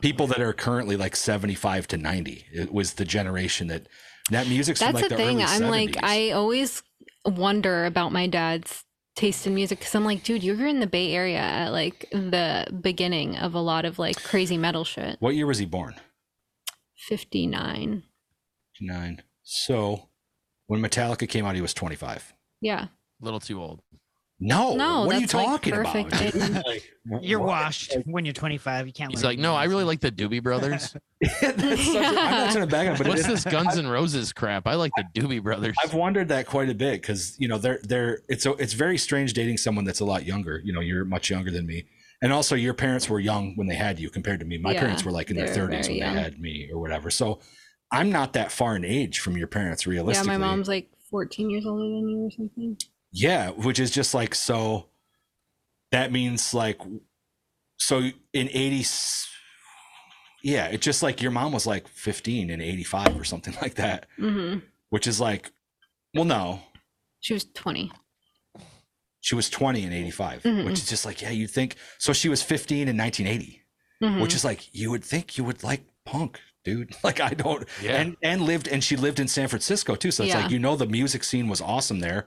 people 0.00 0.26
that 0.28 0.40
are 0.40 0.52
currently 0.52 0.96
like 0.96 1.16
75 1.16 1.88
to 1.88 1.96
90. 1.96 2.46
It 2.52 2.72
was 2.72 2.94
the 2.94 3.04
generation 3.04 3.66
that 3.68 3.88
that 4.30 4.46
music's 4.48 4.80
from 4.80 4.92
That's 4.92 5.02
like 5.02 5.08
the 5.10 5.16
the 5.16 5.22
thing. 5.22 5.42
early 5.42 5.52
I'm 5.52 5.62
like, 5.70 5.96
I 6.02 6.30
always 6.30 6.82
wonder 7.24 7.84
about 7.86 8.12
my 8.12 8.26
dad's 8.28 8.84
taste 9.16 9.46
in 9.46 9.54
music 9.54 9.78
because 9.80 9.94
I'm 9.94 10.04
like, 10.04 10.22
dude, 10.24 10.42
you 10.44 10.56
were 10.56 10.66
in 10.66 10.80
the 10.80 10.86
Bay 10.86 11.12
Area 11.12 11.38
at 11.38 11.70
like 11.72 12.08
the 12.12 12.66
beginning 12.80 13.36
of 13.36 13.54
a 13.54 13.60
lot 13.60 13.84
of 13.84 13.98
like 13.98 14.22
crazy 14.22 14.56
metal 14.58 14.84
shit. 14.84 15.16
What 15.20 15.34
year 15.34 15.46
was 15.46 15.58
he 15.58 15.66
born? 15.66 15.94
59. 16.96 18.02
59. 18.78 19.22
So 19.42 20.08
when 20.74 20.90
Metallica 20.90 21.28
came 21.28 21.46
out, 21.46 21.54
he 21.54 21.60
was 21.60 21.72
25. 21.74 22.34
Yeah. 22.60 22.84
A 22.84 23.24
little 23.24 23.40
too 23.40 23.60
old. 23.62 23.80
No, 24.40 24.74
No, 24.74 25.06
what 25.06 25.14
are 25.14 25.20
you 25.20 25.26
that's, 25.26 25.34
like, 25.34 25.46
talking 25.46 25.72
perfect 25.74 26.08
about? 26.08 26.32
dude? 26.32 26.42
age. 26.68 26.82
Like, 27.06 27.20
You're 27.22 27.38
what? 27.38 27.46
washed 27.46 27.96
when 28.04 28.24
you're 28.24 28.34
25. 28.34 28.88
You 28.88 28.92
can't. 28.92 29.10
He's 29.12 29.22
like, 29.22 29.38
no, 29.38 29.54
I 29.54 29.64
really 29.64 29.84
like 29.84 30.00
the 30.00 30.10
Doobie 30.10 30.42
Brothers. 30.42 30.96
That's 31.20 31.40
such 31.40 31.62
a- 31.62 31.98
I'm 31.98 32.14
not 32.14 32.52
trying 32.52 32.54
to 32.54 32.66
bag 32.66 32.88
on, 32.88 32.98
but 32.98 33.06
What's 33.06 33.22
it- 33.22 33.28
this 33.28 33.44
Guns 33.44 33.78
N' 33.78 33.86
Roses 33.86 34.32
crap? 34.32 34.66
I 34.66 34.74
like 34.74 34.90
the 34.96 35.04
Doobie 35.20 35.40
Brothers. 35.42 35.76
I've 35.82 35.94
wondered 35.94 36.28
that 36.28 36.46
quite 36.46 36.68
a 36.68 36.74
bit 36.74 37.00
because 37.00 37.36
you 37.38 37.46
know 37.46 37.58
they're 37.58 37.78
they're 37.84 38.22
it's 38.28 38.44
a, 38.44 38.52
it's 38.54 38.72
very 38.72 38.98
strange 38.98 39.34
dating 39.34 39.58
someone 39.58 39.84
that's 39.84 40.00
a 40.00 40.04
lot 40.04 40.26
younger. 40.26 40.60
You 40.64 40.72
know, 40.72 40.80
you're 40.80 41.04
much 41.04 41.30
younger 41.30 41.52
than 41.52 41.64
me, 41.64 41.84
and 42.20 42.32
also 42.32 42.56
your 42.56 42.74
parents 42.74 43.08
were 43.08 43.20
young 43.20 43.54
when 43.56 43.68
they 43.68 43.76
had 43.76 44.00
you 44.00 44.10
compared 44.10 44.40
to 44.40 44.46
me. 44.46 44.58
My 44.58 44.72
Yeah, 44.72 44.80
parents 44.80 45.04
were 45.04 45.12
like 45.12 45.30
in 45.30 45.36
their 45.36 45.46
30s 45.46 45.56
when 45.56 45.68
very 45.68 46.00
they 46.00 46.00
had 46.00 46.40
me 46.40 46.68
or 46.72 46.80
whatever. 46.80 47.08
So 47.10 47.38
I'm 47.94 48.10
not 48.12 48.32
that 48.34 48.50
far 48.52 48.76
in 48.76 48.84
age 48.84 49.20
from 49.20 49.36
your 49.36 49.46
parents, 49.46 49.86
realistically. 49.86 50.32
Yeah. 50.32 50.38
My 50.38 50.46
mom's 50.46 50.68
like 50.68 50.90
14 51.10 51.48
years 51.50 51.64
older 51.66 51.82
than 51.84 52.08
you 52.08 52.18
or 52.26 52.30
something. 52.30 52.76
Yeah, 53.12 53.50
which 53.50 53.78
is 53.78 53.90
just 53.90 54.14
like 54.14 54.34
so. 54.34 54.88
That 55.92 56.10
means 56.10 56.52
like, 56.52 56.80
so 57.78 57.98
in 58.32 58.48
eighty, 58.50 58.84
yeah, 60.42 60.66
it's 60.66 60.84
just 60.84 61.02
like 61.02 61.22
your 61.22 61.30
mom 61.30 61.52
was 61.52 61.66
like 61.66 61.86
fifteen 61.88 62.50
in 62.50 62.60
eighty 62.60 62.82
five 62.84 63.16
or 63.18 63.24
something 63.24 63.54
like 63.62 63.74
that, 63.74 64.06
hmm 64.18 64.58
which 64.90 65.06
is 65.06 65.20
like 65.20 65.52
Well, 66.14 66.24
no, 66.24 66.60
She 67.20 67.34
was 67.34 67.44
20. 67.54 67.90
she 69.20 69.34
was 69.34 69.48
20 69.50 69.82
in 69.84 69.92
85, 69.92 70.42
Mhm. 70.42 70.64
which 70.66 70.74
is 70.74 70.88
just 70.88 71.04
like, 71.06 71.22
yeah, 71.22 71.30
you'd 71.30 71.50
think. 71.50 71.76
So 71.98 72.12
she 72.12 72.28
was 72.28 72.42
15 72.42 72.88
in 72.88 72.96
1980, 72.96 73.62
Mhm. 74.02 74.20
which 74.22 74.34
is 74.34 74.44
like, 74.44 74.72
you 74.74 74.90
would 74.90 75.04
think 75.04 75.36
you 75.38 75.44
would 75.44 75.62
like 75.64 75.82
punk, 76.04 76.40
dude. 76.64 76.94
Like, 77.04 77.20
I 77.20 77.30
don't. 77.30 77.66
Yeah. 77.82 78.00
And 78.00 78.16
and 78.22 78.42
lived 78.42 78.66
and 78.68 78.82
she 78.82 78.96
lived 78.96 79.20
in 79.20 79.28
San 79.28 79.48
Francisco 79.48 79.94
too. 79.94 80.10
So 80.10 80.22
it's 80.24 80.32
Yeah. 80.34 80.42
like 80.42 80.50
you 80.50 80.58
know 80.58 80.76
the 80.76 80.86
music 80.86 81.22
scene 81.24 81.48
was 81.48 81.60
awesome 81.60 82.00
there. 82.00 82.26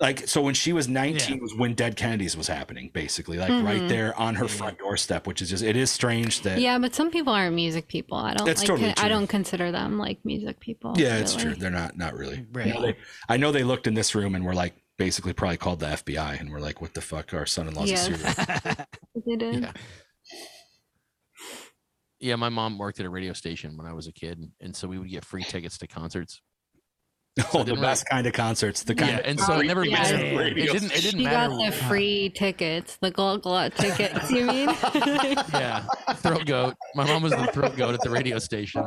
Like 0.00 0.28
so 0.28 0.40
when 0.42 0.54
she 0.54 0.72
was 0.72 0.86
19 0.88 1.36
Yeah. 1.36 1.42
was 1.42 1.54
when 1.56 1.74
Dead 1.74 1.96
Kennedys 1.96 2.36
was 2.36 2.46
happening, 2.46 2.90
basically. 2.94 3.36
Like 3.36 3.48
right 3.50 3.82
Mhm. 3.82 3.88
there 3.88 4.14
on 4.16 4.36
her 4.36 4.46
front 4.46 4.78
doorstep, 4.78 5.26
which 5.26 5.42
is 5.42 5.50
just 5.50 5.64
it 5.64 5.76
is 5.76 5.90
strange 5.90 6.42
that 6.42 6.60
yeah, 6.60 6.78
but 6.78 6.94
some 6.94 7.10
people 7.10 7.32
aren't 7.32 7.56
music 7.56 7.88
people. 7.88 8.16
I 8.16 8.34
don't 8.34 8.46
That's 8.46 8.60
like 8.60 8.68
totally 8.68 8.90
I 8.90 8.94
true. 8.94 9.08
don't 9.08 9.26
consider 9.26 9.72
them 9.72 9.98
like 9.98 10.18
music 10.24 10.60
people. 10.60 10.94
Yeah, 10.96 11.16
it's 11.16 11.34
true. 11.34 11.54
They're 11.54 11.70
not 11.70 11.96
not 11.96 12.14
really. 12.14 12.46
Right. 12.52 12.66
You 12.68 12.74
know, 12.74 12.82
they- 12.82 12.96
I 13.28 13.36
know 13.38 13.50
they 13.50 13.64
looked 13.64 13.86
in 13.88 13.94
this 13.94 14.14
room 14.14 14.36
and 14.36 14.44
were 14.44 14.54
like 14.54 14.74
basically 14.98 15.32
probably 15.32 15.56
called 15.56 15.80
the 15.80 15.86
FBI 15.86 16.38
and 16.40 16.50
we're 16.50 16.58
like, 16.60 16.80
what 16.80 16.94
the 16.94 17.00
fuck? 17.00 17.32
Our 17.34 17.46
son 17.46 17.66
in 17.68 17.74
law's 17.74 17.90
Yes. 17.90 18.08
a 18.08 18.14
serial 18.16 18.76
They 19.26 19.36
did. 19.36 19.62
Yeah. 19.62 19.72
Yeah, 22.20 22.36
my 22.36 22.48
mom 22.48 22.78
worked 22.78 22.98
at 23.00 23.06
a 23.06 23.10
radio 23.10 23.32
station 23.32 23.76
when 23.76 23.86
I 23.86 23.92
was 23.92 24.06
a 24.08 24.12
kid, 24.12 24.50
and 24.60 24.74
so 24.74 24.88
we 24.88 24.98
would 24.98 25.08
get 25.10 25.24
free 25.24 25.44
tickets 25.44 25.78
to 25.78 25.86
concerts. 25.86 26.40
Oh, 27.54 27.58
the 27.58 27.66
didn't 27.66 27.82
best 27.82 28.04
kind 28.08 28.26
of 28.26 28.32
concerts. 28.32 28.82
The 28.82 28.96
kind 28.96 29.12
Yeah, 29.12 29.18
of 29.18 29.26
and 29.26 29.38
so 29.40 29.60
it 29.60 29.66
never 29.66 29.84
Yeah. 29.84 29.92
mattered. 30.00 30.58
It 30.58 30.72
didn't. 30.72 30.90
It 30.90 31.02
didn't 31.02 31.20
She 31.20 31.24
matter. 31.24 31.50
got 31.54 31.66
the 31.66 31.70
free 31.84 32.30
tickets, 32.34 32.98
the 33.00 33.12
glug 33.12 33.42
glug 33.42 33.72
tickets. 33.74 34.28
You 34.32 34.44
mean? 34.44 34.68
yeah, 35.52 35.86
throat 36.14 36.46
goat. 36.46 36.74
My 36.96 37.04
mom 37.06 37.22
was 37.22 37.30
the 37.32 37.46
throat 37.52 37.76
goat 37.76 37.94
at 37.94 38.00
the 38.00 38.10
radio 38.10 38.40
station. 38.40 38.82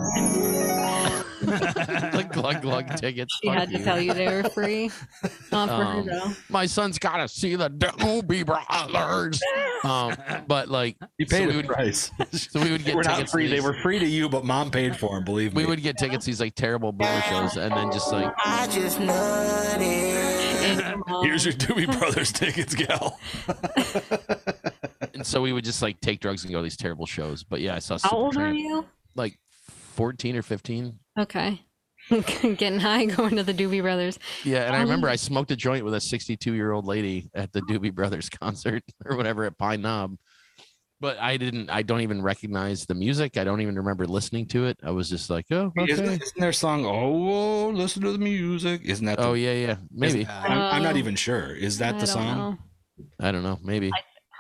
the 1.46 2.30
glug 2.32 2.62
glug 2.62 2.96
tickets. 2.98 3.38
she 3.42 3.48
fuck 3.48 3.58
had 3.58 3.70
to 3.72 3.78
you. 3.80 3.84
tell 3.84 4.00
you 4.00 4.14
they 4.14 4.28
were 4.42 4.50
free. 4.50 4.90
Not 5.52 5.70
for 5.70 5.76
her 5.76 6.00
Um, 6.00 6.06
though. 6.06 6.32
My 6.50 6.66
son's 6.66 6.98
got 7.00 7.18
to 7.18 7.28
see 7.28 7.56
the 7.56 7.70
Doobie 7.70 8.46
Brothers. 8.46 9.42
Um, 9.84 10.16
but 10.48 10.70
like, 10.70 10.96
You 11.18 11.26
so 11.26 11.38
paid 11.38 11.48
we 11.48 11.54
a 11.54 11.56
would, 11.58 11.68
price. 11.68 12.12
so 12.32 12.62
we 12.62 12.72
would 12.72 12.86
get 12.86 12.96
We're 12.96 13.02
not 13.04 13.16
tickets. 13.16 13.32
free. 13.32 13.48
They 13.48 13.56
these, 13.56 13.64
were 13.64 13.74
free 13.82 14.00
to 14.00 14.06
you, 14.06 14.30
but 14.30 14.46
mom 14.46 14.70
paid 14.72 14.96
for 14.96 15.16
them. 15.16 15.24
Believe 15.24 15.54
me. 15.56 15.64
we 15.64 15.68
would 15.70 15.82
get 15.82 15.98
tickets 15.98 16.26
to 16.26 16.32
these 16.32 16.40
like 16.40 16.56
terrible 16.56 16.92
boomer 16.92 17.22
shows, 17.22 17.58
and 17.58 17.72
then 17.76 17.92
just 17.92 18.12
like, 18.12 18.32
I 18.46 18.68
just 18.68 19.00
nutted. 19.00 19.82
And 19.82 20.80
your 20.80 21.04
mom- 21.08 21.26
Here's 21.26 21.44
your 21.46 21.54
Doobie 21.56 21.98
Brothers 22.00 22.32
tickets, 22.32 22.76
gal. 22.76 23.20
and 25.14 25.26
so 25.26 25.42
we 25.42 25.54
would 25.54 25.64
just 25.64 25.82
like 25.82 26.00
take 26.02 26.20
drugs 26.20 26.44
and 26.44 26.52
go 26.52 26.60
to 26.60 26.64
these 26.64 26.78
terrible 26.78 27.06
shows. 27.06 27.44
But 27.44 27.62
yeah, 27.62 27.76
I 27.76 27.80
saw. 27.80 27.98
How 28.02 28.12
old 28.12 28.38
are 28.38 28.54
you? 28.54 28.86
Like 29.16 29.38
fourteen 29.92 30.36
or 30.36 30.42
fifteen. 30.42 31.00
Okay. 31.20 31.62
Getting 32.10 32.80
high, 32.80 33.06
going 33.06 33.36
to 33.36 33.44
the 33.44 33.54
Doobie 33.54 33.82
Brothers. 33.84 34.18
Yeah, 34.44 34.64
and 34.66 34.76
I 34.76 34.82
remember 34.82 35.08
Um, 35.08 35.14
I 35.14 35.16
smoked 35.18 35.52
a 35.52 35.56
joint 35.56 35.86
with 35.86 35.94
a 35.94 36.02
62 36.02 36.54
year 36.54 36.72
old 36.72 36.86
lady 36.88 37.30
at 37.36 37.54
the 37.54 37.62
Doobie 37.62 37.94
Brothers 37.94 38.28
concert 38.42 38.84
or 39.06 39.16
whatever 39.16 39.44
at 39.46 39.56
Pine 39.58 39.82
Knob. 39.84 40.16
But 41.00 41.18
I 41.20 41.38
didn't. 41.38 41.70
I 41.70 41.84
don't 41.84 42.02
even 42.02 42.22
recognize 42.22 42.86
the 42.86 42.96
music. 42.96 43.38
I 43.38 43.44
don't 43.44 43.62
even 43.62 43.76
remember 43.76 44.06
listening 44.08 44.48
to 44.48 44.66
it. 44.66 44.80
I 44.84 44.92
was 44.92 45.10
just 45.10 45.30
like, 45.30 45.46
oh, 45.52 45.72
Isn't, 45.88 46.06
isn't 46.06 46.40
their 46.40 46.54
song? 46.54 46.86
Oh, 46.86 47.70
listen 47.70 48.02
to 48.04 48.12
the 48.12 48.18
music. 48.20 48.82
Isn't 48.84 49.06
that? 49.06 49.18
The, 49.18 49.26
Oh 49.26 49.34
yeah, 49.34 49.54
yeah. 49.54 49.76
Maybe 49.92 50.26
I'm, 50.28 50.52
I'm 50.60 50.84
not 50.84 50.96
Oh. 50.96 51.00
even 51.00 51.16
sure. 51.16 51.56
Is 51.56 51.78
that 51.80 51.96
I 51.96 52.00
the 52.00 52.08
song? 52.08 52.38
know. 52.38 52.58
I 53.20 53.32
don't 53.32 53.44
know. 53.44 53.58
Maybe. 53.64 53.92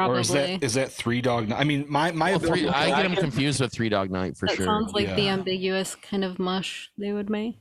Probably. 0.08 0.18
Or 0.18 0.20
is 0.22 0.30
that 0.30 0.64
is 0.64 0.74
that 0.76 0.92
Three 0.92 1.22
Dog? 1.22 1.50
Night? 1.50 1.60
I 1.60 1.64
mean, 1.64 1.86
my 1.90 2.12
my 2.12 2.32
Well, 2.32 2.40
three, 2.40 2.68
I 2.68 2.88
get 2.90 3.04
them 3.04 3.16
confused 3.16 3.62
with 3.62 3.72
Three 3.74 3.90
Dog 3.90 4.10
Night 4.12 4.38
for 4.38 4.48
that 4.48 4.56
sure. 4.58 4.66
sounds 4.66 4.94
like 4.94 5.16
the 5.16 5.30
ambiguous 5.30 5.96
kind 5.96 6.24
of 6.24 6.40
mush 6.40 6.90
they 6.98 7.12
would 7.14 7.30
make. 7.30 7.58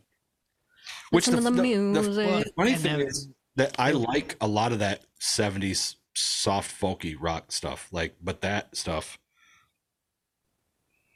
Which 1.11 1.26
Listen 1.29 1.44
the, 1.44 1.50
the, 1.62 2.00
the- 2.00 2.11
the 2.11 2.53
funny 2.57 2.72
And 2.72 2.81
thing 2.81 2.98
then- 2.98 3.07
is 3.09 3.29
that 3.57 3.74
I 3.79 3.90
like 3.92 4.37
a 4.40 4.46
lot 4.46 4.72
of 4.72 4.79
that 4.79 5.03
'70s 5.20 5.96
soft 6.14 6.79
folky 6.81 7.14
rock 7.18 7.53
stuff. 7.53 7.88
Like, 7.92 8.16
but 8.22 8.40
that 8.42 8.76
stuff. 8.76 9.18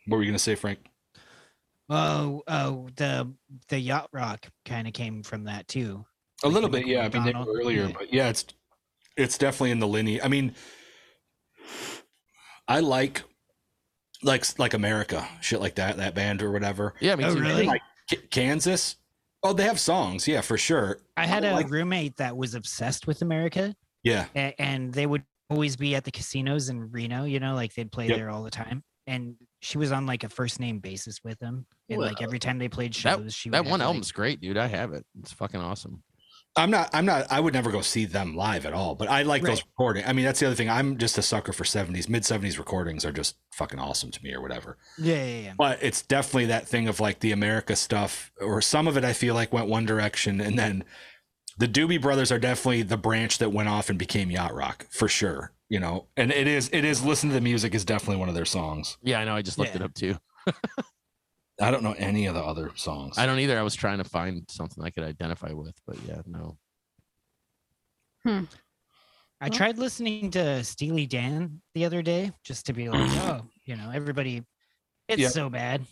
What 0.06 0.18
were 0.18 0.22
you 0.22 0.30
gonna 0.30 0.38
say, 0.38 0.54
Frank? 0.54 0.80
Oh, 1.88 2.42
oh, 2.48 2.88
the 2.96 3.32
the 3.68 3.78
yacht 3.78 4.08
rock 4.12 4.46
kind 4.64 4.87
of 4.87 4.92
came 4.94 5.22
from 5.22 5.44
that 5.44 5.68
too. 5.68 6.04
A 6.42 6.48
little 6.48 6.68
bit, 6.68 6.87
yeah. 6.87 7.00
I 7.00 7.02
mean, 7.04 7.10
they 7.12 7.18
McDonald? 7.32 7.46
were 7.48 7.60
earlier, 7.60 7.84
Yeah. 7.87 7.92
but 7.98 8.12
yeah, 8.12 8.28
it's 8.28 8.44
it's 9.16 9.38
definitely 9.38 9.70
in 9.70 9.78
the 9.78 9.88
lineage. 9.88 10.20
I 10.24 10.28
mean, 10.28 10.54
I 12.68 12.81
like 12.81 13.22
like 14.22 14.59
like 14.59 14.74
America, 14.74 15.27
shit 15.40 15.61
like 15.61 15.74
that, 15.77 15.96
that 15.98 16.14
band 16.14 16.42
or 16.42 16.50
whatever. 16.50 16.94
yeah, 17.00 17.14
me 17.16 17.24
Oh, 17.24 17.35
really? 17.35 17.66
Like 17.66 17.83
K- 18.09 18.16
Kansas. 18.31 18.96
Oh, 19.42 19.53
they 19.53 19.64
have 19.64 19.79
songs, 19.79 20.27
yeah, 20.27 20.40
for 20.40 20.57
sure. 20.57 20.98
I 21.16 21.27
had 21.27 21.44
I 21.44 21.48
a 21.48 21.53
like- 21.55 21.70
roommate 21.70 22.16
that 22.16 22.35
was 22.37 22.55
obsessed 22.55 23.07
with 23.07 23.20
America, 23.20 23.74
Yeah, 24.03 24.27
a- 24.35 24.55
and 24.59 24.92
they 24.94 25.05
would 25.05 25.22
always 25.50 25.77
be 25.77 25.94
at 25.94 26.05
the 26.05 26.11
casinos 26.11 26.70
in 26.70 26.90
Reno. 26.90 27.24
You 27.24 27.40
know, 27.40 27.55
like 27.55 27.74
they'd 27.74 27.92
play 27.92 28.09
Yep. 28.09 28.16
there 28.16 28.31
all 28.31 28.42
the 28.42 28.50
time. 28.50 28.83
And 29.07 29.37
she 29.61 29.77
was 29.77 29.92
on 29.92 30.07
like 30.07 30.24
a 30.24 30.31
first 30.31 30.61
name 30.61 30.79
basis 30.79 31.22
with 31.22 31.38
them, 31.40 31.66
and 31.90 32.00
like 32.00 32.22
every 32.22 32.38
time 32.38 32.59
they 32.59 32.70
played 32.70 32.94
that- 32.94 32.98
shows, 33.18 33.35
she 33.35 33.50
would 33.50 33.55
That 33.55 33.64
have 33.64 33.70
one 33.70 33.81
to, 33.81 33.85
like- 33.85 33.88
album's 33.88 34.12
great, 34.12 34.40
dude. 34.40 34.57
I 34.57 34.66
have 34.68 34.94
it. 34.94 35.05
It's 35.20 35.33
fucking 35.33 35.61
awesome. 35.61 36.03
I'm 36.56 36.70
not. 36.70 36.90
I'm 36.92 37.04
not. 37.04 37.26
I 37.30 37.40
would 37.40 37.52
never 37.52 37.70
go 37.72 37.80
see 37.80 38.04
them 38.04 38.36
live 38.36 38.64
at 38.64 38.72
all. 38.72 38.94
But 38.94 39.08
I 39.08 39.22
like 39.22 39.42
those 39.42 39.58
Right. 39.60 39.64
recordings. 39.76 40.06
I 40.08 40.12
mean, 40.12 40.24
that's 40.24 40.38
the 40.38 40.46
other 40.46 40.54
thing. 40.54 40.70
I'm 40.70 40.98
just 40.98 41.18
a 41.18 41.22
sucker 41.22 41.52
for 41.52 41.64
'70s, 41.64 42.08
mid 42.08 42.22
'70s 42.22 42.58
recordings 42.58 43.04
are 43.04 43.10
just 43.12 43.36
fucking 43.52 43.78
awesome 43.80 44.10
to 44.12 44.22
me, 44.22 44.32
or 44.32 44.40
whatever. 44.40 44.78
Yeah, 44.96 45.16
yeah, 45.24 45.40
yeah. 45.40 45.52
But 45.58 45.82
it's 45.82 46.02
definitely 46.02 46.46
that 46.46 46.68
thing 46.68 46.86
of 46.86 47.00
like 47.00 47.18
the 47.20 47.32
America 47.32 47.74
stuff, 47.74 48.30
or 48.40 48.62
some 48.62 48.86
of 48.86 48.96
it. 48.96 49.04
I 49.04 49.12
feel 49.14 49.34
like 49.34 49.52
went 49.52 49.66
one 49.68 49.84
direction, 49.84 50.40
and 50.40 50.56
then 50.56 50.84
the 51.58 51.66
Doobie 51.66 52.00
Brothers 52.00 52.30
are 52.30 52.38
definitely 52.38 52.82
the 52.82 52.96
branch 52.96 53.38
that 53.38 53.50
went 53.50 53.68
off 53.68 53.90
and 53.90 53.98
became 53.98 54.30
yacht 54.30 54.54
rock 54.54 54.86
for 54.90 55.08
sure. 55.08 55.52
You 55.68 55.80
know, 55.80 56.06
and 56.16 56.30
it 56.30 56.46
is. 56.46 56.68
It 56.72 56.84
is. 56.84 57.02
Listen 57.04 57.30
to 57.30 57.34
the 57.34 57.40
music 57.40 57.74
is 57.74 57.84
definitely 57.84 58.18
one 58.18 58.28
of 58.28 58.36
their 58.36 58.44
songs. 58.44 58.96
Yeah, 59.02 59.18
I 59.18 59.24
know. 59.24 59.34
I 59.34 59.42
just 59.42 59.58
looked 59.58 59.74
it 59.74 59.82
up 59.82 59.94
too. 59.94 60.18
I 61.60 61.70
don't 61.70 61.82
know 61.82 61.94
any 61.98 62.26
of 62.26 62.34
the 62.34 62.42
other 62.42 62.72
songs. 62.74 63.16
I 63.18 63.26
don't 63.26 63.38
either. 63.38 63.58
I 63.58 63.62
was 63.62 63.74
trying 63.74 63.98
to 63.98 64.04
find 64.04 64.44
something 64.50 64.82
I 64.82 64.90
could 64.90 65.04
identify 65.04 65.52
with, 65.52 65.74
but 65.86 65.96
yeah, 66.06 66.20
no. 66.26 66.56
Hmm. 68.24 68.44
I 69.40 69.48
tried 69.50 69.78
listening 69.78 70.30
to 70.32 70.64
Steely 70.64 71.06
Dan 71.06 71.60
the 71.74 71.84
other 71.84 72.02
day 72.02 72.32
just 72.44 72.66
to 72.66 72.72
be 72.72 72.88
like, 72.88 73.10
oh, 73.24 73.42
you 73.64 73.76
know, 73.76 73.90
everybody, 73.92 74.42
it's 75.08 75.20
Yeah. 75.20 75.28
so 75.28 75.48
bad. 75.50 75.82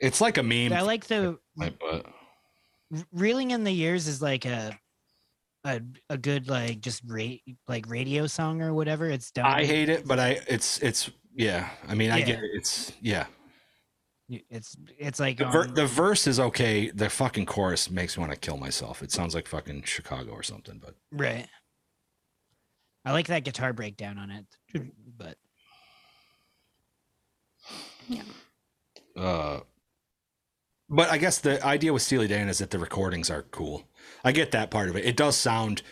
It's 0.00 0.20
like 0.20 0.36
a 0.36 0.42
meme. 0.42 0.72
I 0.72 0.82
like 0.82 1.06
the 1.06 1.38
but 1.56 2.04
reeling 3.12 3.52
in 3.52 3.64
the 3.64 3.72
years 3.72 4.06
is 4.06 4.20
like 4.20 4.44
a 4.44 4.78
a, 5.64 5.80
a 6.10 6.18
good 6.18 6.48
like 6.48 6.80
just 6.80 7.02
rate 7.06 7.42
like 7.66 7.88
radio 7.88 8.26
song 8.26 8.62
or 8.62 8.74
whatever. 8.74 9.08
It's 9.08 9.30
done. 9.30 9.46
I 9.46 9.64
hate 9.64 9.88
it, 9.88 10.06
but 10.06 10.18
I. 10.20 10.38
It's. 10.48 10.78
It's. 10.82 11.10
Yeah. 11.34 11.68
I 11.88 11.94
mean, 11.94 12.10
I 12.10 12.20
get 12.20 12.38
it. 12.38 12.50
It's. 12.54 12.92
Yeah. 13.00 13.26
It's 14.28 14.76
it's 14.98 15.20
like 15.20 15.38
The, 15.38 15.44
ver- 15.46 15.68
on- 15.68 15.74
the 15.74 15.86
verse 15.86 16.26
is 16.26 16.40
okay. 16.40 16.90
The 16.90 17.08
fucking 17.08 17.46
chorus 17.46 17.88
makes 17.90 18.16
me 18.16 18.22
want 18.22 18.32
to 18.32 18.38
kill 18.38 18.56
myself. 18.56 19.02
It 19.02 19.12
sounds 19.12 19.34
like 19.34 19.46
fucking 19.46 19.82
Chicago 19.84 20.32
or 20.32 20.42
something. 20.42 20.80
But 20.84 20.94
right. 21.12 21.46
I 23.04 23.12
like 23.12 23.28
that 23.28 23.44
guitar 23.44 23.72
breakdown 23.72 24.18
on 24.18 24.30
it, 24.32 24.46
but 25.16 25.36
yeah. 28.08 28.22
uh, 29.16 29.60
but 30.88 31.08
I 31.10 31.18
guess 31.18 31.38
the 31.38 31.64
idea 31.64 31.92
with 31.92 32.02
Steely 32.02 32.26
Dan 32.26 32.48
is 32.48 32.58
that 32.58 32.70
the 32.70 32.78
recordings 32.80 33.30
are 33.30 33.42
cool. 33.42 33.84
I 34.24 34.32
get 34.32 34.50
that 34.52 34.70
part 34.72 34.88
of 34.88 34.96
it. 34.96 35.04
It 35.04 35.16
does 35.16 35.36
sound 35.36 35.82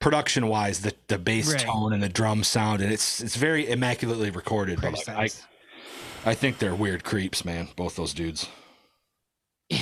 production 0.00 0.48
wise, 0.48 0.80
the 0.80 0.94
the 1.08 1.18
bass 1.18 1.52
Right. 1.52 1.60
tone 1.60 1.92
and 1.92 2.02
the 2.02 2.08
drum 2.08 2.42
sound, 2.42 2.80
and 2.80 2.90
it's 2.90 3.20
it's 3.22 3.36
very 3.36 3.68
immaculately 3.68 4.30
recorded. 4.30 4.80
But 4.80 4.92
like, 4.94 5.08
I 5.10 5.14
precise. 5.22 5.46
I 6.26 6.34
think 6.34 6.58
they're 6.58 6.74
weird 6.74 7.04
creeps, 7.04 7.44
man. 7.44 7.68
Both 7.76 7.94
those 7.94 8.12
dudes. 8.12 8.48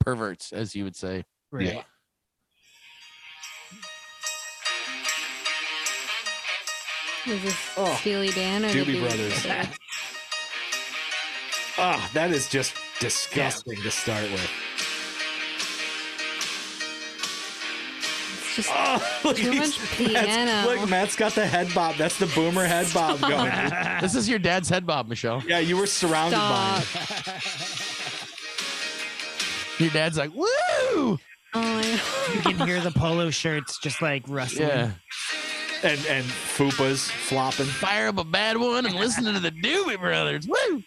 Perverts, 0.00 0.52
as 0.52 0.76
you 0.76 0.84
would 0.84 0.94
say. 0.94 1.24
right. 1.50 1.66
Yeah. 1.66 1.82
Is 7.26 7.42
this 7.42 7.56
Oh, 7.76 7.92
Steely 8.00 8.28
Dan 8.28 8.64
or 8.64 8.68
the 8.68 8.84
Doobie 8.84 9.00
Brothers. 9.00 9.46
Ah, 11.78 12.10
that 12.14 12.30
is 12.30 12.48
just 12.48 12.74
disgusting 13.00 13.76
to 13.82 13.90
start 13.90 14.22
with. 14.32 14.50
Just 18.56 18.70
Oh, 18.72 19.20
look, 19.24 19.36
Too 19.36 19.50
he's- 19.52 19.78
much 19.78 20.00
Matt's- 20.12 20.24
piano. 20.26 20.68
look, 20.80 20.88
Matt's 20.88 21.14
got 21.16 21.32
the 21.34 21.46
head 21.46 21.72
bob. 21.74 21.96
That's 21.96 22.18
the 22.18 22.26
boomer 22.26 22.64
head 22.64 22.86
bob 22.92 23.20
going. 23.20 23.52
This 24.00 24.14
is 24.14 24.28
your 24.28 24.38
dad's 24.38 24.68
head 24.68 24.86
bob, 24.86 25.08
Michelle. 25.08 25.42
yeah, 25.46 25.58
you 25.58 25.76
were 25.76 25.86
surrounded 25.86 26.36
by 26.38 26.82
it. 26.82 28.22
Your 29.78 29.90
dad's 29.90 30.16
like, 30.16 30.34
woo! 30.34 30.46
Oh 30.48 31.18
my 31.54 31.82
you 32.34 32.40
can 32.40 32.66
hear 32.66 32.80
the 32.80 32.90
polo 32.90 33.30
shirts 33.30 33.78
just 33.78 34.00
like 34.00 34.22
rustling. 34.26 34.68
Yeah. 34.68 34.90
and 35.82 36.00
and 36.08 36.24
fupas 36.24 37.10
flopping. 37.10 37.66
Fire 37.66 38.08
up 38.08 38.16
a 38.18 38.24
bad 38.24 38.56
one 38.56 38.86
and 38.86 38.94
listen 38.94 39.24
to 39.24 39.38
the 39.38 39.50
Doobie 39.50 39.98
Brothers. 40.00 40.46
Woo! 40.48 40.82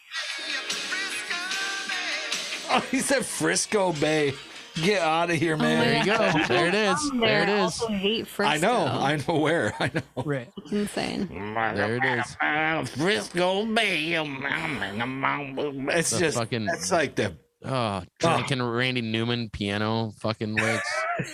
Oh, 2.71 2.83
he 2.91 2.99
said 2.99 3.25
Frisco 3.25 3.93
Bay. 3.93 4.33
Get 4.81 5.01
out 5.01 5.29
of 5.29 5.35
here, 5.37 5.55
Oh 5.55 5.57
man. 5.57 5.79
There 5.79 5.99
you 5.99 6.05
go. 6.05 6.47
There 6.47 6.67
it 6.67 6.75
is. 6.75 7.11
There 7.19 7.43
it 7.43 7.49
is. 7.49 7.59
Also 7.59 7.87
hate 7.87 8.27
Frisco. 8.27 8.53
I 8.53 8.57
know. 8.57 8.85
I'm 8.85 9.23
aware. 9.27 9.73
I 9.79 9.91
know. 9.93 10.01
Right. 10.23 10.49
It's 10.57 10.71
insane. 10.71 11.27
There 11.29 11.95
it 11.95 12.03
is. 12.19 12.89
Frisco 12.91 13.65
Bay. 13.65 14.13
It's 14.15 16.09
The 16.11 16.19
just 16.19 16.37
fucking- 16.37 16.65
that's 16.65 16.91
like 16.91 17.15
the 17.15 17.35
Oh, 17.61 17.69
ah. 17.73 18.03
drinking 18.19 18.61
Randy 18.63 19.01
Newman 19.01 19.49
piano 19.49 20.13
fucking 20.21 20.55
licks. 20.55 20.89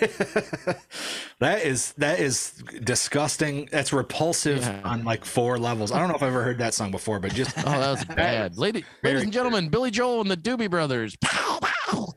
that 1.38 1.62
is 1.64 1.92
that 1.98 2.18
is 2.18 2.50
disgusting. 2.82 3.68
That's 3.70 3.92
repulsive 3.92 4.58
Yeah. 4.62 4.80
on 4.84 5.04
like 5.04 5.24
four 5.24 5.56
levels. 5.56 5.92
I 5.92 6.00
don't 6.00 6.08
know 6.08 6.16
if 6.16 6.22
I've 6.24 6.30
ever 6.30 6.42
heard 6.42 6.58
that 6.58 6.74
song 6.74 6.90
before, 6.90 7.20
but 7.20 7.32
just 7.32 7.56
Oh, 7.58 7.62
that 7.62 7.90
was 7.90 8.04
bad. 8.06 8.58
Lady, 8.58 8.84
ladies 9.04 9.22
and 9.22 9.32
gentlemen, 9.32 9.68
Billy 9.68 9.92
Joel 9.92 10.20
and 10.20 10.28
the 10.28 10.36
Doobie 10.36 10.68
Brothers. 10.68 11.16
Pow, 11.20 11.60
pow. 11.62 12.08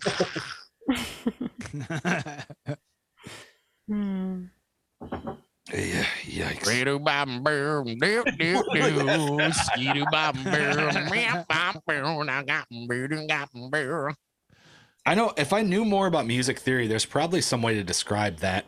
Hmm. 3.87 4.43
yeah, 5.73 6.05
yikes. 6.27 6.61
Redo 6.61 7.03
bop 7.03 7.27
boom, 7.43 7.97
doo 7.97 8.23
doo 8.37 8.63
doo, 8.71 9.51
skidoo 9.51 10.05
bop 10.11 10.35
boom, 10.35 11.09
meow 11.09 11.43
bop 11.49 11.83
boom, 11.87 12.27
now 12.27 12.43
got 12.43 12.67
boom, 12.69 13.25
got 13.25 13.49
boom. 13.51 14.13
I 15.07 15.15
know 15.15 15.33
if 15.37 15.53
I 15.53 15.63
knew 15.63 15.85
more 15.85 16.05
about 16.05 16.27
music 16.27 16.59
theory, 16.59 16.85
there's 16.85 17.05
probably 17.05 17.41
some 17.41 17.63
way 17.63 17.73
to 17.73 17.83
describe 17.83 18.37
that 18.37 18.65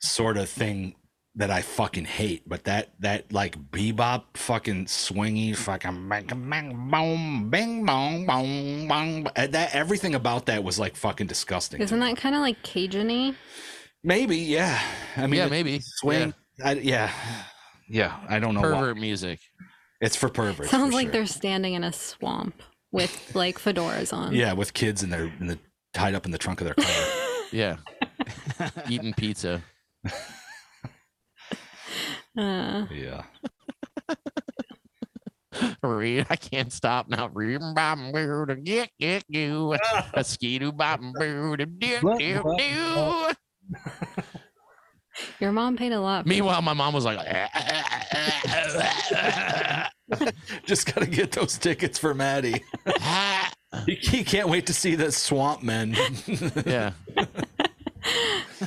sort 0.00 0.36
of 0.36 0.48
thing 0.48 0.96
that 1.36 1.50
I 1.50 1.62
fucking 1.62 2.04
hate. 2.04 2.48
But 2.48 2.64
that 2.64 2.90
that 3.00 3.32
like 3.32 3.58
bebop 3.70 4.24
fucking 4.34 4.86
swingy 4.86 5.56
fucking 5.56 6.08
bang 6.08 6.26
bang 6.26 6.90
boom 6.90 7.50
bing 7.50 7.84
bong 7.86 8.26
bong 8.26 8.88
bong 8.88 9.26
uh, 9.36 9.46
that 9.48 9.74
everything 9.74 10.14
about 10.14 10.46
that 10.46 10.62
was 10.62 10.78
like 10.78 10.96
fucking 10.96 11.26
disgusting. 11.26 11.80
Isn't 11.80 12.00
that 12.00 12.16
kind 12.16 12.34
of 12.34 12.40
like 12.40 12.62
Cajun-y? 12.62 13.34
maybe? 14.04 14.36
Yeah. 14.36 14.80
I 15.16 15.26
mean, 15.26 15.38
yeah, 15.38 15.48
maybe 15.48 15.80
swing. 15.80 16.34
I, 16.62 16.74
yeah. 16.74 17.12
Yeah. 17.88 18.16
I 18.28 18.38
don't 18.38 18.54
know. 18.54 18.60
why. 18.60 18.70
pervert 18.70 18.96
music. 18.98 19.40
It's 20.00 20.16
for 20.16 20.28
perverts. 20.28 20.70
Sounds 20.70 20.90
for 20.90 20.96
like 20.96 21.06
sure. 21.06 21.12
they're 21.12 21.26
standing 21.26 21.74
in 21.74 21.84
a 21.84 21.92
swamp 21.92 22.62
with 22.90 23.34
like 23.34 23.58
fedoras 23.58 24.12
on. 24.12 24.34
yeah 24.34 24.52
with 24.52 24.74
kids 24.74 25.02
in 25.02 25.08
their 25.10 25.32
in 25.40 25.46
the 25.46 25.58
tied 25.94 26.14
up 26.14 26.26
in 26.26 26.30
the 26.30 26.38
trunk 26.38 26.60
of 26.60 26.66
their 26.66 26.74
car. 26.74 26.86
Yeah, 27.52 27.76
eating 28.88 29.12
pizza. 29.12 29.62
Uh, 32.36 32.86
yeah. 32.90 33.22
Re- 35.82 36.24
I 36.28 36.36
can't 36.36 36.72
stop 36.72 37.08
now. 37.08 37.28
Re- 37.32 37.58
bop 37.74 37.98
boo, 38.12 38.46
to 38.46 38.56
Get 38.56 38.90
get 38.98 39.24
you. 39.28 39.76
A 40.14 40.24
skidoo 40.24 40.72
bop 40.72 41.00
boo, 41.18 41.56
to 41.56 41.66
do 41.66 41.98
do 42.18 42.42
do. 42.56 43.26
your 45.40 45.52
mom 45.52 45.76
paid 45.76 45.92
a 45.92 46.00
lot. 46.00 46.26
Meanwhile, 46.26 46.62
my 46.62 46.72
mom 46.72 46.94
was 46.94 47.04
like, 47.04 47.18
Just 50.64 50.92
gotta 50.92 51.06
get 51.06 51.32
those 51.32 51.58
tickets 51.58 51.98
for 51.98 52.14
Maddie. 52.14 52.62
He, 53.86 53.94
he 53.94 54.24
can't 54.24 54.48
wait 54.48 54.66
to 54.66 54.74
see 54.74 54.94
the 54.94 55.10
Swamp 55.12 55.62
Men. 55.62 55.94
yeah. 56.66 56.92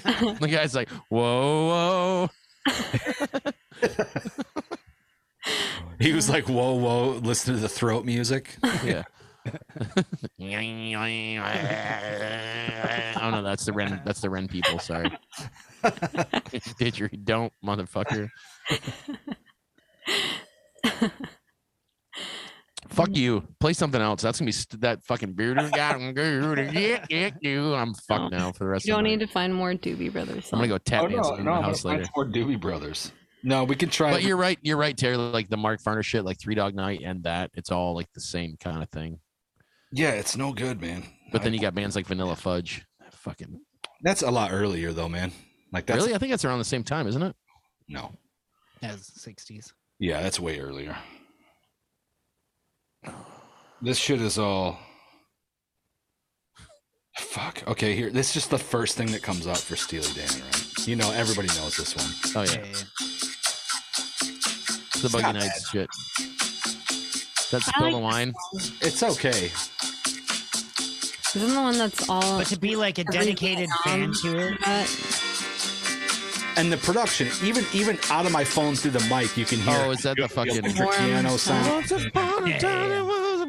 the 0.03 0.47
guy's 0.49 0.75
like, 0.75 0.89
whoa, 1.09 1.67
whoa. 1.67 2.29
he 5.99 6.13
was 6.13 6.29
like, 6.29 6.47
"Whoa, 6.47 6.73
whoa!" 6.73 7.19
Listen 7.23 7.55
to 7.55 7.59
the 7.59 7.69
throat 7.69 8.05
music. 8.05 8.55
Yeah. 8.83 9.03
oh 13.21 13.29
no, 13.29 13.43
that's 13.43 13.65
the 13.65 13.73
Ren. 13.73 14.01
That's 14.05 14.21
the 14.21 14.29
Ren 14.29 14.47
people. 14.47 14.79
Sorry. 14.79 15.11
Did 16.79 16.97
you 16.97 17.09
don't, 17.09 17.53
motherfucker? 17.63 18.29
Fuck 22.89 23.15
you. 23.15 23.43
Play 23.59 23.73
something 23.73 24.01
else. 24.01 24.21
That's 24.21 24.39
gonna 24.39 24.47
be 24.47 24.53
st- 24.53 24.81
that 24.81 25.03
fucking 25.05 25.33
beard. 25.33 25.57
you. 27.41 27.73
I'm 27.75 27.93
fucked 28.07 28.31
now 28.31 28.51
for 28.51 28.65
the 28.65 28.69
rest 28.69 28.83
of 28.83 28.85
the. 28.85 28.89
You 28.89 28.93
don't 28.95 29.03
the 29.03 29.09
need 29.09 29.19
to 29.19 29.27
find 29.27 29.53
more 29.53 29.73
Doobie 29.73 30.11
Brothers 30.11 30.49
I'm 30.51 30.59
gonna 30.59 30.67
go 30.67 30.77
tap 30.77 31.03
oh, 31.03 31.07
dance 31.07 31.29
in 31.29 31.45
my 31.45 31.61
house 31.61 31.83
later. 31.83 32.05
for 32.13 32.25
Doobie 32.25 32.59
Brothers. 32.59 33.11
No, 33.43 33.63
we 33.63 33.75
can 33.75 33.89
try. 33.89 34.11
But 34.11 34.23
you're 34.23 34.37
right. 34.37 34.57
You're 34.61 34.77
right, 34.77 34.95
Terry. 34.97 35.17
Like 35.17 35.49
the 35.49 35.57
Mark 35.57 35.81
Farner 35.81 36.03
shit, 36.03 36.25
like 36.25 36.39
Three 36.39 36.55
Dog 36.55 36.75
Night 36.75 37.01
and 37.03 37.23
that. 37.23 37.51
It's 37.53 37.71
all 37.71 37.95
like 37.95 38.11
the 38.13 38.21
same 38.21 38.55
kind 38.59 38.81
of 38.81 38.89
thing. 38.89 39.19
yeah, 39.91 40.11
it's 40.11 40.35
no 40.35 40.53
good, 40.53 40.81
man. 40.81 41.03
But 41.31 41.43
then 41.43 41.53
you 41.53 41.59
got 41.59 41.75
bands 41.75 41.95
like 41.95 42.07
Vanilla 42.07 42.35
Fudge. 42.35 42.85
Fucking 43.11 43.59
that's 44.01 44.21
a 44.21 44.29
lot 44.29 44.51
earlier, 44.51 44.93
though, 44.93 45.09
man. 45.09 45.31
Like 45.71 45.87
that's 45.87 45.97
really, 45.97 46.13
I 46.13 46.19
think 46.19 46.31
that's 46.31 46.45
around 46.45 46.59
the 46.59 46.65
same 46.65 46.83
time, 46.83 47.07
isn't 47.07 47.21
it? 47.21 47.35
no. 47.87 48.11
As 48.83 49.09
60s. 49.17 49.71
Yeah, 49.99 50.21
that's 50.21 50.39
way 50.39 50.59
earlier. 50.59 50.95
This 53.81 53.97
shit 53.97 54.21
is 54.21 54.37
all. 54.37 54.79
Fuck. 57.17 57.63
Okay, 57.67 57.95
here. 57.95 58.09
This 58.09 58.27
is 58.29 58.33
just 58.33 58.49
the 58.49 58.57
first 58.57 58.97
thing 58.97 59.07
that 59.11 59.21
comes 59.21 59.47
up 59.47 59.57
for 59.57 59.75
Steely 59.75 60.07
Dan, 60.13 60.27
right? 60.27 60.87
You 60.87 60.95
know, 60.95 61.11
everybody 61.11 61.47
knows 61.59 61.77
this 61.77 61.95
one. 61.95 62.05
Oh 62.35 62.41
yeah, 62.49 62.59
Yeah, 62.59 62.65
yeah. 62.65 62.71
it's 64.93 65.01
the 65.01 65.09
Buggy 65.11 65.23
not 65.23 65.35
Nights 65.35 65.69
shit. 65.69 65.89
That's 67.51 67.67
I 67.69 67.71
spill 67.71 67.91
the 67.91 67.97
like 67.97 68.03
wine. 68.03 68.33
It's 68.81 69.01
okay. 69.03 69.51
Isn't 71.35 71.53
the 71.53 71.61
one 71.61 71.77
that's 71.77 72.07
all 72.09 72.37
But 72.39 72.47
to 72.47 72.59
be 72.59 72.75
like 72.75 72.97
a 72.97 73.03
dedicated 73.05 73.69
fan 73.83 74.13
to 74.21 74.37
it, 74.37 74.59
that? 74.65 74.87
And 76.57 76.71
the 76.71 76.77
production, 76.77 77.27
even 77.43 77.65
even 77.73 77.99
out 78.09 78.25
of 78.25 78.31
my 78.31 78.43
phone 78.45 78.75
through 78.75 78.91
the 78.91 79.05
mic, 79.13 79.35
you 79.35 79.45
can 79.45 79.59
hear. 79.59 79.75
Oh, 79.85 79.91
is 79.91 80.03
that 80.03 80.15
the 80.17 80.27
fucking- 80.29 80.57
electric 80.57 80.89
piano 80.91 81.35
sound? 81.37 81.67
Once 81.69 81.91
upon 81.91 82.47
a 82.49 82.59
time 82.59 82.91
it 82.91 83.03
was 83.03 83.41
a 83.41 83.45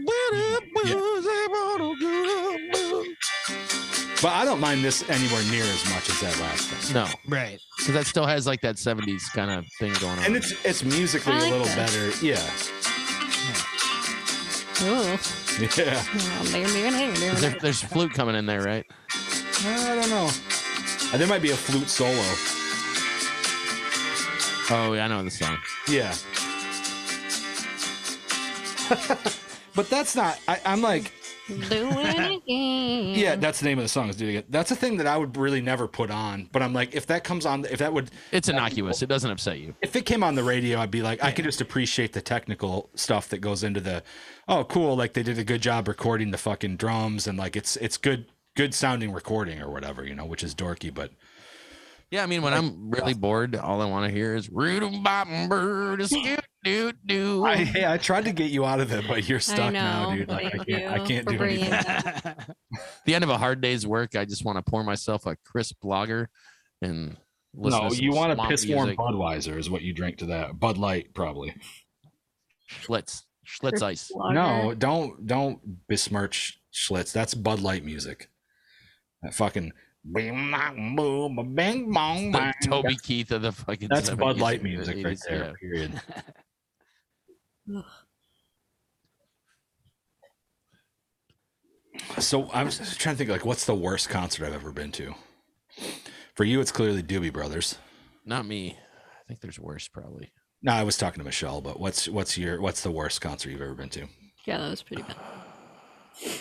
But 4.22 4.32
I 4.32 4.44
don't 4.44 4.61
mind 4.61 4.82
this 4.84 5.09
anywhere 5.09 5.42
near 5.50 5.62
as 5.62 5.84
much 5.90 6.09
as 6.11 6.20
that 6.20 6.40
last 6.40 6.94
one. 6.94 7.04
No, 7.04 7.09
right? 7.28 7.61
because 7.76 7.94
that 7.94 8.07
still 8.07 8.26
has 8.26 8.46
like 8.46 8.61
that 8.62 8.76
'70s 8.76 9.30
kind 9.32 9.50
of 9.50 9.64
thing 9.78 9.92
going 10.00 10.18
on. 10.18 10.24
And 10.24 10.36
it's 10.36 10.52
it's 10.64 10.82
musically 10.82 11.34
I 11.34 11.36
a 11.36 11.42
like 11.42 11.50
little 11.52 11.66
this. 11.66 11.76
better. 11.76 12.11
Yeah. 12.24 12.42
Ooh. 14.82 15.18
Yeah. 15.76 16.02
There, 17.40 17.57
there's 17.61 17.82
flute 17.82 18.12
coming 18.12 18.34
in 18.34 18.46
there, 18.46 18.62
right? 18.62 18.84
I 19.64 19.94
don't 19.94 20.11
know. 20.11 20.28
There 21.16 21.26
might 21.26 21.40
be 21.42 21.50
a 21.50 21.57
flute 21.57 21.88
solo. 21.88 22.65
Oh, 24.70 24.92
yeah, 24.94 25.04
I 25.04 25.08
know 25.08 25.22
the 25.22 25.30
song. 25.30 25.58
Yeah. 25.88 26.12
but 29.74 29.88
that's 29.88 30.16
not. 30.16 30.38
I, 30.48 30.60
I'm 30.64 30.82
like, 30.82 31.12
Do 31.48 31.54
it 31.70 32.36
again. 32.42 33.14
yeah, 33.18 33.36
that's 33.36 33.60
the 33.60 33.66
name 33.66 33.78
of 33.78 33.84
the 33.84 33.88
song. 33.88 34.08
Is 34.08 34.16
do 34.16 34.26
it. 34.28 34.50
That's 34.50 34.70
a 34.72 34.76
thing 34.76 34.96
that 34.96 35.06
I 35.06 35.16
would 35.16 35.36
really 35.36 35.60
never 35.60 35.86
put 35.86 36.10
on. 36.10 36.48
But 36.50 36.62
I'm 36.62 36.72
like, 36.72 36.94
if 36.94 37.06
that 37.06 37.22
comes 37.22 37.46
on, 37.46 37.64
if 37.66 37.78
that 37.78 37.92
would, 37.92 38.10
It's 38.32 38.48
innocuous. 38.48 39.02
It 39.02 39.08
doesn't 39.08 39.30
upset 39.30 39.58
you. 39.60 39.74
if 39.82 39.94
it 39.94 40.04
came 40.06 40.24
on 40.24 40.34
the 40.34 40.42
radio, 40.42 40.80
I'd 40.80 40.90
be 40.90 41.02
like, 41.02 41.22
I 41.22 41.30
could 41.30 41.44
just 41.44 41.60
appreciate 41.60 42.12
the 42.12 42.20
technical 42.20 42.90
stuff 42.94 43.28
that 43.28 43.38
goes 43.38 43.62
into 43.62 43.80
the. 43.80 44.02
Oh, 44.48 44.64
cool! 44.64 44.96
Like 44.96 45.12
they 45.12 45.22
did 45.22 45.38
a 45.38 45.44
good 45.44 45.60
job 45.62 45.86
recording 45.88 46.30
the 46.32 46.38
fucking 46.38 46.76
drums, 46.76 47.26
and 47.28 47.38
like 47.38 47.54
it's 47.56 47.76
it's 47.76 47.96
good 47.96 48.26
good 48.56 48.74
sounding 48.74 49.12
recording 49.12 49.60
or 49.60 49.70
whatever, 49.70 50.04
you 50.04 50.14
know, 50.14 50.24
which 50.24 50.42
is 50.42 50.54
dorky, 50.54 50.92
but 50.92 51.10
Yeah, 52.11 52.22
I 52.22 52.26
mean, 52.26 52.42
when 52.42 52.54
I'm 52.54 52.90
really 52.90 53.14
uh, 53.14 53.16
bored, 53.16 53.57
all 53.57 53.82
I 53.82 53.86
want 53.86 54.07
to 54.07 54.12
hear 54.12 54.36
is 54.36 54.48
"Roo 54.48 55.02
bop 55.02 55.26
bird 55.48 56.07
skip 56.07 56.44
doo 56.62 56.92
doo." 57.04 57.44
I, 57.44 57.57
hey, 57.57 57.84
I 57.84 57.98
tried 57.98 58.26
to 58.26 58.32
get 58.32 58.52
you 58.52 58.64
out 58.64 58.78
of 58.78 58.92
it, 58.92 59.07
but 59.09 59.28
you're 59.28 59.40
stuck 59.40 59.59
I 59.59 59.70
now, 59.70 60.14
dude. 60.14 60.28
Like 60.28 60.54
I 60.54 60.64
can't, 60.64 60.92
I 60.92 60.98
can't 61.04 61.26
do 61.26 61.42
anything. 61.42 61.70
the 63.07 63.14
end 63.14 63.24
of 63.24 63.30
a 63.30 63.36
hard 63.36 63.61
day's 63.61 63.84
work, 63.84 64.14
I 64.14 64.24
just 64.24 64.44
want 64.44 64.57
to 64.57 64.62
pour 64.62 64.84
myself 64.84 65.26
a 65.26 65.36
crisp 65.44 65.82
lager 65.82 66.30
and 66.80 67.16
listen 67.54 67.82
No, 67.82 67.88
to 67.88 67.94
some 67.96 68.04
you 68.04 68.12
want 68.12 68.38
a 68.38 68.48
piss 68.48 68.64
warm. 68.68 68.94
Budweiser 68.94 69.59
is 69.59 69.68
what 69.68 69.82
you 69.82 69.92
drink 69.92 70.18
to 70.18 70.26
that. 70.26 70.61
Bud 70.61 70.78
Light, 70.78 71.12
probably. 71.12 71.54
Schlitz, 72.70 73.22
Schlitz 73.44 73.82
ice. 73.82 74.12
No, 74.14 74.74
don't 74.74 75.26
don't 75.26 75.88
besmirch 75.88 76.61
Schlitz. 76.72 77.12
That's 77.12 77.34
Bud 77.34 77.59
Light 77.59 77.84
music. 77.84 78.28
That 79.22 79.34
fucking 79.34 79.72
bing 80.12 80.50
bong 80.50 80.96
boom 80.96 81.54
bang 81.54 81.90
bong 81.92 82.32
The 82.32 82.38
bang. 82.38 82.54
Toby 82.64 82.96
Keith 83.02 83.32
of 83.32 83.42
the 83.42 83.52
fucking. 83.52 83.88
That's 83.88 84.11
70s 84.11 84.18
Bud 84.18 84.38
Light 84.38 84.62
music 84.62 85.04
right 85.04 85.18
there. 85.28 85.44
yeah. 85.46 85.52
Period. 85.61 86.00
So 92.18 92.50
I'm 92.52 92.70
just 92.70 93.00
trying 93.00 93.14
to 93.14 93.18
think 93.18 93.30
like 93.30 93.44
what's 93.44 93.64
the 93.64 93.74
worst 93.74 94.09
concert 94.09 94.46
I've 94.46 94.54
ever 94.54 94.72
been 94.72 94.92
to. 94.92 95.14
For 96.34 96.44
you, 96.44 96.61
it's 96.61 96.72
clearly 96.72 97.02
Doobie 97.02 97.32
Brothers. 97.32 97.78
Not 98.24 98.46
me. 98.46 98.76
I 98.78 99.24
think 99.26 99.40
there's 99.40 99.59
worse, 99.59 99.88
probably. 99.88 100.32
No, 100.62 100.72
I 100.72 100.82
was 100.82 100.96
talking 100.96 101.20
to 101.20 101.24
Michelle, 101.24 101.61
but 101.61 101.80
what's 101.80 102.09
what's 102.09 102.36
your 102.36 102.61
what's 102.61 102.82
the 102.82 102.90
worst 102.90 103.20
concert 103.20 103.50
you've 103.50 103.62
ever 103.62 103.74
been 103.74 103.88
to? 103.90 104.07
Yeah, 104.46 104.59
that 104.59 104.70
was 104.70 104.82
pretty 104.82 105.02
bad. 105.02 105.16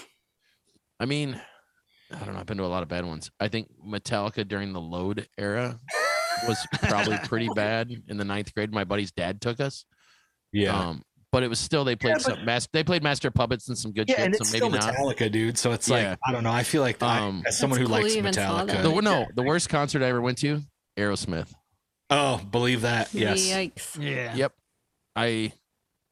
I 0.99 1.05
mean, 1.05 1.41
I 2.21 2.25
don't 2.25 2.33
know. 2.33 2.39
I've 2.39 2.45
been 2.45 2.57
to 2.57 2.63
a 2.63 2.67
lot 2.67 2.83
of 2.83 2.89
bad 2.89 3.05
ones. 3.05 3.29
I 3.39 3.47
think 3.47 3.69
Metallica 3.85 4.47
during 4.47 4.73
the 4.73 4.81
Load 4.81 5.27
era 5.37 5.79
was 6.47 6.57
probably 6.83 7.17
pretty 7.23 7.49
bad 7.55 7.91
in 8.07 8.17
the 8.17 8.25
ninth 8.25 8.53
grade. 8.53 8.71
My 8.71 8.83
buddy's 8.83 9.11
dad 9.11 9.41
took 9.41 9.59
us. 9.59 9.85
Yeah. 10.51 10.77
Um, 10.89 11.03
but 11.31 11.43
it 11.43 11.49
was 11.49 11.59
still 11.59 11.83
they 11.83 11.95
played 11.95 12.11
Yeah, 12.11 12.15
but- 12.15 12.21
some 12.37 12.45
mas- 12.45 12.69
they 12.71 12.83
played 12.83 13.03
Master 13.03 13.29
Puppets 13.29 13.67
and 13.67 13.77
some 13.77 13.91
good 13.91 14.07
yeah, 14.09 14.15
shit. 14.17 14.25
and 14.25 14.35
so 14.35 14.41
it's 14.41 14.53
maybe 14.53 14.57
still 14.65 14.69
not. 14.69 14.93
Metallica, 14.95 15.29
dude. 15.31 15.57
So 15.57 15.73
it's 15.73 15.89
Yeah. 15.89 16.11
like 16.11 16.19
I 16.25 16.31
don't 16.31 16.43
know. 16.43 16.51
I 16.51 16.63
feel 16.63 16.81
like 16.81 17.01
I- 17.03 17.19
Um, 17.19 17.43
as 17.45 17.57
someone 17.57 17.79
who 17.79 17.85
cool 17.87 17.95
likes 17.97 18.13
you 18.13 18.19
even 18.19 18.33
saw 18.33 18.63
Metallica. 18.63 18.81
The 18.83 19.01
no, 19.01 19.25
the 19.35 19.43
worst 19.43 19.67
concert 19.69 20.01
I 20.01 20.05
ever 20.07 20.21
went 20.21 20.37
to, 20.39 20.61
Aerosmith. 20.97 21.51
Oh, 22.09 22.37
believe 22.37 22.81
that. 22.81 23.13
Yes. 23.13 23.41
Yikes. 23.41 23.97
Yeah. 24.01 24.33
Yep. 24.35 24.53
I 25.15 25.51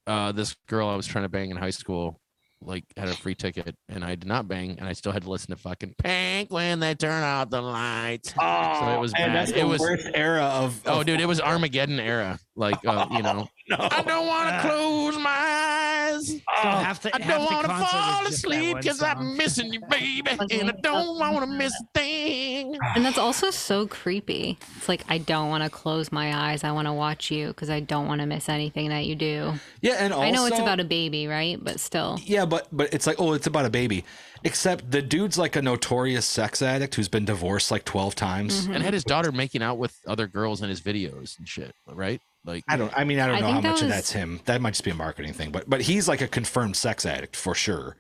uh 0.08 0.34
this 0.34 0.56
girl 0.68 0.90
I 0.90 0.96
was 0.96 1.08
trying 1.08 1.24
to 1.24 1.30
bang 1.30 1.52
in 1.52 1.56
high 1.58 1.70
school 1.70 2.20
like 2.66 2.84
had 2.98 3.10
a 3.10 3.14
free 3.14 3.36
ticket 3.36 3.76
and 3.90 4.04
I 4.04 4.16
did 4.16 4.28
not 4.28 4.48
bang 4.48 4.78
and 4.80 4.88
I 4.88 4.94
still 4.94 5.12
had 5.12 5.24
to 5.24 5.30
listen 5.30 5.50
to 5.52 5.56
fucking 5.62 5.96
Pink 6.04 6.52
when 6.52 6.80
they 6.80 6.96
turn 6.96 7.24
out 7.24 7.50
the 7.50 7.62
lights. 7.62 8.34
Oh, 8.40 8.80
So 8.80 8.88
it 8.96 9.00
was 9.00 9.14
and 9.14 9.34
bad. 9.34 9.36
that's 9.36 9.52
It 9.52 9.62
the 9.62 9.68
was- 9.68 9.80
worst 9.82 10.08
era 10.14 10.44
of. 10.44 10.80
Oh 10.86 11.04
dude, 11.04 11.22
it 11.22 11.28
was 11.28 11.40
Armageddon 11.42 12.00
era. 12.00 12.40
Like 12.56 12.78
uh, 12.86 13.08
you 13.12 13.22
know, 13.24 13.48
no. 13.70 13.78
I 13.80 14.02
don't 14.02 14.28
want 14.28 14.50
to 14.50 14.56
Ah. 14.56 14.62
close 14.62 15.18
my 15.18 15.73
eyes. 16.16 16.28
So 16.28 16.40
Oh, 16.48 16.70
half 16.70 17.02
the, 17.02 17.16
I 17.16 17.20
don't 17.20 17.46
want 17.46 17.68
to 17.68 17.74
fall 17.74 18.24
just 18.24 18.30
asleep 18.46 18.78
because. 18.78 19.02
I'm 19.02 19.36
missing 19.38 19.74
you, 19.74 19.82
baby, 19.90 20.24
and 20.52 20.70
I 20.70 20.74
don't 20.82 21.18
want 21.20 21.40
to 21.42 21.48
miss 21.48 21.74
a 21.80 22.00
thing. 22.00 22.78
And 22.96 23.04
that's 23.06 23.18
also 23.18 23.50
so 23.52 23.88
creepy. 23.88 24.58
It's 24.78 24.88
like 24.90 25.04
I 25.10 25.18
don't 25.18 25.50
want 25.50 25.64
to 25.64 25.70
close 25.70 26.12
my 26.12 26.52
eyes. 26.52 26.64
I 26.64 26.72
want 26.72 26.88
to 26.88 26.94
watch 26.94 27.32
you 27.32 27.48
because 27.48 27.70
I 27.70 27.80
don't 27.80 28.08
want 28.08 28.22
to 28.22 28.26
miss 28.28 28.50
anything 28.50 28.90
that 28.90 29.06
you 29.06 29.16
do. 29.16 29.54
yeah, 29.82 29.96
and 30.00 30.14
also, 30.14 30.26
I 30.26 30.32
know 30.32 30.46
it's 30.46 30.60
about 30.60 30.80
a 30.80 30.84
baby, 30.86 31.28
right? 31.28 31.58
But 31.62 31.80
still. 31.80 32.20
Yeah, 32.24 32.46
but 32.46 32.68
but 32.72 32.94
it's 32.94 33.08
like 33.08 33.20
oh, 33.20 33.34
it's 33.34 33.48
about 33.48 33.66
a 33.66 33.70
baby. 33.70 34.04
Except 34.46 34.92
the 34.92 35.02
dude's 35.02 35.38
like 35.38 35.56
a 35.56 35.62
notorious 35.62 36.26
sex 36.26 36.62
addict 36.62 36.96
who's 36.96 37.08
been 37.08 37.24
divorced 37.26 37.72
like 37.72 37.86
twelve 37.86 38.14
times. 38.16 38.68
Mhm. 38.68 38.76
And 38.76 38.84
had 38.84 38.94
his 38.94 39.04
daughter 39.06 39.32
making 39.32 39.62
out 39.64 39.78
with 39.78 39.98
other 40.08 40.28
girls 40.28 40.62
in 40.62 40.70
his 40.70 40.82
videos 40.82 41.38
and 41.40 41.48
shit, 41.48 41.74
right? 41.88 42.22
Like 42.46 42.64
I 42.68 42.78
don't. 42.78 42.92
I 42.96 43.04
mean, 43.04 43.20
I 43.20 43.28
don't 43.28 43.38
I 43.38 43.40
know 43.40 43.48
how 43.48 43.54
think 43.54 43.64
that 43.64 43.70
much 43.72 43.82
of 43.84 43.88
that's 43.90 44.12
him. 44.12 44.42
That 44.46 44.62
might 44.62 44.72
just 44.72 44.84
be 44.84 44.92
a 44.92 44.96
marketing 44.96 45.34
thing. 45.34 45.52
But 45.52 45.70
but 45.70 45.82
he's 45.82 46.08
like 46.08 46.22
a 46.22 46.28
confirmed 46.28 46.76
sex 46.76 47.06
addict 47.06 47.36
for 47.36 47.56
sure. 47.56 47.96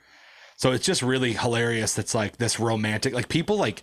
So 0.57 0.71
it's 0.71 0.85
just 0.85 1.01
really 1.01 1.33
hilarious. 1.33 1.93
That's 1.93 2.13
like 2.13 2.37
this 2.37 2.59
romantic. 2.59 3.13
Like 3.13 3.29
people 3.29 3.57
like 3.57 3.81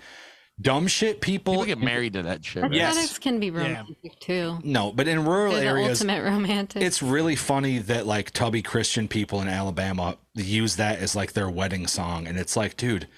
dumb 0.60 0.86
shit. 0.86 1.20
People. 1.20 1.54
people 1.54 1.66
get 1.66 1.78
married 1.80 2.12
to 2.12 2.22
that 2.22 2.44
shit. 2.44 2.62
Right? 2.62 2.72
Yes. 2.72 2.92
Aesthetics 2.92 3.18
can 3.18 3.40
be 3.40 3.50
romantic 3.50 3.96
too. 4.20 4.58
no, 4.62 4.92
but 4.92 5.08
in 5.08 5.24
rural 5.24 5.52
They're 5.52 5.62
the 5.62 5.66
areas, 5.80 6.00
ultimate 6.02 6.22
romantic. 6.24 6.82
it's 6.82 7.02
really 7.02 7.36
funny 7.36 7.78
that 7.78 8.06
like 8.06 8.30
tubby 8.30 8.62
Christian 8.62 9.08
people 9.08 9.40
in 9.40 9.48
Alabama 9.48 10.18
use 10.34 10.76
that 10.76 10.98
as 10.98 11.16
like 11.16 11.32
their 11.32 11.48
wedding 11.48 11.86
song, 11.86 12.26
and 12.26 12.38
it's 12.38 12.56
like, 12.56 12.76
dude, 12.76 13.08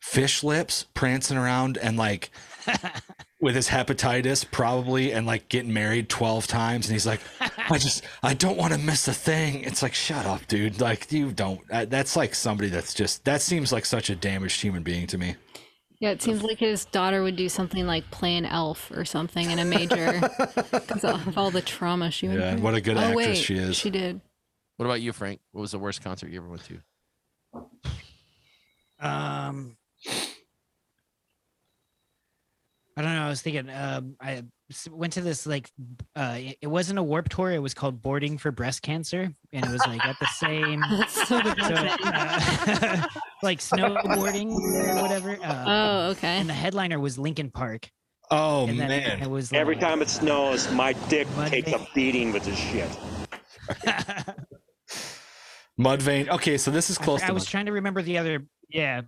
fish 0.00 0.42
lips 0.42 0.86
prancing 0.94 1.36
around 1.36 1.78
and 1.78 1.96
like 1.96 2.30
with 3.40 3.54
his 3.54 3.68
hepatitis 3.68 4.48
probably 4.50 5.12
and 5.12 5.26
like 5.26 5.48
getting 5.48 5.72
married 5.72 6.08
12 6.08 6.46
times 6.46 6.86
and 6.86 6.92
he's 6.92 7.06
like 7.06 7.20
i 7.70 7.78
just 7.78 8.04
i 8.22 8.34
don't 8.34 8.56
want 8.58 8.72
to 8.72 8.78
miss 8.78 9.08
a 9.08 9.14
thing 9.14 9.62
it's 9.62 9.82
like 9.82 9.94
shut 9.94 10.26
up 10.26 10.46
dude 10.46 10.80
like 10.80 11.10
you 11.10 11.32
don't 11.32 11.60
uh, 11.72 11.84
that's 11.86 12.16
like 12.16 12.34
somebody 12.34 12.68
that's 12.68 12.92
just 12.92 13.24
that 13.24 13.40
seems 13.40 13.72
like 13.72 13.86
such 13.86 14.10
a 14.10 14.14
damaged 14.16 14.60
human 14.60 14.82
being 14.82 15.06
to 15.06 15.16
me 15.18 15.34
yeah, 16.02 16.12
it 16.12 16.22
seems 16.22 16.42
like 16.42 16.56
his 16.56 16.86
daughter 16.86 17.22
would 17.22 17.36
do 17.36 17.50
something 17.50 17.86
like 17.86 18.10
play 18.10 18.34
an 18.38 18.46
elf 18.46 18.90
or 18.90 19.04
something 19.04 19.50
in 19.50 19.58
a 19.58 19.66
major 19.66 20.18
because 20.72 21.04
of 21.04 21.36
all 21.36 21.50
the 21.50 21.60
trauma 21.60 22.10
she 22.10 22.26
went 22.26 22.40
Yeah, 22.40 22.52
through. 22.54 22.62
what 22.62 22.74
a 22.74 22.80
good 22.80 22.96
oh, 22.96 23.00
actress 23.00 23.26
wait, 23.26 23.36
she 23.36 23.56
is. 23.56 23.76
She 23.76 23.90
did. 23.90 24.18
What 24.78 24.86
about 24.86 25.02
you, 25.02 25.12
Frank? 25.12 25.40
What 25.52 25.60
was 25.60 25.72
the 25.72 25.78
worst 25.78 26.02
concert 26.02 26.30
you 26.30 26.38
ever 26.40 26.48
went 26.48 26.62
to? 26.64 26.80
Um, 28.98 29.76
I 33.00 33.02
don't 33.02 33.14
know. 33.16 33.24
I 33.26 33.28
was 33.28 33.42
thinking. 33.42 33.68
Um, 33.70 34.14
I 34.20 34.42
s- 34.70 34.88
went 34.90 35.14
to 35.14 35.20
this 35.22 35.46
like. 35.46 35.70
Uh, 36.14 36.36
it- 36.38 36.58
it 36.62 36.66
wasn't 36.66 36.98
a 36.98 37.02
warp 37.02 37.28
tour. 37.28 37.50
It 37.50 37.58
was 37.60 37.74
called 37.74 38.02
Boarding 38.02 38.38
for 38.38 38.50
Breast 38.52 38.82
Cancer, 38.82 39.30
and 39.52 39.64
it 39.64 39.70
was 39.70 39.80
like 39.86 40.04
at 40.04 40.16
the 40.20 40.26
same. 40.38 40.82
So 41.08 41.24
so, 41.24 41.36
uh, 41.38 43.06
like 43.42 43.58
snowboarding 43.60 44.52
or 44.52 45.02
whatever. 45.02 45.38
Uh, 45.42 45.64
Oh, 45.66 46.10
okay. 46.10 46.38
and 46.38 46.48
the 46.48 46.52
headliner 46.54 47.00
was 47.00 47.18
Linkin 47.18 47.50
Park. 47.50 47.88
oh 48.30 48.68
and 48.68 48.78
man 48.78 49.20
it 49.22 49.28
was 49.30 49.52
Every 49.52 49.74
like- 49.74 49.82
time 49.84 50.02
it 50.02 50.08
snows, 50.08 50.70
my 50.72 50.92
dick 51.08 51.26
Mud 51.36 51.50
takes 51.50 51.72
a 51.72 51.84
beating 51.94 52.32
with 52.32 52.44
this 52.44 52.58
shit. 52.58 52.88
mudvayne 55.78 56.28
okay 56.28 56.58
so 56.58 56.70
this 56.70 56.90
is 56.90 56.98
close 56.98 57.22
I 57.22 57.28
to 57.28 57.32
was 57.34 57.46
trying 57.46 57.66
to 57.66 57.72
remember 57.72 58.02
the 58.02 58.18
other. 58.18 58.44
Yeah. 58.68 59.02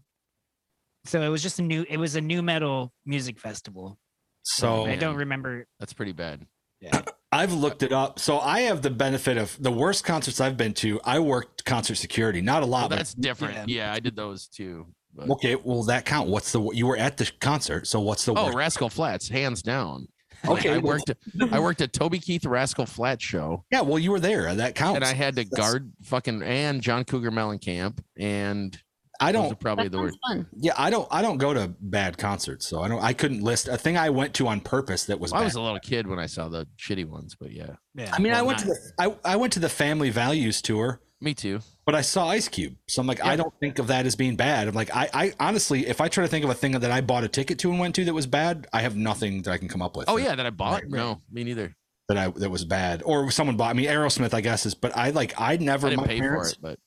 So 1.05 1.21
it 1.23 1.29
was 1.29 1.43
just 1.43 1.59
a 1.59 1.63
new. 1.63 1.85
It 1.89 1.97
was 1.97 2.15
a 2.17 2.21
new 2.21 2.43
metal 2.43 2.93
music 3.05 3.39
festival. 3.41 3.99
so 4.43 4.85
um, 4.85 4.91
I 4.91 4.97
don't 4.97 5.17
remember. 5.17 5.67
That's 5.81 5.93
pretty 5.93 6.13
bad. 6.13 6.47
Yeah 6.81 7.03
I've 7.33 7.55
looked 7.55 7.83
it 7.83 7.93
up. 7.93 8.19
So 8.19 8.39
I 8.39 8.61
have 8.63 8.83
the 8.83 8.91
benefit 8.91 9.39
of 9.39 9.57
the 9.59 9.73
worst 9.73 10.05
concerts 10.05 10.39
I've 10.39 10.59
been 10.59 10.75
to. 10.75 11.01
I 11.03 11.19
worked 11.19 11.65
concert 11.65 11.95
security, 11.95 12.43
not 12.43 12.63
a 12.63 12.67
lot, 12.67 12.83
Well, 12.83 12.89
but 12.91 12.97
that's 12.97 13.15
different. 13.15 13.71
yeah. 13.71 13.87
Yeah. 13.87 13.93
I 13.95 14.01
did 14.01 14.15
those 14.15 14.47
too. 14.49 14.87
But... 15.15 15.31
okay. 15.31 15.57
Well, 15.57 15.83
that 15.85 16.05
count. 16.05 16.29
What's 16.29 16.53
the 16.53 16.61
you 16.73 16.87
were 16.87 16.97
at 16.99 17.17
the 17.17 17.31
concert? 17.41 17.87
So 17.87 18.01
what's 18.01 18.27
the 18.27 18.35
Oh, 18.35 18.45
worst? 18.47 18.57
Rascal 18.57 18.91
Flatts, 18.91 19.29
hands 19.31 19.63
down. 19.63 20.09
Like, 20.45 20.59
Okay, 20.59 20.71
I 20.75 20.79
well- 20.79 20.99
worked. 20.99 21.13
I 21.53 21.59
worked 21.61 21.81
at 21.81 21.93
Toby 21.95 22.19
Keith 22.19 22.45
Rascal 22.45 22.85
Flatts 22.85 23.25
show, 23.25 23.65
Yeah, 23.71 23.81
well, 23.81 23.99
you 23.99 24.11
were 24.11 24.21
there. 24.21 24.55
That 24.55 24.75
counts. 24.75 24.97
and 24.97 25.05
I 25.05 25.15
had 25.15 25.37
to 25.37 25.45
That's- 25.45 25.57
guard 25.59 25.91
fucking 26.03 26.43
and 26.43 26.83
John 26.83 27.05
Cougar 27.05 27.31
Mellencamp, 27.31 27.99
and 28.19 28.79
I 29.23 29.33
don't. 29.33 29.53
are 29.53 29.55
probably 29.57 29.89
the 29.89 29.99
sounds 29.99 30.13
worst. 30.13 30.19
fun. 30.27 30.47
Yeah, 30.57 30.73
I 30.77 30.91
don't. 30.91 31.09
I 31.11 31.23
don't 31.23 31.39
go 31.39 31.53
to 31.55 31.73
bad 31.81 32.19
concerts, 32.19 32.67
so 32.67 32.81
I 32.83 32.89
don't. 32.89 33.03
I 33.03 33.13
couldn't 33.13 33.43
list 33.43 33.69
a 33.69 33.77
thing 33.79 33.97
I 33.97 34.11
went 34.11 34.35
to 34.35 34.49
on 34.49 34.61
purpose 34.61 35.05
that 35.07 35.19
was. 35.21 35.33
I 35.33 35.39
bad. 35.39 35.45
was 35.45 35.55
a 35.55 35.61
little 35.61 35.79
kid 35.81 36.07
when 36.07 36.19
I 36.19 36.27
saw 36.27 36.49
the 36.49 36.67
shitty 36.79 37.07
ones, 37.07 37.35
but 37.39 37.53
yeah, 37.53 37.71
Yeah. 37.95 38.11
I 38.13 38.19
mean, 38.21 38.33
I 38.33 38.37
well, 38.43 38.47
went 38.49 38.59
to 38.61 38.67
the. 38.67 38.93
I, 38.99 39.17
I 39.25 39.37
went 39.37 39.53
to 39.55 39.61
the 39.61 39.69
Family 39.69 40.11
Values 40.11 40.61
tour, 40.63 41.01
me 41.21 41.35
too. 41.35 41.61
but 41.87 41.95
I 41.95 42.01
saw 42.01 42.29
Ice 42.29 42.49
Cube, 42.49 42.75
so 42.89 43.01
I'm 43.01 43.07
like, 43.07 43.25
I 43.25 43.37
don't 43.37 43.55
think 43.61 43.79
of 43.79 43.87
that 43.89 44.07
as 44.07 44.17
being 44.17 44.37
bad. 44.37 44.69
I'm 44.69 44.75
like, 44.75 44.95
I, 44.95 45.09
I 45.15 45.33
honestly, 45.41 45.87
if 45.87 46.01
I 46.01 46.09
try 46.09 46.25
to 46.25 46.29
think 46.29 46.45
of 46.45 46.51
a 46.51 46.55
thing 46.55 46.73
that 46.73 46.91
I 46.91 47.01
bought 47.01 47.25
a 47.25 47.29
ticket 47.29 47.59
to 47.61 47.71
and 47.71 47.79
went 47.81 47.95
to 47.97 48.05
that 48.07 48.15
was 48.15 48.27
bad, 48.27 48.67
I 48.73 48.83
have 48.83 48.97
nothing 48.97 49.43
that 49.43 49.51
I 49.53 49.59
can 49.59 49.69
come 49.69 49.83
up 49.83 49.97
with. 49.97 50.09
Oh 50.09 50.19
that- 50.19 50.25
yeah, 50.25 50.35
that 50.35 50.47
I 50.47 50.51
bought. 50.51 50.83
Right, 50.83 50.91
No, 50.91 51.21
me 51.31 51.45
neither. 51.45 51.75
that 52.09 52.19
I 52.19 52.29
that 52.29 52.51
was 52.51 52.65
bad, 52.65 53.03
or 53.05 53.31
someone 53.31 53.57
bought. 53.57 53.71
I 53.71 53.73
mean, 53.75 53.87
Aerosmith, 53.89 54.35
I 54.35 54.41
guess 54.41 54.67
is, 54.67 54.75
but 54.75 54.97
I 54.97 55.11
like, 55.11 55.35
I 55.41 55.57
never. 55.59 55.87
I 55.87 55.91
didn't 55.91 56.03
my 56.03 56.09
pay 56.09 56.19
parents, 56.21 56.55
for 56.55 56.57
it, 56.57 56.63
but 56.63 56.79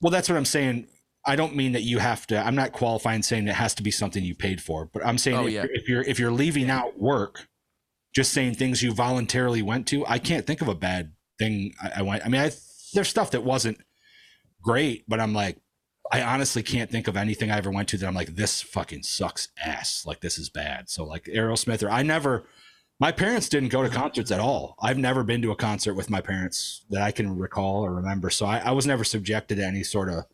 Well, 0.00 0.10
that's 0.10 0.28
what 0.28 0.36
I'm 0.36 0.44
saying. 0.44 0.88
I 1.26 1.36
don't 1.36 1.56
mean 1.56 1.72
that 1.72 1.82
you 1.82 1.98
have 1.98 2.26
to. 2.28 2.38
I'm 2.38 2.54
not 2.54 2.72
qualifying 2.72 3.22
saying 3.22 3.48
it 3.48 3.54
has 3.54 3.74
to 3.76 3.82
be 3.82 3.90
something 3.90 4.22
you 4.22 4.34
paid 4.34 4.60
for, 4.60 4.86
but 4.86 5.04
I'm 5.06 5.18
saying 5.18 5.36
Oh, 5.38 5.46
if, 5.46 5.52
yeah. 5.52 5.62
you're, 5.62 5.72
if 5.72 5.88
you're 5.88 6.02
if 6.02 6.18
you're 6.18 6.30
leaving 6.32 6.70
out 6.70 6.98
work, 6.98 7.48
just 8.14 8.32
saying 8.32 8.54
things 8.54 8.82
you 8.82 8.92
voluntarily 8.92 9.62
went 9.62 9.86
to. 9.88 10.06
I 10.06 10.18
can't 10.18 10.46
think 10.46 10.60
of 10.60 10.68
a 10.68 10.74
bad 10.74 11.12
thing 11.38 11.72
I, 11.82 11.92
I 11.96 12.02
went. 12.02 12.24
I 12.24 12.28
mean, 12.28 12.40
I 12.40 12.50
there's 12.92 13.08
stuff 13.08 13.30
that 13.32 13.42
wasn't 13.42 13.78
great, 14.62 15.04
but 15.08 15.18
I'm 15.20 15.32
like, 15.32 15.58
I 16.12 16.22
honestly 16.22 16.62
can't 16.62 16.90
think 16.90 17.08
of 17.08 17.16
anything 17.16 17.50
I 17.50 17.56
ever 17.58 17.70
went 17.70 17.88
to 17.88 17.96
that 17.98 18.06
I'm 18.06 18.14
like, 18.14 18.36
this 18.36 18.60
fucking 18.62 19.02
sucks 19.02 19.48
ass. 19.64 20.04
Like 20.06 20.20
this 20.20 20.38
is 20.38 20.48
bad. 20.50 20.88
So 20.90 21.04
like 21.04 21.24
Aerosmith, 21.24 21.82
or 21.82 21.90
I 21.90 22.02
never. 22.02 22.44
My 23.00 23.10
parents 23.10 23.48
didn't 23.48 23.70
go 23.70 23.82
to 23.82 23.88
concerts 23.88 24.30
at 24.30 24.38
all. 24.38 24.76
I've 24.80 24.98
never 24.98 25.24
been 25.24 25.42
to 25.42 25.50
a 25.50 25.56
concert 25.56 25.94
with 25.94 26.08
my 26.10 26.20
parents 26.20 26.84
that 26.90 27.02
I 27.02 27.10
can 27.10 27.36
recall 27.36 27.84
or 27.84 27.92
remember. 27.92 28.30
So 28.30 28.46
I, 28.46 28.58
I 28.58 28.70
was 28.70 28.86
never 28.86 29.02
subjected 29.02 29.56
to 29.56 29.66
any 29.66 29.82
sort 29.82 30.08
of 30.08 30.24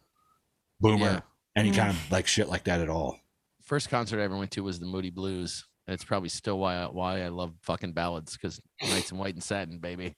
boomer, 0.80 1.04
Yeah. 1.06 1.20
any 1.56 1.70
Mm. 1.70 1.76
kind 1.76 1.90
of 1.90 2.10
like 2.10 2.26
shit 2.26 2.48
like 2.48 2.64
that 2.64 2.80
at 2.80 2.88
all. 2.88 3.18
first 3.62 3.88
concert 3.88 4.20
I 4.20 4.24
ever 4.24 4.36
went 4.36 4.50
to 4.52 4.62
was 4.64 4.80
the 4.80 4.86
Moody 4.86 5.10
Blues. 5.10 5.64
And 5.86 5.94
it's 5.94 6.04
probably 6.04 6.28
still 6.28 6.58
why 6.58 6.76
I, 6.76 6.86
why 6.86 7.22
I 7.22 7.28
love 7.28 7.54
fucking 7.62 7.92
ballads 7.92 8.32
because 8.34 8.60
Nights 8.82 9.10
in 9.12 9.18
White 9.18 9.34
and 9.34 9.42
Satin, 9.42 9.78
baby. 9.78 10.14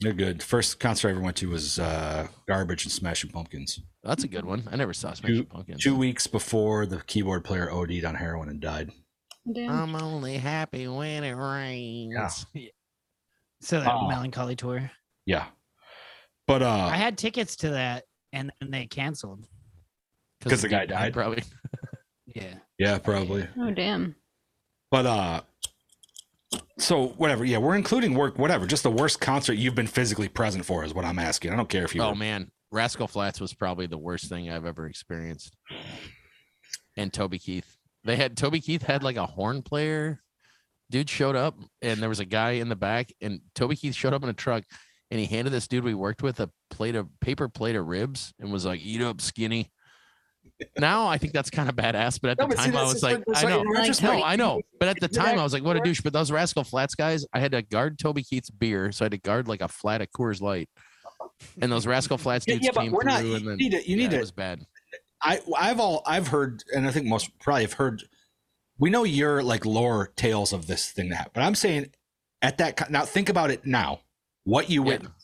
They're 0.00 0.12
good. 0.12 0.42
First 0.42 0.80
concert 0.80 1.08
I 1.08 1.10
ever 1.12 1.20
went 1.20 1.36
to 1.38 1.48
was 1.50 1.78
uh, 1.78 2.26
Garbage 2.48 2.84
and 2.84 2.92
Smashing 2.92 3.30
Pumpkins. 3.30 3.80
That's 4.02 4.24
a 4.24 4.28
good 4.28 4.44
one. 4.44 4.68
I 4.70 4.76
never 4.76 4.92
saw 4.92 5.12
Smashing 5.12 5.46
Pumpkins. 5.46 5.80
Two 5.82 5.96
weeks 5.96 6.26
before 6.26 6.86
the 6.86 7.00
keyboard 7.02 7.44
player 7.44 7.70
OD'd 7.70 8.04
on 8.04 8.16
heroin 8.16 8.48
and 8.48 8.60
died. 8.60 8.90
I'm 9.56 9.94
only 9.94 10.36
happy 10.38 10.88
when 10.88 11.22
it 11.24 11.34
rains. 11.34 12.46
Yeah. 12.52 12.68
So 13.60 13.80
that 13.80 13.92
Oh. 13.92 14.08
melancholy 14.08 14.56
tour. 14.56 14.90
Yeah. 15.26 15.46
But 16.46 16.62
uh 16.62 16.88
I 16.90 16.96
had 16.96 17.16
tickets 17.16 17.56
to 17.56 17.70
that, 17.70 18.04
and 18.34 18.52
then 18.60 18.70
they 18.70 18.86
canceled 18.86 19.46
because 20.40 20.60
the 20.62 20.68
guy 20.68 20.84
died? 20.86 21.12
Probably. 21.14 21.42
Yeah. 22.34 22.54
yeah, 22.78 22.98
probably. 22.98 23.46
oh 23.58 23.70
damn. 23.70 24.16
But 24.90 25.06
uh 25.06 25.40
so 26.78 27.08
whatever, 27.10 27.44
yeah, 27.44 27.58
we're 27.58 27.76
including 27.76 28.14
work, 28.14 28.38
whatever. 28.38 28.66
Just 28.66 28.82
the 28.82 28.90
worst 28.90 29.20
concert 29.20 29.52
you've 29.54 29.74
been 29.76 29.86
physically 29.86 30.28
present 30.28 30.64
for 30.64 30.84
is 30.84 30.92
what 30.94 31.04
I'm 31.04 31.18
asking. 31.20 31.52
I 31.52 31.56
don't 31.56 31.68
care 31.68 31.84
if 31.84 31.94
you 31.94 32.02
Oh 32.02 32.08
were- 32.10 32.14
man, 32.16 32.50
Rascal 32.72 33.06
Flatts 33.06 33.40
was 33.40 33.54
probably 33.54 33.86
the 33.86 33.98
worst 33.98 34.28
thing 34.28 34.50
I've 34.50 34.64
ever 34.66 34.86
experienced. 34.86 35.54
And 36.96 37.12
Toby 37.12 37.38
Keith, 37.38 37.76
they 38.04 38.16
had 38.16 38.36
Toby 38.36 38.60
Keith 38.60 38.82
had 38.82 39.02
like 39.04 39.16
a 39.16 39.26
horn 39.26 39.62
player. 39.62 40.20
Dude 40.90 41.08
showed 41.08 41.36
up, 41.36 41.56
and 41.82 42.00
there 42.00 42.08
was 42.08 42.20
a 42.20 42.24
guy 42.24 42.52
in 42.52 42.68
the 42.68 42.76
back, 42.76 43.12
and 43.20 43.40
Toby 43.54 43.76
Keith 43.76 43.94
showed 43.94 44.12
up 44.12 44.22
in 44.22 44.28
a 44.28 44.32
truck, 44.34 44.64
and 45.10 45.20
he 45.20 45.26
handed 45.26 45.50
this 45.52 45.68
dude 45.68 45.84
we 45.84 45.94
worked 45.94 46.22
with 46.22 46.40
a 46.40 46.50
plate 46.70 46.94
of 46.96 47.08
paper 47.20 47.48
plate 47.48 47.76
of 47.76 47.86
ribs, 47.86 48.32
and 48.40 48.52
was 48.52 48.64
like, 48.64 48.80
"Eat 48.84 49.00
up, 49.02 49.20
skinny." 49.20 49.70
now 50.78 51.06
I 51.06 51.16
think 51.18 51.32
that's 51.32 51.48
kind 51.50 51.68
of 51.68 51.74
badass, 51.74 52.20
but 52.20 52.30
at 52.32 52.38
No, 52.38 52.44
the 52.46 52.54
but 52.54 52.58
see, 52.64 52.70
time 52.70 52.76
I 52.76 52.82
was 52.84 53.02
like, 53.02 53.22
like- 53.26 53.44
I 53.44 53.48
know, 53.48 53.60
Like 53.62 53.78
retrospect, 53.78 54.02
no, 54.18 54.22
I 54.24 54.36
know, 54.36 54.60
but 54.78 54.88
at 54.88 55.00
the 55.00 55.08
time. 55.08 55.38
I 55.38 55.42
was 55.42 55.52
like, 55.54 55.64
what 55.64 55.76
a 55.76 55.80
douche. 55.80 56.02
But 56.02 56.12
those 56.12 56.30
Rascal 56.30 56.64
Flatts 56.64 56.94
guys, 56.94 57.24
I 57.32 57.40
had 57.40 57.52
to 57.52 57.62
guard 57.62 57.98
Toby 57.98 58.22
Keith's 58.22 58.50
beer, 58.50 58.92
so 58.92 59.04
I 59.04 59.06
had 59.06 59.12
to 59.12 59.18
guard 59.18 59.48
like 59.48 59.62
a 59.62 59.68
flat 59.68 60.02
of 60.02 60.08
Coors 60.10 60.40
Light, 60.42 60.68
and 61.62 61.72
those 61.72 61.86
Rascal 61.86 62.18
Flatts 62.18 62.44
dudes 62.46 62.64
yeah, 62.64 62.70
but 62.74 62.82
came 62.82 62.90
through, 62.92 63.04
not. 63.04 63.20
and 63.20 63.28
You 63.30 63.38
then 63.40 63.56
need 63.56 63.70
to. 63.70 63.76
You 63.78 63.82
yeah, 63.86 63.96
need 63.96 64.12
it 64.12 64.16
to. 64.16 64.20
was 64.20 64.32
bad. 64.32 64.64
I 65.22 65.40
I've 65.56 65.80
all 65.80 66.02
I've 66.06 66.28
heard, 66.28 66.62
and 66.74 66.86
I 66.86 66.90
think 66.90 67.06
most 67.06 67.36
probably 67.40 67.62
have 67.62 67.72
heard. 67.74 68.02
We 68.78 68.90
know 68.90 69.04
your 69.04 69.42
like 69.42 69.64
lore 69.64 70.12
tales 70.16 70.52
of 70.52 70.66
this 70.66 70.90
thing 70.90 71.08
that, 71.08 71.16
happened, 71.16 71.32
but 71.34 71.42
I'm 71.42 71.54
saying 71.54 71.86
at 72.42 72.58
that 72.58 72.90
now 72.90 73.04
think 73.06 73.28
about 73.30 73.50
it 73.50 73.64
now. 73.64 74.00
What 74.44 74.70
you 74.70 74.82
Yeah. 74.82 74.86
witnessed. 74.88 75.14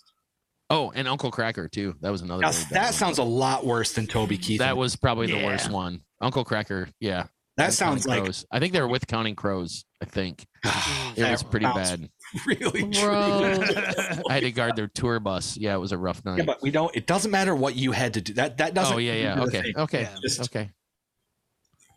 Oh, 0.71 0.93
and 0.95 1.09
Uncle 1.09 1.31
Kracker 1.33 1.71
too. 1.71 1.97
That 2.01 2.11
was 2.11 2.23
another. 2.23 2.43
Now, 2.43 2.51
really 2.51 2.65
that 2.73 2.85
one. 2.85 2.93
sounds 2.93 3.19
a 3.19 3.23
lot 3.25 3.67
worse 3.67 3.93
than 3.93 4.07
Toby 4.07 4.39
Keith. 4.39 4.61
That 4.61 4.77
was 4.77 4.95
probably 4.97 5.27
the 5.27 5.45
worst 5.45 5.71
one. 5.71 6.03
Uncle 6.21 6.45
Kracker, 6.45 6.89
yeah. 7.01 7.25
that 7.57 7.65
and 7.65 7.75
sounds 7.75 8.05
Counting 8.07 8.11
like 8.11 8.23
Crows. 8.25 8.47
I 8.53 8.61
think 8.61 8.73
they 8.73 8.81
were 8.81 8.87
with 8.89 9.07
Counting 9.09 9.35
Crows. 9.35 9.85
I 10.01 10.05
think 10.05 10.47
it 11.17 11.29
was 11.31 11.43
pretty 11.43 11.67
bad. 11.67 12.09
really 12.47 12.89
true. 12.91 13.11
I 14.29 14.35
had 14.35 14.43
to 14.45 14.53
guard 14.53 14.77
their 14.77 14.87
tour 14.87 15.19
bus. 15.19 15.57
Yeah, 15.57 15.75
it 15.75 15.79
was 15.79 15.91
a 15.93 15.99
rough 15.99 16.25
night. 16.25 16.39
Yeah, 16.39 16.45
but 16.45 16.63
we 16.63 16.71
don't. 16.71 16.95
It 16.95 17.07
doesn't 17.09 17.31
matter 17.33 17.55
what 17.57 17.75
you 17.75 17.91
had 17.93 18.15
to 18.15 18.21
do. 18.21 18.35
That 18.35 18.59
that 18.59 18.73
doesn't. 18.75 18.95
oh 18.95 18.99
yeah, 18.99 19.15
yeah. 19.15 19.35
do 19.35 19.43
Okay, 19.43 19.63
thing. 19.63 19.73
okay, 19.77 20.01
Yeah. 20.03 20.17
Just- 20.23 20.41
okay. 20.43 20.71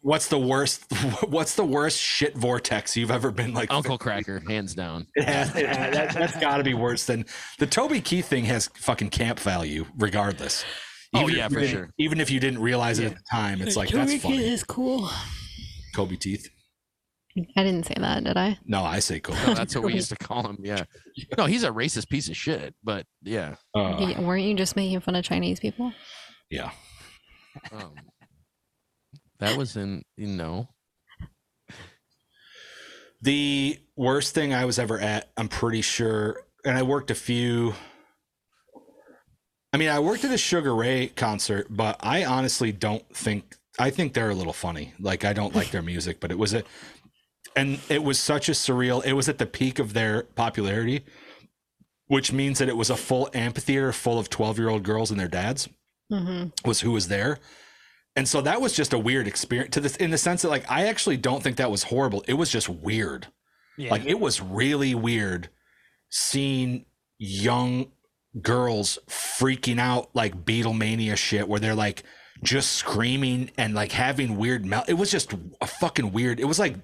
What's 0.04 0.28
the 0.28 0.38
worst? 0.38 0.84
What's 1.30 1.56
the 1.56 1.64
worst 1.64 1.98
shit 1.98 2.36
vortex 2.36 2.98
you've 2.98 3.10
ever 3.10 3.32
been 3.32 3.54
like? 3.54 3.72
Uncle 3.72 3.98
Kracker, 3.98 4.46
hands 4.50 4.76
down. 4.76 5.08
It 5.16 5.24
has, 5.24 5.56
it 5.56 5.66
has, 5.68 5.94
that, 5.96 6.14
that's 6.14 6.38
got 6.40 6.58
to 6.58 6.64
be 6.64 6.74
worse 6.74 7.06
than 7.06 7.26
the 7.58 7.66
Toby 7.66 8.02
Keith 8.02 8.28
thing. 8.28 8.44
Has 8.46 8.68
fucking 8.76 9.12
camp 9.12 9.40
value, 9.40 9.86
regardless. 9.98 10.66
Oh, 11.16 11.30
yeah, 11.30 11.48
for 11.48 11.66
sure. 11.66 11.90
Even 11.98 12.20
if 12.20 12.30
you 12.30 12.42
didn't 12.42 12.60
realize 12.62 13.00
it 13.00 13.06
at 13.06 13.16
the 13.16 13.24
time, 13.32 13.62
it's 13.62 13.78
like 13.78 13.90
that's 13.90 14.22
funny. 14.22 14.44
is 14.44 14.64
cool. 14.64 15.10
Kobe 15.96 16.18
teeth. 16.18 16.50
I 17.56 17.64
didn't 17.64 17.86
say 17.86 17.96
that, 17.98 18.24
did 18.26 18.36
I? 18.36 18.60
No, 18.66 18.84
I 18.84 19.00
say 19.00 19.20
Kobe. 19.22 19.40
No, 19.48 19.54
that's 19.54 19.74
what 19.74 19.86
we 19.86 19.94
used 19.94 20.10
to 20.10 20.16
call 20.18 20.46
him. 20.46 20.58
Yeah. 20.62 20.84
No, 21.38 21.46
he's 21.46 21.64
a 21.64 21.70
racist 21.70 22.10
piece 22.10 22.28
of 22.30 22.36
shit. 22.36 22.76
But 22.84 23.06
yeah. 23.24 23.56
Uh, 23.74 23.96
Yeah, 24.00 24.20
weren't 24.22 24.44
you 24.44 24.54
just 24.54 24.76
making 24.76 25.00
fun 25.00 25.16
of 25.16 25.24
Chinese 25.24 25.60
people? 25.60 25.94
yeah. 26.52 26.72
Um, 27.72 27.94
that 29.40 29.58
was 29.58 29.76
in 29.76 30.04
you 30.18 30.28
know. 30.28 30.70
The 33.22 33.80
worst 33.96 34.34
thing 34.34 34.54
I 34.54 34.66
was 34.66 34.78
ever 34.80 35.00
at, 35.00 35.30
I'm 35.38 35.48
pretty 35.48 35.82
sure, 35.82 36.42
and 36.66 36.78
I 36.78 36.84
worked 36.84 37.10
a 37.10 37.16
few. 37.16 37.74
I 39.72 39.78
mean, 39.78 39.90
I 39.90 40.00
worked 40.00 40.26
at 40.26 40.32
a 40.32 40.38
Sugar 40.38 40.76
Ray 40.76 41.08
concert, 41.08 41.68
but 41.70 41.98
I 42.02 42.26
honestly 42.26 42.72
don't 42.72 43.04
think 43.16 43.56
I 43.80 43.90
think 43.90 44.14
they're 44.14 44.30
a 44.30 44.36
little 44.36 44.54
funny. 44.54 44.94
Like 45.00 45.26
I 45.26 45.34
don't 45.34 45.56
like 45.56 45.72
their 45.72 45.82
music, 45.82 46.20
but 46.20 46.32
it 46.32 46.38
was 46.38 46.54
a 46.54 46.64
and 47.56 47.80
it 47.90 48.04
was 48.04 48.20
such 48.20 48.50
a 48.50 48.54
surreal. 48.54 49.04
It 49.06 49.14
was 49.14 49.30
at 49.30 49.38
the 49.38 49.46
peak 49.46 49.80
of 49.80 49.94
their 49.94 50.24
popularity, 50.24 51.06
which 52.08 52.32
means 52.32 52.60
that 52.60 52.70
it 52.70 52.78
was 52.78 52.90
a 52.90 52.96
full 52.98 53.30
amphitheater 53.34 53.92
full 53.94 54.20
of 54.20 54.30
12-year-old 54.30 54.84
girls 54.84 55.12
and 55.12 55.20
their 55.20 55.28
dads 55.28 55.70
Mm-hmm. 56.12 56.68
was 56.68 56.82
who 56.82 56.92
was 56.92 57.08
there. 57.08 57.40
And 58.16 58.28
so 58.28 58.42
that 58.42 58.62
was 58.62 58.74
just 58.74 58.94
a 58.94 59.00
weird 59.00 59.28
experience 59.28 59.74
to 59.74 59.82
this 59.82 59.96
in 59.96 60.12
the 60.12 60.18
sense 60.18 60.44
that 60.44 60.50
like 60.50 60.70
I 60.70 60.88
actually 60.88 61.18
don't 61.18 61.42
think 61.42 61.58
that 61.58 61.72
was 61.72 61.84
horrible. 61.84 62.24
It 62.28 62.36
was 62.36 62.50
just 62.50 62.70
weird. 62.70 63.28
Yeah. 63.78 63.92
Like 63.92 64.06
it 64.06 64.20
was 64.20 64.40
really 64.40 64.94
weird 64.94 65.50
seeing 66.10 66.86
young 67.18 67.92
girls 68.42 69.00
freaking 69.08 69.80
out 69.80 70.10
like 70.14 70.46
Beatlemania 70.46 71.16
shit 71.18 71.48
where 71.48 71.60
they're 71.60 71.74
like 71.76 72.04
just 72.44 72.74
screaming 72.74 73.50
and 73.58 73.74
like 73.74 73.92
having 73.92 74.38
weird 74.38 74.66
mel- 74.66 74.86
it 74.88 74.96
was 74.96 75.10
just 75.10 75.34
a 75.62 75.68
fucking 75.68 76.12
weird 76.12 76.40
it 76.40 76.46
was 76.46 76.60
like 76.60 76.76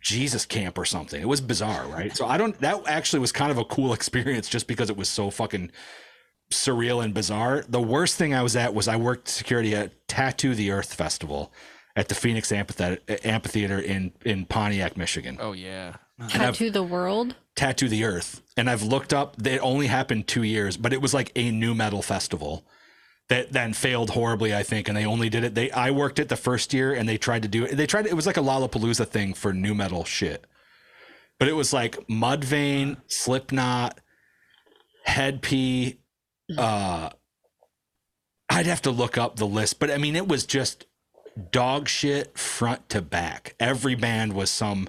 Jesus 0.00 0.46
camp 0.46 0.78
or 0.78 0.84
something. 0.84 1.20
It 1.20 1.28
was 1.28 1.40
bizarre, 1.40 1.86
right? 1.86 2.16
So 2.16 2.26
I 2.26 2.36
don't 2.36 2.58
that 2.60 2.86
actually 2.86 3.20
was 3.20 3.32
kind 3.32 3.50
of 3.50 3.58
a 3.58 3.64
cool 3.64 3.92
experience 3.94 4.48
just 4.48 4.66
because 4.66 4.90
it 4.90 4.96
was 4.96 5.08
so 5.08 5.30
fucking 5.30 5.72
surreal 6.52 7.02
and 7.04 7.14
bizarre. 7.14 7.64
The 7.68 7.80
worst 7.80 8.16
thing 8.16 8.34
I 8.34 8.42
was 8.42 8.56
at 8.56 8.74
was 8.74 8.88
I 8.88 8.96
worked 8.96 9.28
security 9.28 9.74
at 9.74 9.92
Tattoo 10.08 10.54
the 10.54 10.70
Earth 10.70 10.94
Festival 10.94 11.52
at 11.96 12.08
the 12.08 12.14
Phoenix 12.14 12.50
Amphitheater, 12.52 12.98
Amphitheater 13.24 13.78
in 13.78 14.12
in 14.24 14.46
Pontiac, 14.46 14.96
Michigan. 14.96 15.38
Oh 15.40 15.52
yeah. 15.52 15.94
And 16.18 16.30
I've- 16.32 16.38
Tattoo 16.52 16.70
the 16.70 16.82
world. 16.82 17.34
Tattoo 17.56 17.88
the 17.88 18.04
Earth. 18.04 18.42
And 18.56 18.68
I've 18.70 18.82
looked 18.82 19.12
up, 19.12 19.36
it 19.46 19.58
only 19.62 19.86
happened 19.86 20.26
two 20.28 20.42
years, 20.42 20.76
but 20.76 20.92
it 20.92 21.00
was 21.00 21.12
like 21.14 21.32
a 21.36 21.50
new 21.50 21.74
metal 21.74 22.00
festival 22.02 22.64
that 23.28 23.52
then 23.52 23.72
failed 23.74 24.10
horribly, 24.10 24.54
I 24.54 24.62
think. 24.62 24.88
And 24.88 24.96
they 24.96 25.04
only 25.06 25.28
did 25.28 25.44
it. 25.44 25.54
They 25.54 25.70
I 25.70 25.90
worked 25.92 26.18
it 26.18 26.28
the 26.28 26.36
first 26.36 26.72
year 26.74 26.92
and 26.92 27.08
they 27.08 27.16
tried 27.16 27.42
to 27.42 27.48
do 27.48 27.64
it. 27.64 27.76
They 27.76 27.86
tried 27.86 28.06
it 28.06 28.14
was 28.14 28.26
like 28.26 28.36
a 28.36 28.40
Lollapalooza 28.42 29.06
thing 29.06 29.34
for 29.34 29.52
new 29.52 29.74
metal 29.74 30.04
shit. 30.04 30.46
But 31.38 31.48
it 31.48 31.52
was 31.54 31.72
like 31.72 31.96
Mudvayne, 32.08 32.98
Slipknot, 33.06 33.98
Head 35.04 35.40
P, 35.42 35.99
uh 36.58 37.10
I'd 38.48 38.66
have 38.66 38.82
to 38.82 38.90
look 38.90 39.16
up 39.16 39.36
the 39.36 39.46
list, 39.46 39.78
but 39.78 39.90
I 39.90 39.98
mean 39.98 40.16
it 40.16 40.26
was 40.28 40.44
just 40.44 40.86
dog 41.52 41.88
shit 41.88 42.36
front 42.36 42.88
to 42.90 43.00
back. 43.02 43.54
Every 43.60 43.94
band 43.94 44.32
was 44.32 44.50
some 44.50 44.88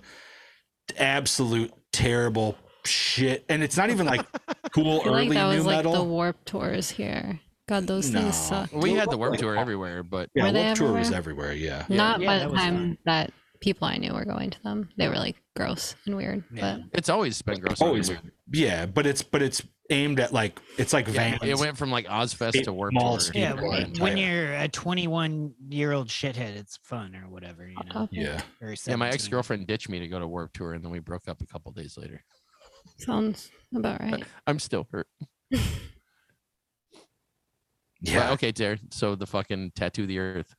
absolute 0.98 1.72
terrible 1.94 2.58
shit, 2.86 3.46
and 3.50 3.62
it's 3.64 3.78
not 3.78 3.90
even 3.90 4.06
like 4.08 4.26
cool 4.74 5.02
I 5.02 5.04
feel 5.04 5.14
early 5.14 5.28
like 5.30 5.34
that 5.38 5.50
new 5.52 5.56
was 5.58 5.66
like 5.66 5.76
metal. 5.78 5.94
the 5.94 6.04
warp 6.04 6.44
tours 6.46 6.90
here. 6.90 7.40
God, 7.70 7.88
those 7.88 8.10
No. 8.10 8.22
things 8.22 8.36
suck. 8.36 8.72
We 8.74 8.94
had 8.94 9.10
the 9.10 9.18
warp 9.18 9.38
tour 9.38 9.56
everywhere, 9.56 10.04
but 10.04 10.30
yeah, 10.36 10.46
Were 10.46 10.52
they 10.52 10.64
Warped 10.64 10.78
Tour 10.78 10.94
was 10.94 11.12
everywhere? 11.12 11.52
everywhere. 11.52 11.86
Yeah, 11.90 11.96
Not 11.96 12.20
Yeah, 12.20 12.28
by 12.28 12.38
that 12.40 12.50
the 12.50 12.56
time 12.56 12.76
fun. 12.76 12.98
that 13.06 13.32
people 13.62 13.88
I 13.88 13.98
knew 13.98 14.14
were 14.14 14.26
going 14.26 14.50
to 14.50 14.62
them. 14.64 14.90
They 14.98 15.08
were 15.08 15.16
like 15.16 15.38
gross 15.56 15.96
and 16.06 16.18
weird. 16.18 16.44
Yeah. 16.54 16.80
it's 16.94 17.08
always 17.08 17.42
been 17.42 17.60
gross. 17.60 17.80
always. 17.82 18.12
Yeah, 18.52 18.88
but 18.88 19.06
it's 19.06 19.22
but 19.22 19.42
it's 19.42 19.62
aimed 19.92 20.20
at 20.20 20.34
like 20.34 20.60
it's 20.78 20.94
like 20.94 21.08
Yeah, 21.08 21.38
Vans. 21.38 21.40
it 21.44 21.58
went 21.58 21.78
from 21.78 21.92
like 21.92 22.08
Ozzfest 22.08 22.56
Eight 22.56 22.64
to 22.66 22.74
Warp 22.74 22.94
mall 22.94 23.18
Tour. 23.18 23.20
scheme. 23.20 23.42
yeah, 23.42 23.56
Yeah, 23.56 23.62
when, 23.68 23.94
when 24.00 24.18
you're 24.18 24.54
a 24.54 24.68
21 24.68 25.54
year 25.70 25.92
old 25.92 26.08
shithead, 26.08 26.56
it's 26.56 26.78
fun 26.84 27.16
or 27.16 27.30
whatever, 27.30 27.68
you 27.68 27.76
know. 27.94 28.08
Yeah, 28.12 28.42
Yeah, 28.88 28.96
my 28.96 29.10
ex 29.10 29.28
girlfriend 29.28 29.68
ditched 29.68 29.90
me 29.90 30.00
to 30.00 30.08
go 30.08 30.20
to 30.20 30.28
Warp 30.28 30.54
Tour, 30.54 30.74
and 30.74 30.84
then 30.84 30.92
we 30.92 31.00
broke 31.00 31.28
up 31.28 31.42
a 31.42 31.46
couple 31.46 31.72
days 31.72 31.98
later. 31.98 32.24
Sounds 32.98 33.52
about 33.76 34.00
right. 34.02 34.24
I'm 34.48 34.60
still 34.60 34.88
hurt. 34.92 35.08
yeah. 35.52 35.60
But, 38.20 38.32
okay, 38.34 38.52
Jared. 38.52 38.94
So 38.94 39.16
the 39.16 39.28
fucking 39.28 39.72
tattoo 39.76 40.06
the 40.08 40.20
earth. 40.20 40.56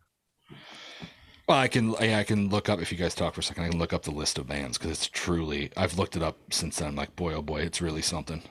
Well, 1.49 1.59
I 1.59 1.67
can 1.69 1.95
yeah, 2.01 2.19
I 2.19 2.25
can 2.25 2.49
look 2.51 2.69
up 2.69 2.81
if 2.81 2.93
you 2.93 2.99
guys 2.99 3.15
talk 3.15 3.35
for 3.35 3.41
a 3.41 3.43
second. 3.43 3.65
I 3.65 3.69
can 3.71 3.79
look 3.79 3.93
up 3.93 4.03
the 4.05 4.13
list 4.13 4.39
of 4.39 4.47
bands 4.47 4.79
because 4.79 4.93
it's 4.93 5.07
truly 5.09 5.71
I've 5.77 5.99
looked 5.99 6.17
it 6.17 6.23
up 6.23 6.39
since 6.53 6.77
then. 6.77 6.89
I'm 6.89 6.97
like, 6.97 7.17
boy, 7.17 7.35
oh 7.35 7.43
boy, 7.43 7.63
it's 7.63 7.81
really 7.83 8.03
something. 8.03 8.43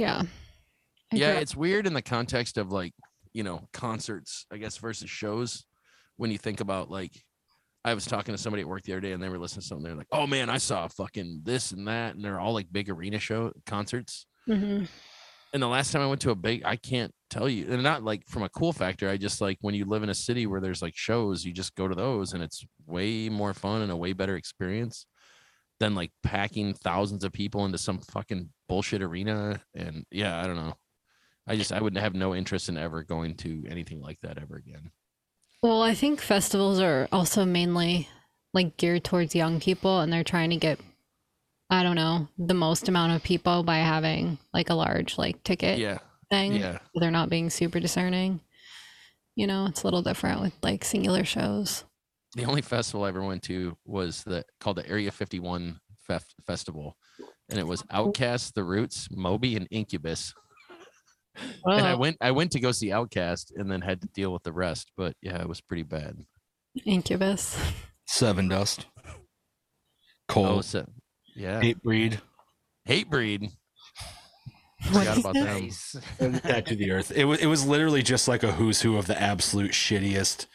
Yeah. 0.00 0.22
I 1.12 1.16
yeah, 1.16 1.32
it's 1.40 1.54
weird 1.54 1.86
in 1.86 1.92
the 1.92 2.00
context 2.00 2.56
of 2.56 2.72
like 2.72 2.94
you 3.34 3.42
know 3.42 3.68
concerts, 3.72 4.46
I 4.50 4.56
guess, 4.56 4.78
versus 4.78 5.10
shows. 5.10 5.64
When 6.16 6.30
you 6.30 6.38
think 6.38 6.60
about 6.60 6.90
like, 6.90 7.12
I 7.84 7.92
was 7.94 8.06
talking 8.06 8.34
to 8.34 8.40
somebody 8.40 8.62
at 8.62 8.68
work 8.68 8.82
the 8.82 8.92
other 8.92 9.00
day, 9.00 9.12
and 9.12 9.22
they 9.22 9.28
were 9.28 9.38
listening 9.38 9.62
to 9.62 9.66
something. 9.66 9.84
They're 9.84 9.94
like, 9.94 10.06
"Oh 10.10 10.26
man, 10.26 10.48
I 10.48 10.56
saw 10.58 10.88
fucking 10.88 11.42
this 11.44 11.72
and 11.72 11.86
that," 11.86 12.14
and 12.14 12.24
they're 12.24 12.40
all 12.40 12.54
like 12.54 12.72
big 12.72 12.88
arena 12.88 13.18
show 13.18 13.52
concerts. 13.66 14.26
Mhm. 14.48 14.88
And 15.52 15.62
the 15.62 15.68
last 15.68 15.90
time 15.90 16.00
I 16.00 16.06
went 16.06 16.20
to 16.22 16.30
a 16.30 16.36
big, 16.36 16.62
I 16.64 16.76
can't 16.76 17.12
tell 17.28 17.48
you, 17.48 17.70
and 17.70 17.82
not 17.82 18.02
like 18.02 18.26
from 18.26 18.42
a 18.44 18.48
cool 18.48 18.72
factor. 18.72 19.08
I 19.08 19.18
just 19.18 19.40
like 19.42 19.58
when 19.60 19.74
you 19.74 19.84
live 19.84 20.02
in 20.02 20.08
a 20.08 20.14
city 20.14 20.46
where 20.46 20.60
there's 20.60 20.80
like 20.80 20.96
shows, 20.96 21.44
you 21.44 21.52
just 21.52 21.74
go 21.74 21.88
to 21.88 21.94
those, 21.94 22.32
and 22.32 22.42
it's 22.42 22.64
way 22.86 23.28
more 23.28 23.52
fun 23.52 23.82
and 23.82 23.92
a 23.92 23.96
way 23.96 24.14
better 24.14 24.36
experience 24.36 25.04
than 25.80 25.94
like 25.94 26.12
packing 26.22 26.74
thousands 26.74 27.24
of 27.24 27.32
people 27.32 27.64
into 27.64 27.78
some 27.78 27.98
fucking 27.98 28.50
bullshit 28.68 29.02
arena. 29.02 29.60
And 29.74 30.04
yeah, 30.10 30.40
I 30.40 30.46
don't 30.46 30.56
know. 30.56 30.74
I 31.48 31.56
just 31.56 31.72
I 31.72 31.80
would 31.80 31.96
have 31.96 32.14
no 32.14 32.34
interest 32.34 32.68
in 32.68 32.76
ever 32.76 33.02
going 33.02 33.34
to 33.38 33.64
anything 33.68 34.00
like 34.00 34.20
that 34.22 34.38
ever 34.38 34.56
again. 34.56 34.92
Well, 35.62 35.82
I 35.82 35.94
think 35.94 36.20
festivals 36.20 36.78
are 36.80 37.08
also 37.10 37.44
mainly 37.44 38.08
like 38.54 38.76
geared 38.76 39.04
towards 39.04 39.34
young 39.34 39.58
people 39.60 40.00
and 40.00 40.12
they're 40.12 40.22
trying 40.24 40.50
to 40.50 40.56
get 40.56 40.78
I 41.72 41.82
don't 41.84 41.96
know, 41.96 42.28
the 42.36 42.54
most 42.54 42.88
amount 42.88 43.12
of 43.12 43.22
people 43.22 43.62
by 43.62 43.78
having 43.78 44.38
like 44.52 44.70
a 44.70 44.74
large 44.74 45.16
like 45.18 45.42
ticket 45.44 45.78
Yeah, 45.78 45.98
thing. 46.30 46.54
yeah. 46.56 46.78
They're 46.94 47.10
not 47.12 47.30
being 47.30 47.48
super 47.48 47.78
discerning. 47.80 48.40
You 49.36 49.46
know, 49.46 49.66
it's 49.66 49.82
a 49.82 49.86
little 49.86 50.02
different 50.02 50.40
with 50.40 50.52
like 50.62 50.84
singular 50.84 51.24
shows. 51.24 51.84
The 52.36 52.44
only 52.44 52.62
festival 52.62 53.04
I 53.04 53.08
ever 53.08 53.22
went 53.24 53.42
to 53.44 53.76
was 53.84 54.22
the 54.22 54.44
called 54.60 54.76
the 54.76 54.88
Area 54.88 55.10
51 55.10 55.80
Fef- 56.08 56.24
Festival, 56.46 56.96
and 57.48 57.58
it 57.58 57.66
was 57.66 57.82
oh. 57.90 58.06
OutKast, 58.12 58.52
The 58.54 58.62
Roots, 58.64 59.08
Moby, 59.10 59.56
and 59.56 59.66
Incubus. 59.70 60.32
and 61.64 61.86
I 61.86 61.92
Oh, 61.92 61.96
went 61.98 62.16
I 62.20 62.30
went 62.30 62.52
to 62.52 62.60
go 62.60 62.70
see 62.72 62.88
OutKast 62.88 63.52
and 63.56 63.70
then 63.70 63.80
had 63.80 64.00
to 64.02 64.08
deal 64.14 64.32
with 64.32 64.42
the 64.44 64.52
rest. 64.52 64.92
But 64.96 65.14
yeah, 65.22 65.40
it 65.40 65.48
was 65.48 65.60
pretty 65.60 65.82
bad. 65.82 66.18
Incubus. 66.84 67.58
Sevendust, 68.08 68.84
Oh, 70.34 70.60
so, 70.60 70.84
yeah, 71.36 71.60
Hatebreed, 71.60 72.20
hate 72.84 73.08
breed. 73.10 73.48
What 74.92 75.06
Forgot 75.06 75.18
about 75.18 75.34
that? 75.34 75.44
them. 75.44 75.62
Nice. 75.64 75.96
and 76.20 76.42
Tattoo 76.42 76.74
the 76.76 76.90
Earth. 76.92 77.12
It 77.14 77.24
was 77.24 77.38
it 77.40 77.46
was 77.46 77.66
literally 77.66 78.02
just 78.02 78.28
like 78.28 78.42
a 78.42 78.52
who's 78.52 78.80
who 78.82 78.96
of 78.96 79.06
the 79.06 79.20
absolute 79.20 79.72
shittiest 79.72 80.46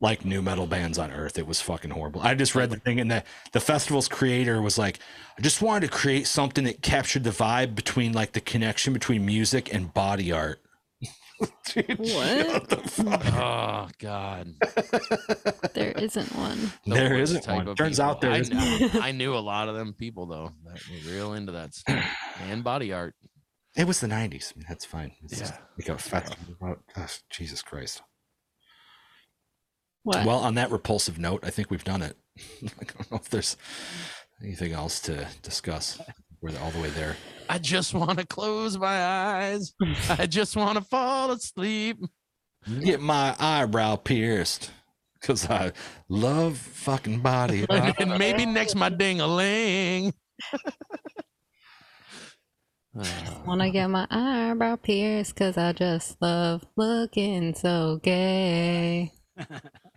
like 0.00 0.24
new 0.24 0.40
metal 0.40 0.66
bands 0.66 0.98
on 0.98 1.10
earth. 1.10 1.38
It 1.38 1.46
was 1.46 1.60
fucking 1.60 1.90
horrible. 1.90 2.20
I 2.22 2.34
just 2.34 2.54
read 2.54 2.70
the 2.70 2.76
thing 2.78 3.00
and 3.00 3.10
the 3.10 3.24
the 3.52 3.60
festival's 3.60 4.08
creator 4.08 4.62
was 4.62 4.78
like, 4.78 5.00
I 5.38 5.42
just 5.42 5.60
wanted 5.60 5.86
to 5.90 5.92
create 5.92 6.26
something 6.26 6.64
that 6.64 6.82
captured 6.82 7.24
the 7.24 7.30
vibe 7.30 7.74
between 7.74 8.12
like 8.12 8.32
the 8.32 8.40
connection 8.40 8.92
between 8.92 9.26
music 9.26 9.72
and 9.74 9.92
body 9.92 10.30
art. 10.32 10.60
Dude, 11.66 11.98
What? 11.98 12.46
shut 12.46 12.68
the 12.68 12.76
fuck 12.88 13.32
Oh 13.34 13.88
God. 13.98 14.54
There 15.74 15.92
isn't 15.92 16.34
one. 16.34 16.72
The 16.86 16.94
There 16.94 17.10
worst 17.10 17.22
isn't 17.30 17.42
type 17.42 17.56
one. 17.56 17.68
of 17.68 17.76
Turns 17.76 17.98
people. 17.98 18.10
out 18.10 18.20
there 18.20 18.32
I, 18.32 18.38
isn't 18.38 18.56
kn- 18.58 19.02
I 19.02 19.12
knew 19.12 19.34
a 19.34 19.38
lot 19.38 19.68
of 19.68 19.76
them 19.76 19.92
people 19.94 20.26
though 20.26 20.52
that 20.64 20.80
were 20.90 21.10
real 21.12 21.34
into 21.34 21.52
that 21.52 21.74
stuff 21.74 22.04
and 22.48 22.64
body 22.64 22.92
art. 22.92 23.14
It 23.76 23.86
was 23.86 24.00
the 24.00 24.08
'90s. 24.08 24.52
I 24.54 24.58
mean, 24.58 24.66
that's 24.68 24.84
fine. 24.84 25.12
It's 25.22 25.38
just 25.38 25.54
Yeah. 25.54 25.60
like 25.78 25.88
a 25.96 25.98
festival 26.02 26.54
about 26.60 26.80
gosh, 26.96 27.20
oh, 27.22 27.26
Jesus 27.30 27.62
Christ. 27.62 28.02
What? 30.08 30.24
Well, 30.24 30.38
on 30.38 30.54
that 30.54 30.70
repulsive 30.70 31.18
note, 31.18 31.40
I 31.42 31.50
think 31.50 31.70
we've 31.70 31.84
done 31.84 32.00
it. 32.00 32.16
I 32.64 32.84
don't 32.84 33.10
know 33.10 33.18
if 33.18 33.28
there's 33.28 33.58
anything 34.42 34.72
else 34.72 35.00
to 35.00 35.28
discuss. 35.42 36.00
We're 36.40 36.58
all 36.60 36.70
the 36.70 36.80
way 36.80 36.88
there. 36.88 37.14
I 37.50 37.58
just 37.58 37.92
want 37.92 38.18
to 38.18 38.26
close 38.26 38.78
my 38.78 39.04
eyes. 39.04 39.74
I 40.08 40.24
just 40.24 40.56
want 40.56 40.78
to 40.78 40.82
fall 40.82 41.30
asleep. 41.30 41.98
Get 42.82 43.02
my 43.02 43.36
eyebrow 43.38 43.96
pierced 43.96 44.70
because 45.20 45.44
I 45.50 45.72
love 46.08 46.56
fucking 46.56 47.20
body. 47.20 47.66
and 47.70 48.18
maybe 48.18 48.46
next 48.46 48.76
my 48.76 48.88
ding 48.88 49.20
a 49.20 49.26
ling. 49.26 50.14
Uh, 52.98 53.04
wanna 53.46 53.70
get 53.70 53.88
my 53.88 54.06
eyebrow 54.10 54.76
pierced 54.76 55.34
because 55.34 55.58
I 55.58 55.72
just 55.74 56.16
love 56.22 56.64
looking 56.76 57.54
so 57.54 58.00
gay. 58.02 59.12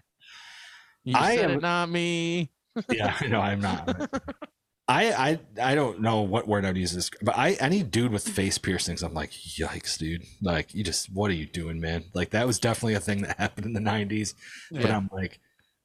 you 1.03 1.15
I 1.15 1.35
said 1.35 1.51
am- 1.51 1.57
it, 1.57 1.61
not 1.61 1.89
me. 1.89 2.49
yeah, 2.91 3.15
I 3.19 3.27
know 3.27 3.39
I'm 3.41 3.59
not. 3.61 4.09
I 4.87 5.11
I 5.11 5.39
I 5.71 5.75
don't 5.75 6.01
know 6.01 6.21
what 6.21 6.47
word 6.47 6.65
I'd 6.65 6.75
use 6.75 6.91
this, 6.93 7.09
but 7.21 7.37
I 7.37 7.51
any 7.53 7.81
dude 7.83 8.11
with 8.11 8.27
face 8.27 8.57
piercings, 8.57 9.03
I'm 9.03 9.13
like, 9.13 9.31
yikes, 9.31 9.97
dude! 9.97 10.23
Like, 10.41 10.73
you 10.73 10.83
just 10.83 11.11
what 11.13 11.31
are 11.31 11.35
you 11.35 11.45
doing, 11.45 11.79
man? 11.79 12.03
Like 12.13 12.31
that 12.31 12.45
was 12.47 12.59
definitely 12.59 12.95
a 12.95 12.99
thing 12.99 13.21
that 13.21 13.37
happened 13.39 13.67
in 13.67 13.73
the 13.73 13.79
'90s. 13.79 14.33
But 14.71 14.89
I'm 14.91 15.09
like, 15.13 15.39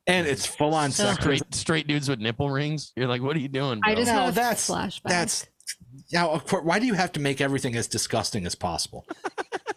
and 0.08 0.26
it's 0.26 0.44
full 0.46 0.74
on 0.74 0.90
So- 0.90 1.12
Straight 1.12 1.54
straight 1.54 1.86
dudes 1.86 2.08
with 2.08 2.18
nipple 2.20 2.50
rings. 2.50 2.92
You're 2.96 3.06
like, 3.06 3.22
what 3.22 3.36
are 3.36 3.40
you 3.40 3.48
doing? 3.48 3.80
I 3.84 3.94
bro? 3.94 4.02
just 4.02 4.12
No, 4.12 4.22
have 4.24 4.34
that's- 4.34 4.68
flashbacks. 4.68 5.02
That's 5.04 5.46
yeah. 6.08 6.26
Of 6.26 6.46
course, 6.46 6.64
why 6.64 6.78
do 6.78 6.86
you 6.86 6.94
have 6.94 7.12
to 7.12 7.20
make 7.20 7.40
everything 7.40 7.76
as 7.76 7.86
disgusting 7.88 8.46
as 8.46 8.54
possible? 8.54 9.06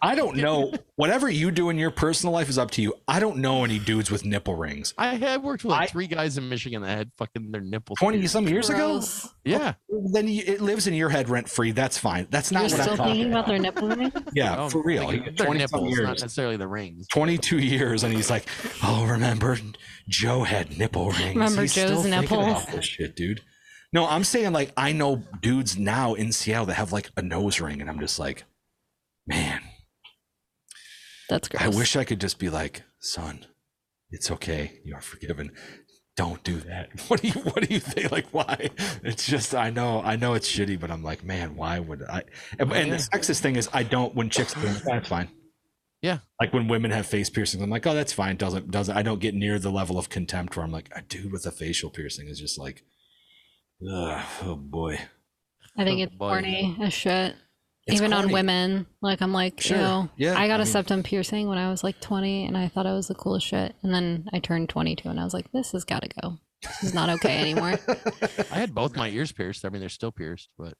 I 0.02 0.14
don't 0.14 0.36
know. 0.38 0.72
Whatever 0.96 1.28
you 1.28 1.50
do 1.50 1.68
in 1.68 1.76
your 1.76 1.90
personal 1.90 2.32
life 2.32 2.48
is 2.48 2.56
up 2.56 2.70
to 2.72 2.80
you. 2.82 2.94
I 3.06 3.20
don't 3.20 3.36
know 3.36 3.64
any 3.64 3.78
dudes 3.78 4.10
with 4.10 4.24
nipple 4.24 4.54
rings. 4.54 4.94
I 4.96 5.16
have 5.16 5.42
worked 5.44 5.62
with 5.62 5.72
like 5.72 5.82
I- 5.82 5.86
three 5.92 6.06
guys 6.06 6.38
in 6.38 6.48
Michigan 6.48 6.80
that 6.80 6.96
had 6.96 7.10
fucking 7.18 7.50
their 7.50 7.60
nipples. 7.60 7.98
Twenty 7.98 8.16
pierced. 8.18 8.32
some 8.32 8.48
years 8.48 8.70
ago. 8.70 8.92
Gross. 8.92 9.28
Yeah. 9.44 9.74
Oh, 9.92 10.08
then 10.12 10.26
you, 10.26 10.42
it 10.46 10.62
lives 10.62 10.86
in 10.86 10.94
your 10.94 11.10
head 11.10 11.28
rent 11.28 11.50
free. 11.50 11.72
That's 11.72 11.98
fine. 11.98 12.26
That's 12.30 12.50
not 12.50 12.70
You're 12.70 12.78
what 12.78 12.80
still 12.80 12.92
I'm 12.92 12.96
talking 12.96 13.12
thinking 13.12 13.30
about. 13.32 13.38
about 13.40 13.48
their 13.48 13.58
nipple 13.58 13.88
ring? 13.88 14.12
Yeah, 14.34 14.56
Oh, 14.58 14.68
for 14.70 14.82
real. 14.82 15.04
like, 15.04 15.36
20 15.36 15.36
some 15.36 15.56
nipples, 15.58 15.98
not 15.98 16.08
necessarily 16.20 16.56
the 16.56 16.68
rings. 16.68 17.06
22 17.08 17.58
years 17.58 18.02
and 18.02 18.14
he's 18.14 18.30
like, 18.30 18.46
"Oh, 18.82 19.04
remember 19.04 19.58
Joe 20.08 20.44
had 20.44 20.78
nipple 20.78 21.10
rings." 21.10 21.34
Remember 21.34 21.60
He's 21.62 21.74
Joe's 21.74 21.84
still 21.88 22.02
thinking 22.04 22.20
nipples? 22.22 22.62
about 22.62 22.66
This 22.74 22.86
shit, 22.86 23.16
dude. 23.16 23.42
No, 23.92 24.06
I'm 24.06 24.24
saying 24.24 24.52
like 24.52 24.72
I 24.76 24.92
know 24.92 25.22
dudes 25.42 25.78
now 25.78 26.14
in 26.14 26.32
Seattle 26.32 26.66
that 26.66 26.74
have 26.74 26.92
like 26.92 27.10
a 27.16 27.22
nose 27.22 27.60
ring, 27.60 27.80
and 27.80 27.90
I'm 27.90 28.00
just 28.00 28.18
like, 28.18 28.44
man, 29.26 29.60
That's 31.28 31.48
great. 31.48 31.62
I 31.62 31.68
wish 31.68 31.96
I 31.96 32.04
could 32.04 32.20
just 32.20 32.38
be 32.38 32.50
like, 32.50 32.82
son, 33.00 33.46
it's 34.10 34.30
okay, 34.30 34.80
you 34.84 34.94
are 34.94 35.00
forgiven. 35.00 35.52
Don't 36.16 36.42
do 36.44 36.56
that. 36.60 36.90
What 37.08 37.22
do 37.22 37.28
you 37.28 37.34
What 37.34 37.66
do 37.66 37.72
you 37.74 37.80
think? 37.80 38.12
Like, 38.12 38.26
why? 38.32 38.70
It's 39.02 39.26
just 39.26 39.54
I 39.54 39.70
know 39.70 40.02
I 40.02 40.16
know 40.16 40.34
it's 40.34 40.50
shitty, 40.50 40.78
but 40.78 40.90
I'm 40.90 41.02
like, 41.02 41.24
man, 41.24 41.56
why 41.56 41.78
would 41.80 42.02
I? 42.02 42.24
And, 42.58 42.72
and 42.72 42.92
the 42.92 42.96
sexist 42.96 43.40
thing 43.40 43.56
is, 43.56 43.68
I 43.72 43.82
don't 43.82 44.14
when 44.14 44.30
chicks 44.30 44.54
that's 44.54 45.08
fine. 45.08 45.30
Yeah. 46.02 46.18
Like 46.40 46.52
when 46.52 46.68
women 46.68 46.90
have 46.92 47.06
face 47.06 47.28
piercings, 47.30 47.62
I'm 47.62 47.70
like, 47.70 47.86
oh, 47.86 47.94
that's 47.94 48.12
fine. 48.12 48.36
Doesn't 48.36 48.70
doesn't 48.70 48.96
I 48.96 49.02
don't 49.02 49.20
get 49.20 49.34
near 49.34 49.58
the 49.58 49.70
level 49.70 49.98
of 49.98 50.08
contempt 50.08 50.56
where 50.56 50.64
I'm 50.64 50.72
like, 50.72 50.90
a 50.94 51.02
dude 51.02 51.32
with 51.32 51.44
a 51.46 51.50
facial 51.50 51.90
piercing 51.90 52.28
is 52.28 52.40
just 52.40 52.58
like, 52.58 52.84
ugh, 53.88 54.24
oh 54.44 54.56
boy. 54.56 54.98
I 55.76 55.84
think 55.84 56.00
Oh, 56.00 56.02
it's 56.04 56.14
boy. 56.14 56.28
corny 56.28 56.76
as 56.82 56.92
shit. 56.92 57.34
It's 57.86 57.96
Even 57.96 58.12
on 58.12 58.30
women. 58.30 58.86
Like 59.00 59.22
I'm 59.22 59.32
like, 59.32 59.60
Sure. 59.60 59.78
ew. 59.78 60.10
Yeah, 60.16 60.38
I 60.38 60.46
got 60.46 60.54
I 60.60 60.62
a 60.62 60.64
mean- 60.64 60.66
septum 60.66 61.02
piercing 61.02 61.48
when 61.48 61.58
I 61.58 61.70
was 61.70 61.82
like 61.82 62.00
20 62.00 62.44
and 62.46 62.56
I 62.56 62.68
thought 62.68 62.86
I 62.86 62.92
was 62.92 63.08
the 63.08 63.14
coolest 63.14 63.46
shit. 63.46 63.74
And 63.82 63.92
then 63.94 64.28
I 64.32 64.38
turned 64.38 64.68
22 64.68 65.08
and 65.08 65.18
I 65.18 65.24
was 65.24 65.32
like, 65.34 65.50
this 65.52 65.72
has 65.72 65.84
got 65.84 66.02
to 66.02 66.08
go. 66.22 66.38
This 66.62 66.84
is 66.90 66.94
not 66.94 67.08
okay 67.08 67.38
anymore. 67.40 67.78
I 68.52 68.56
had 68.58 68.74
both 68.74 68.94
my 68.96 69.08
ears 69.08 69.32
pierced. 69.32 69.64
I 69.64 69.70
mean, 69.70 69.80
they're 69.80 69.88
still 69.88 70.12
pierced, 70.12 70.50
but 70.58 70.74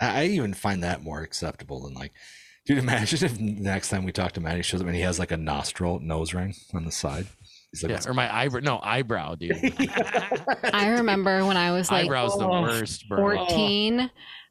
I, 0.00 0.22
I 0.22 0.24
even 0.26 0.54
find 0.54 0.82
that 0.82 1.02
more 1.02 1.20
acceptable 1.20 1.82
than 1.84 1.92
like, 1.94 2.12
dude. 2.64 2.78
Imagine 2.78 3.24
if 3.26 3.38
next 3.38 3.90
time 3.90 4.04
we 4.04 4.12
talk 4.12 4.32
to 4.32 4.40
Matt, 4.40 4.56
he 4.56 4.62
shows 4.62 4.80
up 4.80 4.86
and 4.86 4.96
he 4.96 5.02
has 5.02 5.18
like 5.18 5.30
a 5.30 5.36
nostril 5.36 6.00
nose 6.00 6.32
ring 6.32 6.54
on 6.74 6.84
the 6.86 6.90
side. 6.92 7.26
He's 7.80 7.82
like, 7.90 8.04
yeah, 8.04 8.10
or 8.10 8.14
my 8.14 8.34
eyebrow. 8.34 8.60
No, 8.60 8.80
eyebrow, 8.82 9.34
dude. 9.34 9.52
I 10.72 10.88
remember 10.98 11.44
when 11.46 11.56
I 11.56 11.72
was 11.72 11.90
like 11.90 12.08
Eyebrow's 12.08 12.38
the 12.38 12.48
worst, 12.48 13.08
bro. 13.08 13.18
14, 13.46 14.10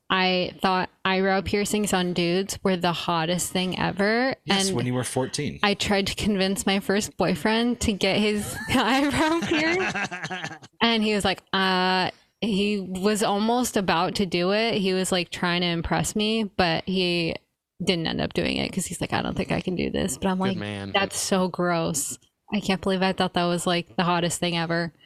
I 0.10 0.54
thought 0.62 0.90
eyebrow 1.04 1.42
piercings 1.42 1.92
on 1.92 2.14
dudes 2.14 2.60
were 2.64 2.78
the 2.78 2.92
hottest 2.94 3.52
thing 3.52 3.80
ever. 3.80 4.36
yes, 4.46 4.68
and 4.68 4.76
when 4.76 4.86
you 4.86 4.94
were 4.94 5.04
14. 5.04 5.60
I 5.64 5.74
tried 5.74 6.08
to 6.08 6.16
convince 6.16 6.66
my 6.66 6.80
first 6.80 7.18
boyfriend 7.18 7.80
to 7.82 7.92
get 7.94 8.18
his 8.18 8.56
eyebrow 8.70 9.40
pierced. 9.48 9.98
And 10.82 11.02
he 11.04 11.16
was 11.16 11.26
like, 11.26 11.42
uh, 11.52 12.12
he 12.42 12.80
was 12.80 13.24
almost 13.24 13.76
about 13.78 14.16
to 14.16 14.28
do 14.28 14.52
it. 14.52 14.76
He 14.76 14.94
was 14.94 15.12
like 15.12 15.32
trying 15.32 15.62
to 15.62 15.68
impress 15.68 16.16
me, 16.16 16.44
but 16.44 16.84
he 16.86 17.36
didn't 17.84 18.06
end 18.06 18.22
up 18.22 18.34
doing 18.34 18.58
it 18.58 18.70
because 18.70 18.86
he's 18.86 19.02
like, 19.02 19.12
I 19.14 19.22
don't 19.24 19.36
think 19.36 19.52
I 19.52 19.62
can 19.62 19.76
do 19.76 19.90
this. 19.90 20.18
But 20.20 20.28
I'm 20.30 20.38
Good 20.38 20.44
like, 20.50 20.58
man. 20.58 20.92
that's 20.94 21.20
so 21.20 21.48
gross. 21.48 22.20
I 22.54 22.60
can't 22.60 22.82
believe 22.82 23.02
I 23.02 23.12
thought 23.14 23.34
that 23.34 23.46
was 23.46 23.66
like 23.68 23.96
the 23.96 24.04
hottest 24.04 24.40
thing 24.40 24.58
ever. 24.58 24.94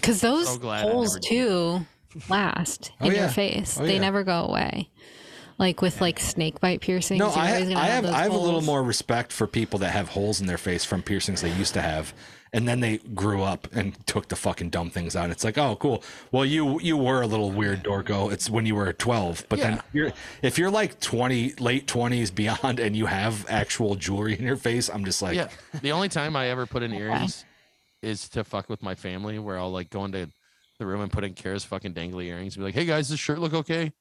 Because 0.00 0.22
those 0.22 0.48
So 0.48 0.58
holes 0.58 1.18
too 1.20 1.84
last 2.30 2.92
Oh, 3.00 3.06
in 3.08 3.12
yeah. 3.12 3.20
your 3.22 3.28
face. 3.28 3.78
Oh, 3.78 3.84
they 3.84 3.94
yeah. 3.96 4.00
never 4.00 4.24
go 4.24 4.44
away. 4.44 4.88
Like 5.58 5.82
with 5.82 6.00
like 6.00 6.18
snake 6.18 6.60
bite 6.60 6.80
piercings. 6.80 7.18
No, 7.18 7.28
I, 7.28 7.56
always 7.60 7.74
I 7.74 7.86
have 7.86 8.04
those 8.04 8.14
I 8.14 8.22
have 8.22 8.32
a 8.32 8.38
little 8.38 8.62
more 8.62 8.82
respect 8.82 9.32
for 9.32 9.46
people 9.46 9.80
that 9.80 9.90
have 9.90 10.08
holes 10.10 10.40
in 10.40 10.46
their 10.46 10.56
face 10.56 10.82
from 10.82 11.02
piercings 11.02 11.42
they 11.42 11.52
used 11.52 11.74
to 11.74 11.82
have, 11.82 12.14
and 12.52 12.66
then 12.68 12.80
they 12.80 12.98
grew 12.98 13.42
up 13.42 13.68
and 13.72 13.94
took 14.06 14.28
the 14.28 14.36
fucking 14.36 14.70
dumb 14.70 14.90
things 14.90 15.14
out. 15.14 15.30
It's 15.30 15.44
like, 15.44 15.58
oh, 15.58 15.76
cool. 15.76 16.02
Well, 16.32 16.44
you 16.44 16.80
you 16.80 16.96
were 16.96 17.22
a 17.22 17.26
little 17.26 17.50
weird, 17.50 17.84
Dorco. 17.84 18.32
It's 18.32 18.48
when 18.48 18.66
you 18.66 18.74
were 18.74 18.92
twelve, 18.92 19.44
but 19.48 19.58
then 19.60 19.82
you're 19.92 20.12
if 20.42 20.58
you're 20.58 20.70
like 20.70 21.00
twenty, 21.00 21.54
late 21.54 21.86
twenties, 21.86 22.30
beyond, 22.30 22.80
and 22.80 22.96
you 22.96 23.06
have 23.06 23.46
actual 23.48 23.94
jewelry 23.94 24.38
in 24.38 24.44
your 24.44 24.56
face, 24.56 24.88
I'm 24.88 25.04
just 25.04 25.22
like, 25.22 25.36
yeah. 25.36 25.48
The 25.82 25.92
only 25.92 26.08
time 26.08 26.36
I 26.36 26.48
ever 26.48 26.66
put 26.66 26.82
in 26.82 26.92
earrings 26.92 27.44
is 28.02 28.28
to 28.30 28.44
fuck 28.44 28.68
with 28.68 28.82
my 28.82 28.94
family, 28.94 29.38
where 29.38 29.58
I'll 29.58 29.72
like 29.72 29.90
go 29.90 30.04
into 30.04 30.30
the 30.78 30.86
room 30.86 31.00
and 31.00 31.10
put 31.10 31.24
in 31.24 31.34
Kara's 31.34 31.64
fucking 31.64 31.94
dangly 31.94 32.26
earrings 32.26 32.56
and 32.56 32.62
be 32.62 32.66
like, 32.66 32.74
hey 32.74 32.84
guys, 32.84 33.08
this 33.08 33.18
shirt 33.18 33.40
look 33.40 33.54
okay? 33.54 33.92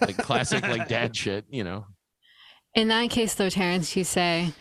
Like 0.00 0.16
classic 0.16 0.62
like 0.62 0.88
dad 0.88 1.14
shit, 1.16 1.44
you 1.50 1.64
know. 1.64 1.86
In 2.74 2.88
that 2.88 3.10
case, 3.10 3.34
though, 3.34 3.50
Terrence, 3.50 3.94
you 3.96 4.02
say, 4.02 4.52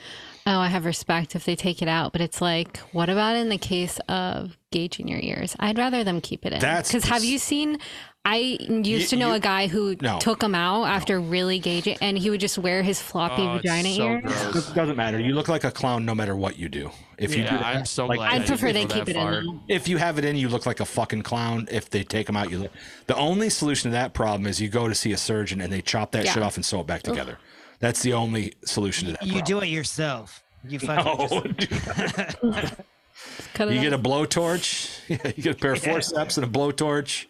"Oh, 0.46 0.60
I 0.60 0.68
have 0.68 0.86
respect 0.86 1.36
if 1.36 1.46
they 1.46 1.56
take 1.56 1.82
it 1.82 1.88
out," 1.88 2.12
but 2.12 2.22
it's 2.22 2.42
like, 2.42 2.78
what 2.92 3.10
about 3.10 3.36
in 3.36 3.50
the 3.50 3.58
case 3.58 4.00
of 4.10 4.58
gauging 4.72 5.08
your 5.08 5.20
ears? 5.22 5.56
I'd 5.60 5.78
rather 5.78 6.04
them 6.04 6.22
keep 6.22 6.46
it 6.46 6.54
in. 6.54 6.60
That's 6.60 6.90
because 6.90 7.06
have 7.06 7.24
you 7.24 7.38
seen? 7.38 7.78
I 8.26 8.38
used 8.38 8.88
You- 8.88 9.06
to 9.08 9.16
know 9.18 9.30
you- 9.30 9.34
a 9.36 9.40
guy 9.42 9.68
who 9.68 9.98
No. 10.02 10.18
took 10.18 10.40
them 10.40 10.56
out 10.56 10.86
after 10.86 11.20
really 11.20 11.60
gauging, 11.60 11.98
and 12.02 12.18
he 12.18 12.30
would 12.30 12.40
just 12.40 12.58
wear 12.58 12.82
his 12.82 13.02
floppy 13.02 13.42
Oh, 13.42 13.58
vagina 13.58 13.94
so 13.94 14.04
ears. 14.08 14.22
gross. 14.24 14.70
it 14.70 14.74
doesn't 14.76 14.96
matter. 14.96 15.20
You 15.20 15.34
look 15.36 15.50
like 15.50 15.66
a 15.66 15.72
clown 15.72 16.06
no 16.06 16.16
matter 16.16 16.34
what 16.34 16.58
you 16.58 16.70
do. 16.70 16.90
If 17.18 17.36
you 17.36 17.44
yeah, 17.44 17.52
do 17.52 17.58
that, 17.58 17.66
I'm 17.76 17.86
so 17.86 18.06
like, 18.06 18.20
glad. 18.20 18.32
I 18.32 18.36
I'd 18.38 18.46
prefer 18.48 18.72
they 18.72 18.86
keep 18.86 19.10
it 19.10 19.18
far. 19.18 19.40
in. 19.40 19.60
if 19.68 19.90
you 19.90 19.98
have 19.98 20.18
it 20.20 20.24
in, 20.24 20.38
you 20.38 20.48
look 20.48 20.66
like 20.66 20.80
a 20.80 20.86
fucking 20.86 21.24
clown. 21.24 21.68
If 21.70 21.90
they 21.90 22.04
take 22.06 22.28
them 22.28 22.38
out, 22.38 22.50
you 22.50 22.60
look. 22.60 22.72
The 23.08 23.16
only 23.18 23.50
solution 23.50 23.92
to 23.92 23.96
that 23.98 24.14
problem 24.14 24.48
is 24.48 24.62
you 24.62 24.70
go 24.70 24.88
to 24.88 24.96
see 24.96 25.12
a 25.12 25.18
surgeon 25.18 25.60
and 25.60 25.72
they 25.74 25.82
chop 25.82 26.12
that 26.14 26.24
Yeah. 26.24 26.32
shit 26.32 26.44
off 26.44 26.56
and 26.56 26.64
sew 26.66 26.80
it 26.80 26.88
back 26.88 27.04
together. 27.04 27.40
That's 27.84 28.02
the 28.02 28.14
only 28.14 28.54
solution 28.64 29.08
to 29.08 29.12
that. 29.16 29.24
You 29.24 29.34
problem. 29.42 29.60
do 29.60 29.66
it 29.66 29.68
yourself. 29.70 30.42
You 30.66 30.80
fucking 30.88 31.04
No, 31.06 31.42
just- 31.44 32.42
dude. 32.42 32.78
Cut 33.54 33.68
it 33.68 33.74
You 33.76 33.82
get 33.82 33.92
a 33.92 34.00
blowtorch. 34.00 34.90
Yeah, 35.10 35.18
you 35.36 35.44
get 35.44 35.56
a 35.58 35.60
pair 35.60 35.74
of 35.74 35.84
forceps 35.84 36.38
and 36.38 36.46
a 36.46 36.50
blowtorch. 36.50 37.26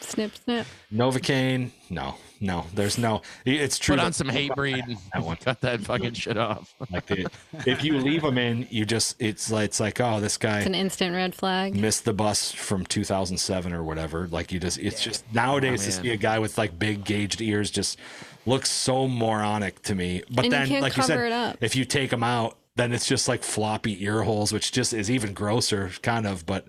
snip, 0.00 0.30
snip. 0.44 0.64
Novocaine. 0.94 1.70
No, 1.90 2.14
no. 2.40 2.66
There's 2.72 2.98
no. 2.98 3.22
It's 3.44 3.78
true. 3.80 3.96
Put 3.96 4.04
on 4.04 4.12
some 4.12 4.28
Hatebreed 4.28 4.84
and 4.84 4.96
That 5.12 5.24
one. 5.24 5.36
cut 5.38 5.60
that 5.62 5.80
fucking 5.80 6.12
shit 6.14 6.38
off. 6.38 6.72
Like 6.90 7.06
the, 7.06 7.26
if 7.66 7.82
you 7.82 7.98
leave 7.98 8.22
them 8.22 8.38
in, 8.38 8.68
you 8.70 8.84
just 8.84 9.16
it's 9.20 9.50
like 9.50 9.64
it's 9.64 9.80
like 9.80 10.00
oh 10.00 10.20
this 10.20 10.36
guy 10.38 10.58
It's 10.58 10.66
an 10.66 10.74
instant 10.76 11.14
red 11.16 11.34
flag. 11.34 11.74
missed 11.74 12.04
the 12.04 12.12
bus 12.12 12.52
from 12.52 12.86
2007 12.86 13.72
or 13.72 13.82
whatever. 13.82 14.28
Like 14.28 14.52
you 14.52 14.60
just, 14.60 14.78
it's 14.78 15.02
just 15.02 15.24
nowadays 15.34 15.80
to 15.82 15.90
man. 15.90 16.02
see 16.04 16.10
a 16.12 16.16
guy 16.16 16.38
with 16.38 16.56
like 16.56 16.78
big 16.78 17.04
gauged 17.04 17.40
ears 17.40 17.72
just 17.72 17.98
looks 18.46 18.70
so 18.70 19.06
moronic 19.08 19.82
to 19.82 19.94
me. 19.94 20.22
But 20.30 20.44
And 20.46 20.52
then, 20.52 20.68
can't 20.68 20.82
like 20.82 20.96
you 20.96 21.02
said, 21.02 21.58
if 21.60 21.76
you 21.76 21.84
take 21.84 22.10
them 22.10 22.22
out, 22.22 22.56
then 22.76 22.92
it's 22.92 23.06
just 23.06 23.26
like 23.28 23.42
floppy 23.42 24.02
ear 24.04 24.22
holes, 24.22 24.52
which 24.52 24.70
just 24.72 24.92
is 24.92 25.10
even 25.10 25.32
grosser, 25.34 25.90
kind 26.02 26.26
of. 26.26 26.46
But 26.46 26.66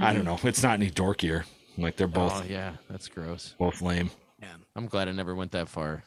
I 0.00 0.12
don't 0.12 0.24
know. 0.24 0.38
It's 0.44 0.62
not 0.62 0.74
any 0.74 0.90
dorkier. 0.90 1.44
Like 1.78 1.96
they're 1.96 2.06
both 2.08 2.32
Oh 2.34 2.44
yeah, 2.48 2.72
that's 2.88 3.08
gross. 3.08 3.54
both 3.58 3.80
lame. 3.80 4.10
Yeah, 4.40 4.48
I'm 4.76 4.86
glad 4.86 5.08
I 5.08 5.12
never 5.12 5.34
went 5.34 5.52
that 5.52 5.68
far. 5.68 6.04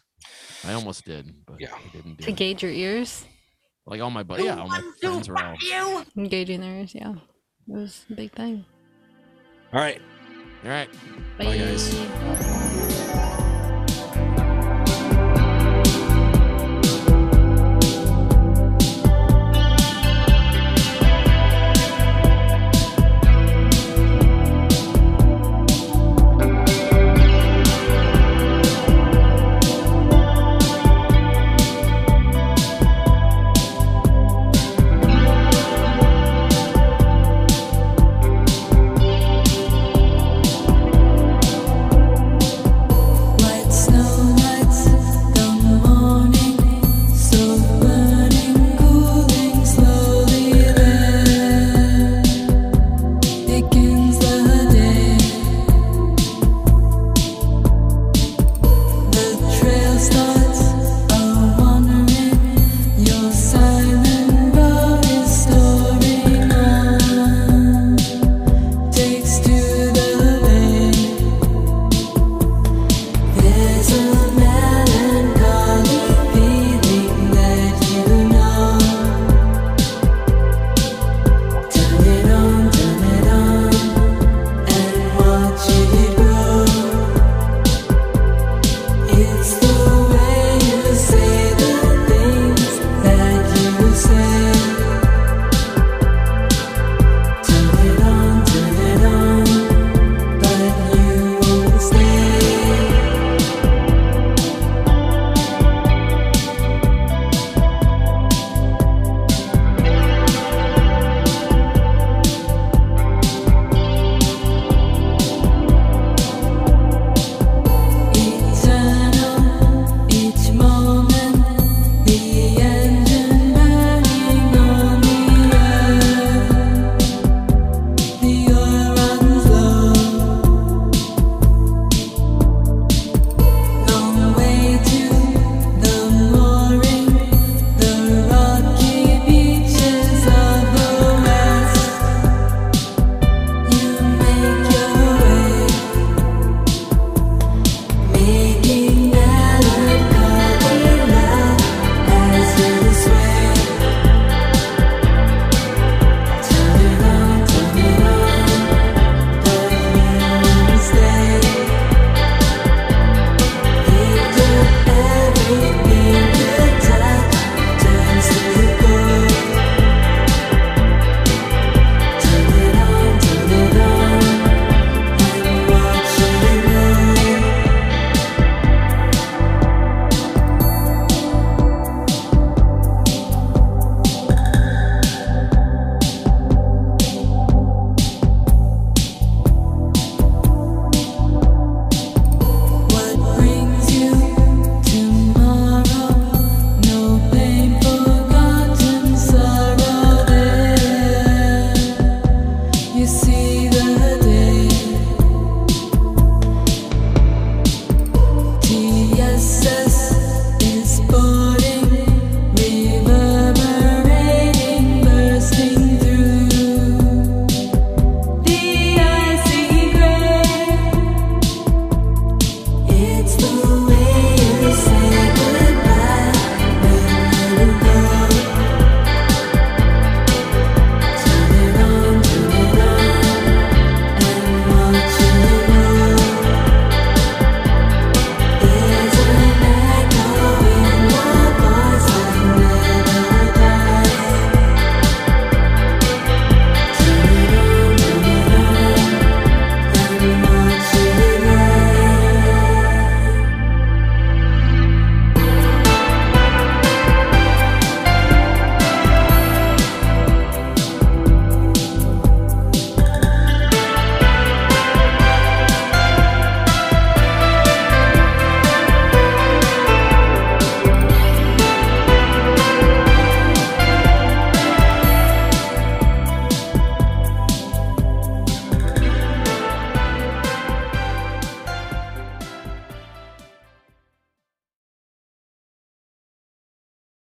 I 0.65 0.73
almost 0.73 1.03
did, 1.05 1.33
but 1.45 1.59
Yeah. 1.59 1.73
I 1.73 1.87
didn't 1.95 2.17
do 2.19 2.23
To 2.25 2.29
it. 2.29 2.35
gauge 2.35 2.61
your 2.63 2.71
ears, 2.71 3.25
Like 3.85 3.99
all 4.01 4.11
my 4.11 4.23
buddies, 4.23 4.45
yeah, 4.45 4.59
all 4.59 4.67
my 4.67 4.81
friends 5.01 5.27
were 5.27 5.37
all. 5.37 5.55
gauging 6.29 6.61
their 6.61 6.75
ears, 6.79 6.93
yeah, 6.95 7.11
it 7.11 7.17
was 7.67 8.05
a 8.09 8.13
big 8.13 8.31
thing. 8.33 8.65
All 9.73 9.79
right. 9.81 10.01
All 10.63 10.69
right. 10.69 10.89
Bye, 11.37 11.57
guys. 11.57 11.93
Bye. 11.95 13.29